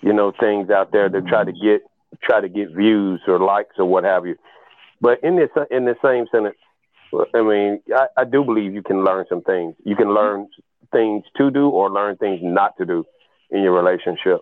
you 0.00 0.12
know, 0.12 0.32
things 0.40 0.70
out 0.70 0.90
there 0.92 1.08
to 1.08 1.22
try 1.22 1.44
to 1.44 1.52
get 1.52 1.82
try 2.22 2.40
to 2.40 2.48
get 2.48 2.72
views 2.74 3.20
or 3.26 3.38
likes 3.38 3.76
or 3.78 3.84
what 3.84 4.04
have 4.04 4.26
you. 4.26 4.36
But 5.00 5.22
in 5.24 5.36
this 5.36 5.50
in 5.70 5.84
the 5.84 5.96
same 6.04 6.26
sentence, 6.30 6.56
I 7.34 7.42
mean, 7.42 7.82
I, 7.94 8.06
I 8.16 8.24
do 8.24 8.44
believe 8.44 8.74
you 8.74 8.82
can 8.82 9.04
learn 9.04 9.26
some 9.28 9.42
things. 9.42 9.74
You 9.84 9.96
can 9.96 10.14
learn 10.14 10.48
things 10.92 11.24
to 11.36 11.50
do 11.50 11.68
or 11.68 11.90
learn 11.90 12.16
things 12.16 12.40
not 12.42 12.76
to 12.78 12.86
do 12.86 13.04
in 13.50 13.62
your 13.62 13.72
relationship. 13.72 14.40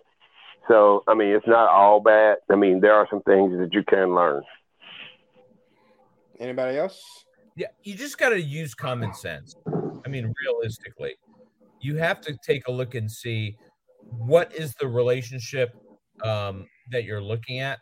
So, 0.67 1.03
I 1.07 1.15
mean, 1.15 1.29
it's 1.29 1.47
not 1.47 1.69
all 1.69 1.99
bad. 1.99 2.37
I 2.49 2.55
mean, 2.55 2.79
there 2.79 2.93
are 2.93 3.07
some 3.09 3.21
things 3.23 3.57
that 3.57 3.73
you 3.73 3.83
can 3.83 4.15
learn. 4.15 4.43
Anybody 6.39 6.77
else? 6.77 7.01
Yeah, 7.55 7.67
you 7.83 7.95
just 7.95 8.17
got 8.17 8.29
to 8.29 8.41
use 8.41 8.73
common 8.73 9.13
sense. 9.13 9.55
I 10.05 10.09
mean, 10.09 10.33
realistically, 10.45 11.15
you 11.81 11.97
have 11.97 12.21
to 12.21 12.37
take 12.45 12.67
a 12.67 12.71
look 12.71 12.95
and 12.95 13.11
see 13.11 13.57
what 14.03 14.53
is 14.55 14.73
the 14.79 14.87
relationship 14.87 15.75
um, 16.23 16.65
that 16.91 17.03
you're 17.03 17.21
looking 17.21 17.59
at. 17.59 17.79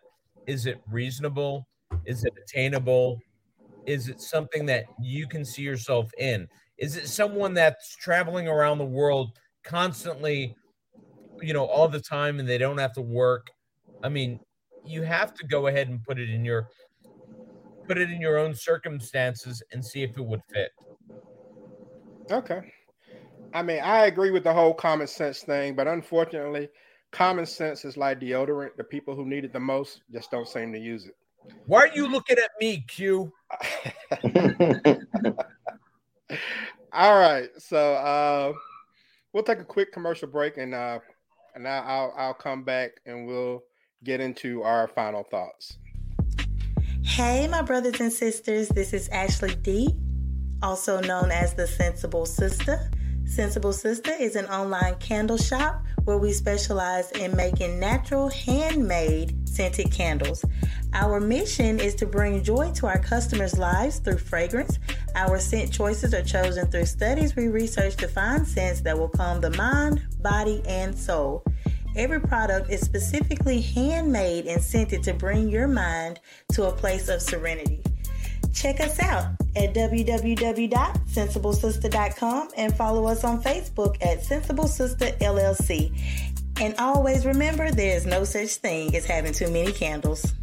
Is 0.47 0.65
it 0.65 0.81
reasonable? 0.89 1.67
Is 2.05 2.23
it 2.23 2.33
attainable? 2.43 3.19
Is 3.86 4.07
it 4.07 4.21
something 4.21 4.65
that 4.67 4.86
you 5.01 5.27
can 5.27 5.43
see 5.43 5.61
yourself 5.61 6.11
in? 6.17 6.47
Is 6.77 6.95
it 6.95 7.07
someone 7.07 7.53
that's 7.53 7.95
traveling 7.95 8.47
around 8.47 8.77
the 8.77 8.86
world 8.86 9.38
constantly, 9.63 10.55
you 11.41 11.53
know, 11.53 11.65
all 11.65 11.88
the 11.88 11.99
time 11.99 12.39
and 12.39 12.47
they 12.47 12.57
don't 12.57 12.77
have 12.77 12.93
to 12.93 13.01
work? 13.01 13.47
I 14.03 14.09
mean, 14.09 14.39
you 14.86 15.03
have 15.03 15.34
to 15.36 15.47
go 15.47 15.67
ahead 15.67 15.89
and 15.89 16.03
put 16.03 16.19
it 16.19 16.30
in 16.30 16.45
your 16.45 16.69
put 17.88 17.97
it 17.97 18.11
in 18.11 18.21
your 18.21 18.38
own 18.38 18.53
circumstances 18.53 19.63
and 19.71 19.84
see 19.84 20.03
if 20.03 20.15
it 20.15 20.23
would 20.23 20.41
fit. 20.53 20.71
Okay. 22.32 22.61
I 23.53 23.63
mean, 23.63 23.80
I 23.80 24.05
agree 24.05 24.30
with 24.30 24.43
the 24.43 24.53
whole 24.53 24.73
common 24.73 25.07
sense 25.07 25.41
thing, 25.41 25.75
but 25.75 25.88
unfortunately, 25.88 26.69
common 27.11 27.47
sense 27.47 27.84
is 27.84 27.97
like 27.97 28.19
deodorant. 28.19 28.75
The 28.77 28.84
people 28.84 29.15
who 29.15 29.25
need 29.25 29.43
it 29.43 29.53
the 29.53 29.59
most 29.59 30.03
just 30.11 30.30
don't 30.30 30.47
seem 30.47 30.71
to 30.73 30.80
use 30.80 31.07
it. 31.07 31.15
Why 31.65 31.82
are 31.82 31.95
you 31.95 32.07
looking 32.07 32.38
at 32.38 32.51
me, 32.61 32.86
Q? 32.88 33.34
All 36.93 37.19
right. 37.19 37.49
So 37.57 37.93
uh, 37.93 38.53
we'll 39.33 39.43
take 39.43 39.59
a 39.59 39.65
quick 39.65 39.91
commercial 39.91 40.27
break 40.27 40.57
and 40.57 40.73
uh, 40.73 40.99
and 41.55 41.67
I'll 41.67 42.13
I'll 42.17 42.33
come 42.33 42.63
back 42.63 42.91
and 43.05 43.27
we'll 43.27 43.63
get 44.03 44.19
into 44.21 44.63
our 44.63 44.87
final 44.87 45.23
thoughts. 45.23 45.77
Hey, 47.03 47.47
my 47.47 47.61
brothers 47.61 47.99
and 47.99 48.13
sisters, 48.13 48.69
this 48.69 48.93
is 48.93 49.09
Ashley 49.09 49.55
D, 49.55 49.95
also 50.61 51.01
known 51.01 51.31
as 51.31 51.53
the 51.53 51.67
Sensible 51.67 52.25
Sister. 52.25 52.91
Sensible 53.25 53.73
Sister 53.73 54.11
is 54.11 54.35
an 54.35 54.45
online 54.47 54.95
candle 54.95 55.37
shop 55.37 55.83
where 56.10 56.18
we 56.18 56.34
specialize 56.34 57.12
in 57.12 57.36
making 57.36 57.80
natural, 57.80 58.30
handmade 58.30 59.47
scented 59.47 59.91
candles. 59.91 60.43
Our 60.91 61.20
mission 61.20 61.80
is 61.80 61.93
to 61.95 62.07
bring 62.07 62.41
joy 62.41 62.72
to 62.78 62.88
our 62.88 62.97
customers' 62.97 63.60
lives 63.60 63.99
through 63.99 64.18
fragrance. 64.18 64.80
Our 65.14 65.38
scent 65.38 65.72
choices 65.72 66.16
are 66.16 66.24
chosen 66.24 66.66
through 66.72 66.88
studies 66.88 67.36
we 67.36 67.47
research 67.47 67.95
to 67.97 68.07
find 68.07 68.47
scents 68.47 68.82
that 68.82 68.97
will 68.97 69.10
calm 69.10 69.39
the 69.39 69.51
mind, 69.51 70.01
body, 70.20 70.64
and 70.68 70.97
soul. 70.97 71.43
Every 71.95 72.20
product 72.20 72.72
is 72.72 72.82
specifically 72.82 73.62
handmade 73.62 74.47
and 74.47 74.60
scented 74.60 75.03
to 75.03 75.14
bring 75.14 75.47
your 75.47 75.68
mind 75.68 76.20
to 76.53 76.70
a 76.70 76.72
place 76.72 77.07
of 77.07 77.22
serenity. 77.22 77.84
Check 78.53 78.79
us 78.79 78.99
out 78.99 79.31
at 79.55 79.73
www.sensiblesister.com 79.73 82.49
and 82.57 82.75
follow 82.75 83.07
us 83.07 83.23
on 83.23 83.41
Facebook 83.41 83.95
at 84.01 84.23
Sensible 84.23 84.67
Sister 84.67 85.05
LLC. 85.21 85.97
And 86.59 86.75
always 86.77 87.25
remember 87.25 87.71
there 87.71 87.95
is 87.95 88.05
no 88.05 88.25
such 88.25 88.55
thing 88.55 88.93
as 88.95 89.05
having 89.05 89.33
too 89.33 89.49
many 89.49 89.71
candles. 89.71 90.33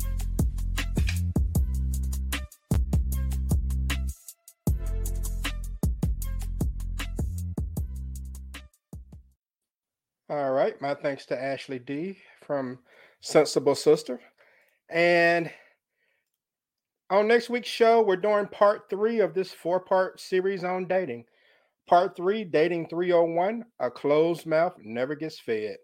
All 10.29 10.53
right. 10.53 10.81
My 10.81 10.95
thanks 10.95 11.27
to 11.27 11.41
Ashley 11.41 11.79
D 11.79 12.19
from 12.45 12.79
Sensible 13.21 13.75
Sister. 13.75 14.21
And 14.89 15.51
on 17.11 17.29
next 17.29 17.51
week's 17.51 17.69
show, 17.69 18.03
we're 18.03 18.17
doing 18.17 18.47
part 18.49 18.91
three 18.91 19.21
of 19.21 19.35
this 19.35 19.53
four 19.53 19.81
part 19.81 20.21
series 20.21 20.65
on 20.65 20.87
dating. 20.87 21.25
Part 21.89 22.17
three, 22.17 22.45
Dating 22.45 22.89
301, 22.89 23.65
a 23.81 23.91
closed 23.91 24.47
mouth 24.47 24.75
never 24.79 25.15
gets 25.17 25.41
fed. 25.41 25.77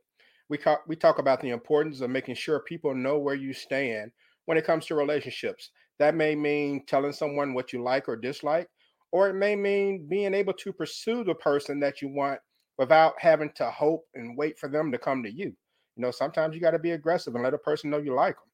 We, 0.49 0.59
ca- 0.59 0.83
we 0.89 0.97
talk 0.97 1.19
about 1.19 1.41
the 1.41 1.51
importance 1.51 2.01
of 2.01 2.11
making 2.11 2.37
sure 2.37 2.61
people 2.61 2.95
know 2.95 3.19
where 3.19 3.37
you 3.37 3.53
stand 3.53 4.13
when 4.47 4.59
it 4.59 4.67
comes 4.67 4.87
to 4.87 4.97
relationships. 4.97 5.71
That 5.99 6.17
may 6.17 6.35
mean 6.37 6.85
telling 6.87 7.13
someone 7.13 7.55
what 7.55 7.73
you 7.73 7.83
like 7.83 8.09
or 8.09 8.17
dislike, 8.17 8.69
or 9.13 9.29
it 9.29 9.35
may 9.35 9.57
mean 9.57 10.09
being 10.09 10.35
able 10.35 10.55
to 10.55 10.73
pursue 10.73 11.25
the 11.25 11.35
person 11.37 11.81
that 11.81 12.03
you 12.03 12.09
want 12.09 12.41
without 12.79 13.15
having 13.19 13.53
to 13.57 13.71
hope 13.71 14.07
and 14.15 14.37
wait 14.39 14.59
for 14.59 14.69
them 14.69 14.93
to 14.93 14.99
come 14.99 15.23
to 15.23 15.33
you. 15.33 15.47
You 15.97 16.03
know, 16.03 16.11
sometimes 16.11 16.55
you 16.55 16.61
got 16.61 16.73
to 16.73 16.79
be 16.79 16.93
aggressive 16.93 17.35
and 17.35 17.45
let 17.45 17.55
a 17.55 17.59
person 17.59 17.91
know 17.91 17.99
you 17.99 18.15
like 18.15 18.37
them. 18.37 18.52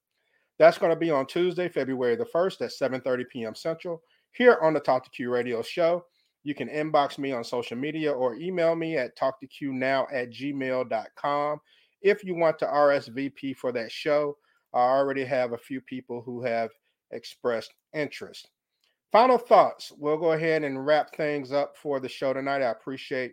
That's 0.59 0.78
going 0.78 0.90
to 0.90 0.96
be 0.96 1.11
on 1.11 1.26
Tuesday, 1.26 1.68
February 1.68 2.16
the 2.16 2.24
1st 2.24 2.62
at 2.62 2.70
7:30 3.02 3.24
p.m. 3.30 3.54
Central 3.54 4.02
here 4.32 4.59
on 4.62 4.74
the 4.74 4.80
Talk 4.80 5.04
to 5.04 5.11
Q 5.11 5.30
Radio 5.32 5.62
show. 5.62 6.04
You 6.44 6.54
can 6.54 6.68
inbox 6.68 7.18
me 7.18 7.32
on 7.32 7.44
social 7.44 7.76
media 7.76 8.12
or 8.12 8.34
email 8.36 8.74
me 8.74 8.96
at 8.96 9.16
talktoqnow 9.18 10.06
at 10.12 10.30
gmail.com. 10.30 11.61
If 12.02 12.24
you 12.24 12.34
want 12.36 12.59
to 12.61 12.66
RSVP 12.66 13.56
for 13.56 13.72
that 13.72 13.90
show, 13.90 14.36
I 14.72 14.78
already 14.78 15.24
have 15.24 15.52
a 15.52 15.59
few 15.59 15.80
people 15.80 16.22
who 16.22 16.42
have 16.42 16.70
expressed 17.11 17.74
interest. 17.94 18.50
final 19.11 19.38
thoughts. 19.38 19.92
We'll 19.96 20.18
go 20.18 20.32
ahead 20.32 20.64
and 20.64 20.84
wrap 20.84 21.14
things 21.16 21.52
up 21.52 21.76
for 21.76 21.98
the 22.00 22.09
show 22.09 22.32
tonight. 22.32 22.62
I 22.62 22.70
appreciate 22.70 23.32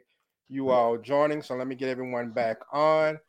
you 0.49 0.69
all 0.69 0.97
joining. 0.97 1.41
So 1.41 1.55
let 1.55 1.67
me 1.67 1.75
get 1.75 1.89
everyone 1.89 2.31
back 2.31 2.57
on. 2.71 3.19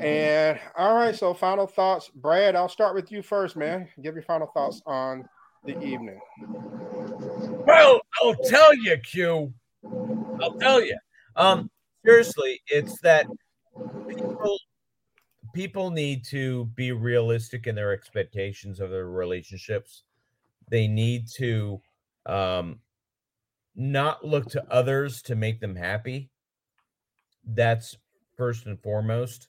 And 0.00 0.58
all 0.76 0.94
right, 0.94 1.14
so 1.14 1.34
final 1.34 1.66
thoughts. 1.66 2.10
Brad, 2.14 2.54
I'll 2.54 2.68
start 2.68 2.94
with 2.94 3.10
you 3.10 3.22
first, 3.22 3.56
man. 3.56 3.88
Give 4.02 4.14
your 4.14 4.22
final 4.22 4.46
thoughts 4.46 4.80
on 4.86 5.28
the 5.64 5.80
evening. 5.82 6.20
Well, 7.66 8.00
I'll 8.22 8.36
tell 8.36 8.74
you, 8.74 8.96
Q. 8.98 9.52
I'll 10.40 10.54
tell 10.54 10.82
you. 10.82 10.96
Um, 11.36 11.70
seriously, 12.04 12.60
it's 12.68 13.00
that 13.00 13.26
people 14.08 14.58
people 15.52 15.90
need 15.90 16.24
to 16.24 16.66
be 16.76 16.92
realistic 16.92 17.66
in 17.66 17.74
their 17.74 17.92
expectations 17.92 18.80
of 18.80 18.90
their 18.90 19.08
relationships. 19.08 20.04
They 20.70 20.86
need 20.86 21.26
to 21.36 21.80
um, 22.26 22.80
not 23.74 24.24
look 24.24 24.46
to 24.50 24.64
others 24.70 25.22
to 25.22 25.34
make 25.34 25.60
them 25.60 25.74
happy. 25.74 26.30
That's 27.44 27.96
first 28.38 28.64
and 28.64 28.80
foremost. 28.80 29.48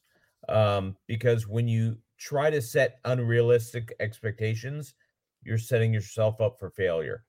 Um, 0.49 0.97
because 1.07 1.47
when 1.47 1.67
you 1.67 1.97
try 2.17 2.49
to 2.49 2.61
set 2.61 2.99
unrealistic 3.05 3.93
expectations, 4.01 4.95
you're 5.43 5.57
setting 5.57 5.93
yourself 5.93 6.41
up 6.41 6.59
for 6.59 6.69
failure. 6.71 7.23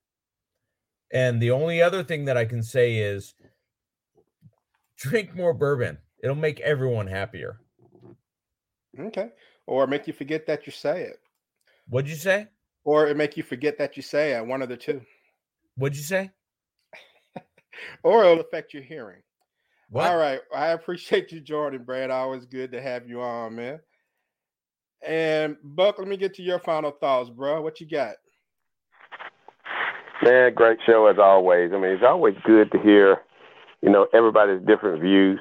And 1.13 1.41
the 1.41 1.51
only 1.51 1.83
other 1.83 2.03
thing 2.03 2.25
that 2.25 2.37
I 2.37 2.45
can 2.45 2.63
say 2.63 2.97
is 2.97 3.35
drink 4.97 5.35
more 5.35 5.55
bourbon. 5.55 5.99
It'll 6.23 6.37
make 6.37 6.61
everyone 6.61 7.07
happier. 7.07 7.61
Okay. 8.99 9.31
Or 9.67 9.87
make 9.87 10.07
you 10.07 10.13
forget 10.13 10.47
that 10.47 10.67
you 10.67 10.73
say 10.73 11.03
it. 11.03 11.21
What'd 11.89 12.11
you 12.11 12.17
say? 12.17 12.49
Or 12.85 13.07
it 13.07 13.17
make 13.17 13.37
you 13.37 13.43
forget 13.43 13.79
that 13.79 13.97
you 13.97 14.03
say 14.03 14.33
it. 14.33 14.47
One 14.47 14.63
of 14.63 14.69
the 14.69 14.77
two. 14.77 15.03
What'd 15.77 15.97
you 15.97 16.05
say? 16.05 16.31
or 18.03 18.25
it'll 18.25 18.41
affect 18.41 18.75
your 18.75 18.83
hearing. 18.83 19.23
What? 19.91 20.07
All 20.07 20.17
right. 20.17 20.41
I 20.55 20.69
appreciate 20.69 21.33
you, 21.33 21.41
Jordan, 21.41 21.83
Brad. 21.83 22.11
Always 22.11 22.45
good 22.47 22.73
to 22.73 22.81
have 22.81 23.09
you 23.09 23.21
on, 23.21 23.57
man. 23.57 23.81
And 25.07 25.57
Buck, 25.63 25.99
let 25.99 26.07
me 26.07 26.17
get 26.17 26.35
to 26.35 26.43
your 26.43 26.59
final 26.61 26.93
thoughts, 26.93 27.31
bro. 27.31 27.61
What 27.63 27.81
you 27.81 27.89
got? 27.89 28.15
Man, 30.23 30.53
great 30.55 30.79
show 30.85 31.07
as 31.07 31.19
always. 31.19 31.73
I 31.73 31.79
mean, 31.79 31.93
it's 31.93 32.05
always 32.07 32.35
good 32.45 32.71
to 32.73 32.79
hear, 32.79 33.23
you 33.83 33.91
know, 33.91 34.07
everybody's 34.13 34.61
different 34.67 35.01
views. 35.01 35.41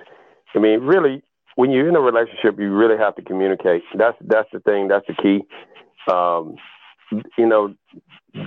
I 0.56 0.60
mean, 0.60 0.80
really, 0.80 1.22
when 1.56 1.70
you're 1.72 1.90
in 1.90 1.96
a 1.96 2.00
relationship, 2.00 2.58
you 2.58 2.74
really 2.74 2.98
have 2.98 3.16
to 3.18 3.22
communicate. 3.22 3.84
That's 3.98 4.18
that's 4.22 4.48
the 4.54 4.62
thing. 4.62 4.88
That's 4.88 5.06
the 5.08 5.14
key. 5.14 5.42
Um, 6.12 6.56
you 7.38 7.46
know, 7.46 7.76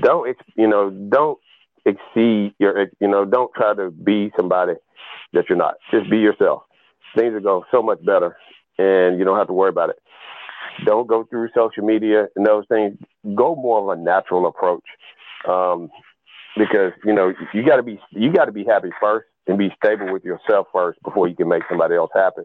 don't 0.01 0.37
you 0.57 0.67
know 0.67 0.91
don't 0.91 1.39
exceed 1.85 2.55
your 2.59 2.87
you 2.99 3.09
know 3.09 3.27
don't 3.27 3.53
try 3.55 3.75
to 3.75 3.91
be 3.91 4.33
somebody 4.37 4.75
that 5.33 5.45
you're 5.49 5.59
not. 5.59 5.75
Just 5.91 6.11
be 6.11 6.19
yourself. 6.19 6.63
Things 7.17 7.35
will 7.35 7.41
go 7.41 7.65
so 7.71 7.83
much 7.83 8.05
better, 8.05 8.37
and 8.79 9.19
you 9.19 9.25
don't 9.25 9.39
have 9.39 9.49
to 9.49 9.53
worry 9.53 9.69
about 9.71 9.91
it. 9.91 9.97
Don't 10.87 11.07
go 11.07 11.25
through 11.25 11.49
social 11.55 11.85
media 11.85 12.27
and 12.37 12.47
those 12.47 12.65
things. 12.69 12.97
Go 13.35 13.55
more 13.55 13.93
of 13.93 13.99
a 13.99 14.03
natural 14.03 14.47
approach, 14.47 14.85
um, 15.49 15.91
because 16.57 16.93
you 17.05 17.13
know 17.13 17.33
you 17.53 17.65
got 17.67 17.77
to 17.77 17.83
be 17.83 18.01
you 18.13 18.33
got 18.33 18.47
to 18.47 18.53
be 18.53 18.65
happy 18.65 18.89
first 19.01 19.27
and 19.47 19.59
be 19.59 19.71
stable 19.83 20.13
with 20.13 20.25
yourself 20.25 20.69
first 20.73 20.99
before 21.03 21.29
you 21.29 21.35
can 21.35 21.49
make 21.49 21.63
somebody 21.69 21.95
else 21.95 22.11
happy. 22.15 22.43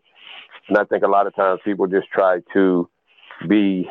And 0.68 0.78
I 0.78 0.84
think 0.84 1.04
a 1.04 1.08
lot 1.08 1.28
of 1.28 1.36
times 1.36 1.62
people 1.64 1.88
just 1.88 2.08
try 2.14 2.40
to 2.54 2.90
be, 3.48 3.88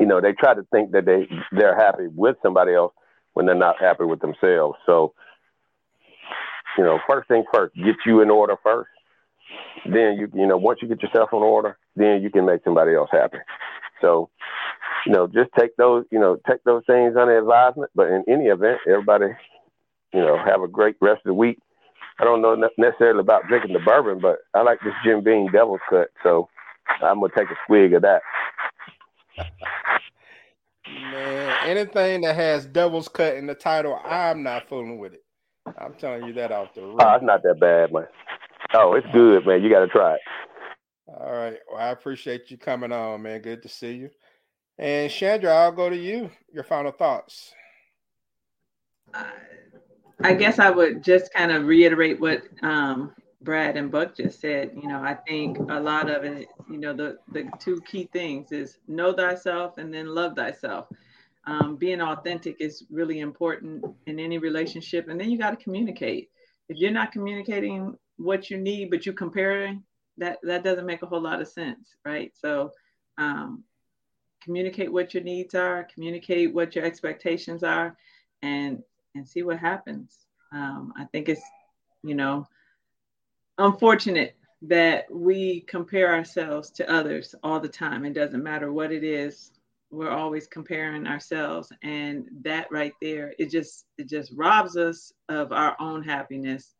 you 0.00 0.06
know, 0.06 0.20
they 0.20 0.32
try 0.32 0.54
to 0.54 0.66
think 0.72 0.92
that 0.92 1.04
they 1.04 1.28
they're 1.52 1.76
happy 1.76 2.08
with 2.08 2.36
somebody 2.42 2.74
else 2.74 2.92
when 3.34 3.46
they're 3.46 3.54
not 3.54 3.76
happy 3.80 4.04
with 4.04 4.20
themselves. 4.20 4.78
So, 4.86 5.14
you 6.78 6.84
know, 6.84 6.98
first 7.08 7.28
thing 7.28 7.44
first, 7.52 7.74
get 7.74 7.96
you 8.06 8.20
in 8.22 8.30
order 8.30 8.56
first. 8.62 8.88
Then 9.84 10.16
you 10.18 10.30
you 10.34 10.46
know 10.46 10.56
once 10.56 10.80
you 10.82 10.88
get 10.88 11.02
yourself 11.02 11.30
in 11.32 11.38
order, 11.38 11.76
then 11.96 12.22
you 12.22 12.30
can 12.30 12.46
make 12.46 12.64
somebody 12.64 12.94
else 12.94 13.10
happy. 13.12 13.38
So, 14.00 14.30
you 15.06 15.12
know, 15.12 15.26
just 15.26 15.50
take 15.58 15.76
those 15.76 16.04
you 16.10 16.18
know 16.18 16.38
take 16.48 16.62
those 16.64 16.82
things 16.86 17.16
under 17.16 17.38
advisement. 17.38 17.90
But 17.94 18.08
in 18.08 18.24
any 18.28 18.46
event, 18.46 18.80
everybody, 18.88 19.26
you 20.12 20.20
know, 20.20 20.38
have 20.38 20.62
a 20.62 20.68
great 20.68 20.96
rest 21.00 21.18
of 21.24 21.30
the 21.30 21.34
week. 21.34 21.58
I 22.18 22.24
don't 22.24 22.42
know 22.42 22.54
necessarily 22.78 23.20
about 23.20 23.48
drinking 23.48 23.72
the 23.72 23.80
bourbon, 23.80 24.20
but 24.20 24.38
I 24.54 24.62
like 24.62 24.78
this 24.84 24.92
Jim 25.04 25.24
Beam 25.24 25.50
Devil's 25.50 25.80
Cut, 25.88 26.08
so 26.22 26.48
I'm 27.02 27.20
gonna 27.20 27.32
take 27.36 27.50
a 27.50 27.56
swig 27.66 27.94
of 27.94 28.02
that. 28.02 28.22
Man, 30.88 31.56
anything 31.64 32.20
that 32.22 32.36
has 32.36 32.66
Devil's 32.66 33.08
Cut 33.08 33.36
in 33.36 33.46
the 33.46 33.54
title, 33.54 33.98
I'm 34.04 34.42
not 34.42 34.68
fooling 34.68 34.98
with 34.98 35.14
it. 35.14 35.24
I'm 35.78 35.94
telling 35.94 36.26
you 36.26 36.32
that 36.34 36.52
off 36.52 36.74
the 36.74 36.82
rip. 36.82 36.96
Oh, 37.00 37.14
it's 37.14 37.24
not 37.24 37.42
that 37.42 37.60
bad, 37.60 37.92
man. 37.92 38.06
Oh, 38.74 38.94
it's 38.94 39.06
good, 39.12 39.46
man. 39.46 39.62
You 39.62 39.70
got 39.70 39.80
to 39.80 39.88
try 39.88 40.14
it. 40.14 40.20
All 41.08 41.32
right. 41.32 41.58
Well, 41.70 41.80
I 41.80 41.88
appreciate 41.90 42.50
you 42.50 42.56
coming 42.56 42.92
on, 42.92 43.22
man. 43.22 43.40
Good 43.40 43.62
to 43.62 43.68
see 43.68 43.92
you. 43.92 44.10
And 44.78 45.10
Chandra, 45.10 45.52
I'll 45.52 45.72
go 45.72 45.90
to 45.90 45.96
you. 45.96 46.30
Your 46.52 46.64
final 46.64 46.92
thoughts. 46.92 47.52
Uh, 49.12 49.24
I 50.22 50.34
guess 50.34 50.58
I 50.58 50.70
would 50.70 51.02
just 51.02 51.32
kind 51.32 51.52
of 51.52 51.66
reiterate 51.66 52.20
what 52.20 52.42
um, 52.62 53.12
Brad 53.42 53.76
and 53.76 53.90
Buck 53.90 54.16
just 54.16 54.40
said. 54.40 54.70
You 54.74 54.88
know, 54.88 55.02
I 55.02 55.14
think 55.14 55.58
a 55.58 55.80
lot 55.80 56.08
of 56.08 56.24
it, 56.24 56.48
you 56.70 56.78
know, 56.78 56.92
the, 56.94 57.18
the 57.32 57.50
two 57.58 57.80
key 57.82 58.08
things 58.12 58.52
is 58.52 58.78
know 58.88 59.12
thyself 59.12 59.78
and 59.78 59.92
then 59.92 60.14
love 60.14 60.34
thyself. 60.36 60.86
Um, 61.44 61.76
being 61.76 62.00
authentic 62.00 62.56
is 62.60 62.84
really 62.90 63.18
important 63.18 63.84
in 64.06 64.20
any 64.20 64.38
relationship. 64.38 65.08
And 65.08 65.20
then 65.20 65.30
you 65.30 65.38
got 65.38 65.50
to 65.50 65.64
communicate. 65.64 66.30
If 66.68 66.76
you're 66.76 66.92
not 66.92 67.12
communicating 67.12 67.96
what 68.16 68.50
you 68.50 68.58
need, 68.58 68.90
but 68.90 69.04
you 69.04 69.12
comparing, 69.12 69.82
that, 70.18 70.38
that 70.44 70.62
doesn't 70.62 70.86
make 70.86 71.02
a 71.02 71.06
whole 71.06 71.20
lot 71.20 71.40
of 71.40 71.48
sense, 71.48 71.96
right? 72.04 72.32
So 72.34 72.70
um, 73.18 73.64
communicate 74.42 74.92
what 74.92 75.14
your 75.14 75.22
needs 75.22 75.54
are, 75.54 75.88
communicate 75.92 76.54
what 76.54 76.74
your 76.74 76.84
expectations 76.84 77.62
are, 77.62 77.96
and 78.42 78.82
and 79.14 79.28
see 79.28 79.42
what 79.42 79.58
happens. 79.58 80.26
Um, 80.52 80.92
I 80.96 81.04
think 81.04 81.28
it's, 81.28 81.42
you 82.02 82.14
know, 82.14 82.46
unfortunate 83.58 84.36
that 84.62 85.04
we 85.10 85.60
compare 85.62 86.14
ourselves 86.14 86.70
to 86.70 86.90
others 86.90 87.34
all 87.42 87.60
the 87.60 87.68
time. 87.68 88.04
It 88.04 88.14
doesn't 88.14 88.42
matter 88.42 88.72
what 88.72 88.92
it 88.92 89.04
is. 89.04 89.52
We're 89.92 90.10
always 90.10 90.46
comparing 90.46 91.06
ourselves, 91.06 91.70
and 91.82 92.26
that 92.42 92.66
right 92.72 92.94
there, 93.02 93.34
it 93.38 93.50
just 93.50 93.84
it 93.98 94.08
just 94.08 94.32
robs 94.34 94.76
us 94.76 95.12
of 95.28 95.52
our 95.52 95.76
own 95.78 96.02
happiness, 96.02 96.74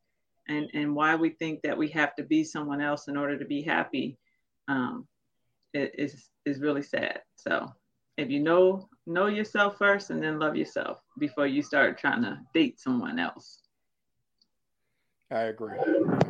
and 0.49 0.69
and 0.73 0.95
why 0.95 1.15
we 1.15 1.31
think 1.31 1.61
that 1.63 1.77
we 1.77 1.89
have 1.91 2.15
to 2.17 2.23
be 2.23 2.43
someone 2.43 2.81
else 2.81 3.09
in 3.09 3.17
order 3.19 3.39
to 3.39 3.45
be 3.45 3.61
happy, 3.61 4.17
um, 4.67 5.07
is 5.75 6.31
is 6.47 6.61
really 6.61 6.83
sad. 6.83 7.21
So 7.37 7.71
if 8.17 8.31
you 8.31 8.41
know 8.41 8.89
know 9.07 9.27
yourself 9.27 9.79
first 9.79 10.11
and 10.11 10.23
then 10.23 10.39
love 10.39 10.57
yourself 10.57 10.99
before 11.19 11.47
you 11.47 11.63
start 11.63 11.99
trying 11.99 12.23
to 12.23 12.39
date 12.55 12.81
someone 12.81 13.19
else. 13.19 13.61
I 15.31 15.43
agree. 15.43 15.79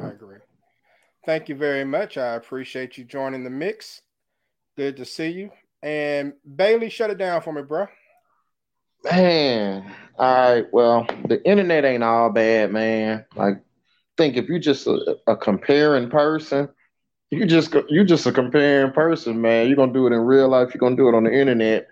I 0.00 0.08
agree. 0.08 0.38
Thank 1.26 1.48
you 1.48 1.54
very 1.54 1.84
much. 1.84 2.16
I 2.16 2.34
appreciate 2.34 2.98
you 2.98 3.04
joining 3.04 3.44
the 3.44 3.50
mix. 3.50 4.02
Good 4.76 4.96
to 4.96 5.04
see 5.04 5.28
you. 5.28 5.50
And 5.82 6.34
Bailey, 6.56 6.90
shut 6.90 7.10
it 7.10 7.18
down 7.18 7.42
for 7.42 7.52
me, 7.52 7.62
bro. 7.62 7.86
Man, 9.04 9.92
all 10.18 10.54
right. 10.54 10.66
Well, 10.72 11.06
the 11.26 11.44
internet 11.44 11.84
ain't 11.84 12.04
all 12.04 12.30
bad, 12.30 12.70
man. 12.72 13.24
Like, 13.34 13.54
think 14.16 14.36
if 14.36 14.48
you 14.48 14.58
just 14.58 14.86
a, 14.86 15.16
a 15.26 15.36
comparing 15.36 16.08
person, 16.08 16.68
you 17.30 17.46
just 17.46 17.74
you 17.88 18.04
just 18.04 18.26
a 18.26 18.32
comparing 18.32 18.92
person, 18.92 19.40
man. 19.40 19.66
You're 19.66 19.76
gonna 19.76 19.92
do 19.92 20.06
it 20.06 20.12
in 20.12 20.20
real 20.20 20.48
life. 20.48 20.72
You're 20.72 20.80
gonna 20.80 20.96
do 20.96 21.08
it 21.08 21.16
on 21.16 21.24
the 21.24 21.32
internet. 21.32 21.88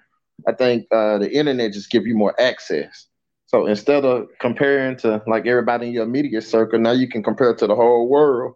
I 0.47 0.53
think 0.53 0.87
uh, 0.93 1.19
the 1.19 1.31
internet 1.33 1.73
just 1.73 1.91
give 1.91 2.07
you 2.07 2.17
more 2.17 2.39
access. 2.41 3.07
So 3.47 3.67
instead 3.67 4.05
of 4.05 4.29
comparing 4.41 4.97
to 4.99 5.23
like 5.27 5.47
everybody 5.47 5.89
in 5.89 5.93
your 5.93 6.05
immediate 6.05 6.43
circle, 6.43 6.79
now 6.79 6.93
you 6.93 7.09
can 7.09 7.23
compare 7.23 7.55
to 7.55 7.67
the 7.67 7.75
whole 7.75 8.09
world. 8.09 8.55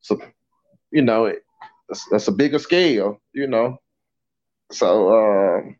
So, 0.00 0.20
you 0.90 1.02
know, 1.02 1.26
it, 1.26 1.44
that's, 1.88 2.04
that's 2.10 2.28
a 2.28 2.32
bigger 2.32 2.58
scale, 2.58 3.20
you 3.32 3.46
know. 3.46 3.78
So 4.72 5.12
um, 5.12 5.76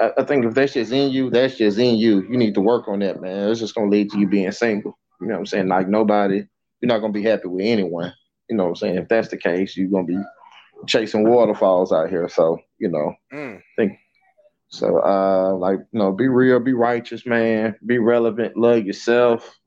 I, 0.00 0.12
I, 0.18 0.24
think 0.24 0.44
if 0.44 0.54
that's 0.54 0.72
just 0.72 0.92
in 0.92 1.10
you, 1.10 1.30
that's 1.30 1.56
just 1.56 1.78
in 1.78 1.96
you. 1.96 2.22
You 2.22 2.36
need 2.36 2.54
to 2.54 2.60
work 2.60 2.88
on 2.88 3.00
that, 3.00 3.20
man. 3.20 3.50
It's 3.50 3.60
just 3.60 3.74
gonna 3.74 3.90
lead 3.90 4.10
to 4.10 4.18
you 4.18 4.28
being 4.28 4.50
single. 4.52 4.98
You 5.20 5.28
know 5.28 5.34
what 5.34 5.40
I'm 5.40 5.46
saying? 5.46 5.68
Like 5.68 5.88
nobody, 5.88 6.44
you're 6.80 6.88
not 6.88 7.00
gonna 7.00 7.12
be 7.12 7.22
happy 7.22 7.48
with 7.48 7.64
anyone. 7.64 8.12
You 8.48 8.56
know 8.56 8.64
what 8.64 8.70
I'm 8.70 8.76
saying? 8.76 8.96
If 8.96 9.08
that's 9.08 9.28
the 9.28 9.36
case, 9.36 9.76
you're 9.76 9.90
gonna 9.90 10.04
be 10.04 10.18
chasing 10.86 11.28
waterfalls 11.28 11.92
out 11.92 12.08
here. 12.08 12.28
So, 12.28 12.58
you 12.78 12.88
know, 12.88 13.14
mm. 13.32 13.60
think 13.76 13.98
so 14.70 14.98
uh 14.98 15.54
like 15.54 15.78
you 15.92 15.98
know, 15.98 16.12
be 16.12 16.28
real, 16.28 16.60
be 16.60 16.74
righteous, 16.74 17.24
man, 17.24 17.74
be 17.84 17.98
relevant, 17.98 18.56
love 18.56 18.84
yourself, 18.84 19.58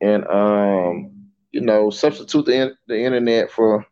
and 0.00 0.26
um, 0.26 1.28
you 1.50 1.60
know, 1.60 1.90
substitute 1.90 2.46
the 2.46 2.76
the 2.86 2.98
internet 2.98 3.50
for 3.50 3.86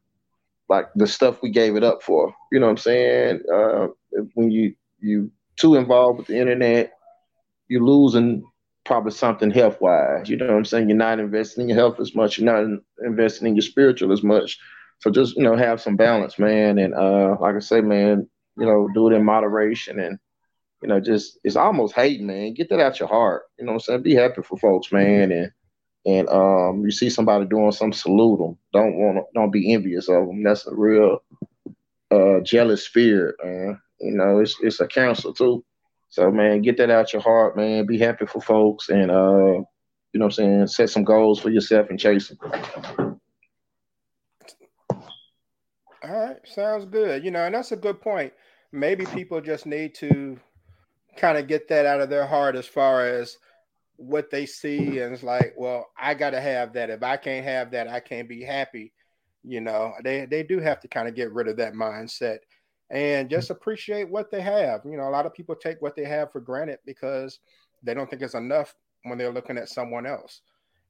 like 0.68 0.86
the 0.94 1.06
stuff 1.06 1.42
we 1.42 1.50
gave 1.50 1.76
it 1.76 1.84
up 1.84 2.02
for. 2.02 2.34
You 2.52 2.60
know 2.60 2.66
what 2.66 2.72
I'm 2.72 2.76
saying? 2.78 3.40
Uh 3.52 3.88
when 4.34 4.50
you 4.50 4.74
you 5.00 5.30
too 5.56 5.74
involved 5.74 6.18
with 6.18 6.26
the 6.26 6.38
internet, 6.38 6.92
you're 7.68 7.82
losing 7.82 8.44
probably 8.84 9.10
something 9.10 9.50
health 9.50 9.80
wise. 9.80 10.28
You 10.28 10.36
know 10.36 10.46
what 10.46 10.56
I'm 10.56 10.64
saying? 10.64 10.88
You're 10.88 10.98
not 10.98 11.18
investing 11.18 11.62
in 11.62 11.68
your 11.70 11.78
health 11.78 12.00
as 12.00 12.14
much. 12.14 12.38
You're 12.38 12.52
not 12.52 12.80
investing 13.04 13.48
in 13.48 13.56
your 13.56 13.62
spiritual 13.62 14.12
as 14.12 14.22
much. 14.22 14.58
So 15.00 15.10
just 15.10 15.36
you 15.36 15.42
know 15.42 15.56
have 15.56 15.80
some 15.80 15.96
balance, 15.96 16.38
man. 16.38 16.78
And 16.78 16.94
uh, 16.94 17.36
like 17.40 17.56
I 17.56 17.58
say, 17.58 17.80
man, 17.80 18.28
you 18.56 18.66
know 18.66 18.88
do 18.94 19.10
it 19.10 19.14
in 19.14 19.24
moderation 19.24 20.00
and 20.00 20.18
you 20.82 20.88
know 20.88 21.00
just 21.00 21.38
it's 21.44 21.56
almost 21.56 21.94
hate, 21.94 22.20
man. 22.22 22.54
Get 22.54 22.70
that 22.70 22.80
out 22.80 23.00
your 23.00 23.08
heart. 23.08 23.42
You 23.58 23.66
know 23.66 23.72
what 23.72 23.76
I'm 23.76 23.80
saying? 23.80 24.02
Be 24.02 24.14
happy 24.14 24.42
for 24.42 24.56
folks, 24.58 24.92
man. 24.92 25.32
And 25.32 25.52
and 26.06 26.28
um, 26.28 26.82
you 26.84 26.92
see 26.92 27.10
somebody 27.10 27.46
doing 27.46 27.72
something, 27.72 27.92
salute 27.92 28.38
them. 28.38 28.56
Don't 28.72 28.96
want 28.96 29.16
to, 29.18 29.22
don't 29.34 29.50
be 29.50 29.72
envious 29.72 30.08
of 30.08 30.26
them. 30.26 30.44
That's 30.44 30.66
a 30.66 30.74
real 30.74 31.18
uh, 32.12 32.40
jealous 32.40 32.84
spirit, 32.84 33.34
man. 33.42 33.80
You 34.00 34.12
know, 34.12 34.38
it's 34.38 34.56
it's 34.60 34.80
a 34.80 34.86
cancer 34.86 35.32
too. 35.36 35.64
So 36.08 36.30
man, 36.30 36.62
get 36.62 36.76
that 36.76 36.90
out 36.90 37.12
your 37.12 37.22
heart, 37.22 37.56
man. 37.56 37.86
Be 37.86 37.98
happy 37.98 38.26
for 38.26 38.40
folks 38.40 38.88
and 38.88 39.10
uh, 39.10 39.64
you 40.12 40.20
know 40.20 40.26
what 40.26 40.38
I'm 40.38 40.44
saying, 40.44 40.66
set 40.68 40.90
some 40.90 41.04
goals 41.04 41.40
for 41.40 41.50
yourself 41.50 41.90
and 41.90 41.98
chase 41.98 42.28
them. 42.28 43.20
All 46.04 46.10
right, 46.10 46.36
sounds 46.44 46.84
good. 46.84 47.24
You 47.24 47.32
know, 47.32 47.44
and 47.44 47.54
that's 47.54 47.72
a 47.72 47.76
good 47.76 48.00
point. 48.00 48.32
Maybe 48.70 49.04
people 49.06 49.40
just 49.40 49.66
need 49.66 49.94
to 49.96 50.38
kind 51.16 51.36
of 51.36 51.48
get 51.48 51.68
that 51.68 51.84
out 51.84 52.00
of 52.00 52.10
their 52.10 52.26
heart 52.26 52.54
as 52.54 52.66
far 52.66 53.04
as 53.04 53.38
what 53.96 54.30
they 54.30 54.46
see 54.46 54.98
and 54.98 55.14
it's 55.14 55.22
like, 55.22 55.54
well, 55.56 55.90
I 55.98 56.14
got 56.14 56.30
to 56.30 56.40
have 56.40 56.72
that. 56.74 56.90
If 56.90 57.02
I 57.02 57.16
can't 57.16 57.44
have 57.44 57.70
that, 57.72 57.88
I 57.88 58.00
can't 58.00 58.28
be 58.28 58.42
happy. 58.42 58.92
You 59.42 59.60
know, 59.60 59.92
they 60.02 60.26
they 60.26 60.42
do 60.42 60.58
have 60.58 60.80
to 60.80 60.88
kind 60.88 61.08
of 61.08 61.14
get 61.14 61.32
rid 61.32 61.48
of 61.48 61.56
that 61.58 61.74
mindset 61.74 62.38
and 62.90 63.30
just 63.30 63.50
appreciate 63.50 64.08
what 64.08 64.30
they 64.30 64.40
have. 64.40 64.82
You 64.84 64.96
know, 64.96 65.08
a 65.08 65.10
lot 65.10 65.26
of 65.26 65.34
people 65.34 65.54
take 65.54 65.80
what 65.80 65.96
they 65.96 66.04
have 66.04 66.32
for 66.32 66.40
granted 66.40 66.78
because 66.84 67.38
they 67.82 67.94
don't 67.94 68.08
think 68.08 68.22
it's 68.22 68.34
enough 68.34 68.74
when 69.04 69.18
they're 69.18 69.32
looking 69.32 69.58
at 69.58 69.68
someone 69.68 70.06
else. 70.06 70.40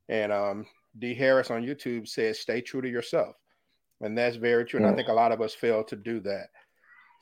And 0.09 0.32
um, 0.32 0.66
D. 0.98 1.14
Harris 1.14 1.50
on 1.50 1.62
YouTube 1.62 2.09
says, 2.09 2.38
"Stay 2.38 2.61
true 2.61 2.80
to 2.80 2.88
yourself," 2.88 3.36
and 4.00 4.16
that's 4.16 4.36
very 4.36 4.64
true. 4.64 4.78
And 4.78 4.86
I 4.86 4.94
think 4.94 5.09
a 5.09 5.12
lot 5.12 5.32
of 5.32 5.40
us 5.40 5.54
fail 5.54 5.84
to 5.84 5.96
do 5.96 6.20
that. 6.20 6.48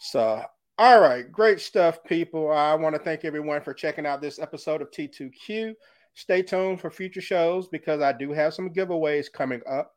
So, 0.01 0.45
all 0.77 1.01
right, 1.01 1.31
great 1.31 1.61
stuff, 1.61 2.03
people. 2.03 2.51
I 2.51 2.75
want 2.75 2.97
to 2.97 3.01
thank 3.01 3.25
everyone 3.25 3.63
for 3.63 3.73
checking 3.73 4.07
out 4.07 4.21
this 4.21 4.41
episode 4.41 4.83
of 4.83 4.91
T2Q. 4.91 5.75
Stay 6.15 6.43
tuned 6.43 6.81
for 6.81 6.91
future 6.91 7.21
shows 7.21 7.69
because 7.69 8.01
I 8.01 8.13
do 8.13 8.33
have 8.33 8.55
some 8.55 8.71
giveaways 8.71 9.31
coming 9.31 9.61
up. 9.71 9.93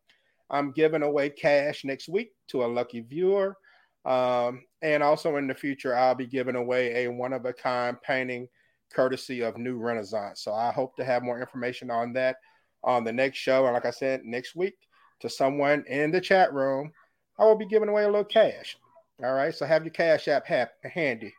I'm 0.51 0.71
giving 0.71 1.01
away 1.01 1.31
cash 1.31 1.83
next 1.83 2.07
week 2.07 2.31
to 2.49 2.63
a 2.63 2.67
lucky 2.67 3.01
viewer. 3.01 3.57
Um, 4.05 4.63
and 4.83 5.01
also 5.01 5.37
in 5.37 5.47
the 5.47 5.55
future, 5.55 5.95
I'll 5.95 6.13
be 6.13 6.27
giving 6.27 6.55
away 6.55 7.05
a 7.05 7.11
one 7.11 7.33
of 7.33 7.45
a 7.45 7.53
kind 7.53 7.99
painting 8.03 8.47
courtesy 8.93 9.41
of 9.41 9.57
New 9.57 9.77
Renaissance. 9.77 10.41
So 10.43 10.53
I 10.53 10.71
hope 10.71 10.95
to 10.97 11.03
have 11.03 11.23
more 11.23 11.41
information 11.41 11.89
on 11.89 12.13
that 12.13 12.37
on 12.83 13.03
the 13.03 13.11
next 13.11 13.39
show. 13.39 13.65
And 13.65 13.73
like 13.73 13.85
I 13.87 13.91
said, 13.91 14.25
next 14.25 14.55
week 14.55 14.75
to 15.21 15.29
someone 15.29 15.83
in 15.87 16.11
the 16.11 16.21
chat 16.21 16.53
room, 16.53 16.91
I 17.39 17.45
will 17.45 17.57
be 17.57 17.67
giving 17.67 17.89
away 17.89 18.03
a 18.03 18.07
little 18.07 18.23
cash. 18.23 18.77
All 19.23 19.33
right. 19.33 19.53
So 19.53 19.65
have 19.65 19.83
your 19.83 19.91
cash 19.91 20.27
app 20.27 20.45
handy. 20.45 21.33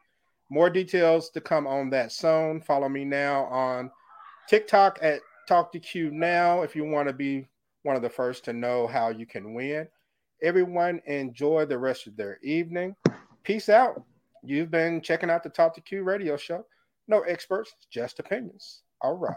More 0.51 0.71
details 0.71 1.31
to 1.31 1.41
come 1.41 1.67
on 1.67 1.91
that 1.91 2.11
soon. 2.11 2.61
Follow 2.61 2.89
me 2.89 3.05
now 3.05 3.45
on 3.45 3.91
TikTok 4.49 4.99
at 5.03 5.21
Talk 5.47 5.73
to 5.73 5.79
Q 5.79 6.11
now 6.11 6.63
if 6.63 6.75
you 6.75 6.85
want 6.85 7.09
to 7.09 7.15
be 7.15 7.47
one 7.83 7.97
of 7.97 8.03
the 8.03 8.11
first 8.11 8.45
to 8.45 8.53
know 8.53 8.87
how 8.87 9.09
you 9.09 9.27
can 9.27 9.55
win. 9.55 9.89
Everyone 10.43 11.01
enjoy 11.07 11.67
the 11.67 11.79
rest 11.79 12.07
of 12.07 12.17
their 12.17 12.39
evening. 12.43 12.97
Peace 13.45 13.69
out. 13.69 14.03
You've 14.43 14.71
been 14.71 15.01
checking 15.01 15.31
out 15.31 15.43
the 15.43 15.49
Talk 15.49 15.75
to 15.75 15.81
Q 15.81 16.03
radio 16.03 16.37
show. 16.37 16.65
No 17.07 17.21
experts, 17.21 17.73
just 17.91 18.19
opinions. 18.19 18.83
All 19.01 19.17
right. 19.17 19.35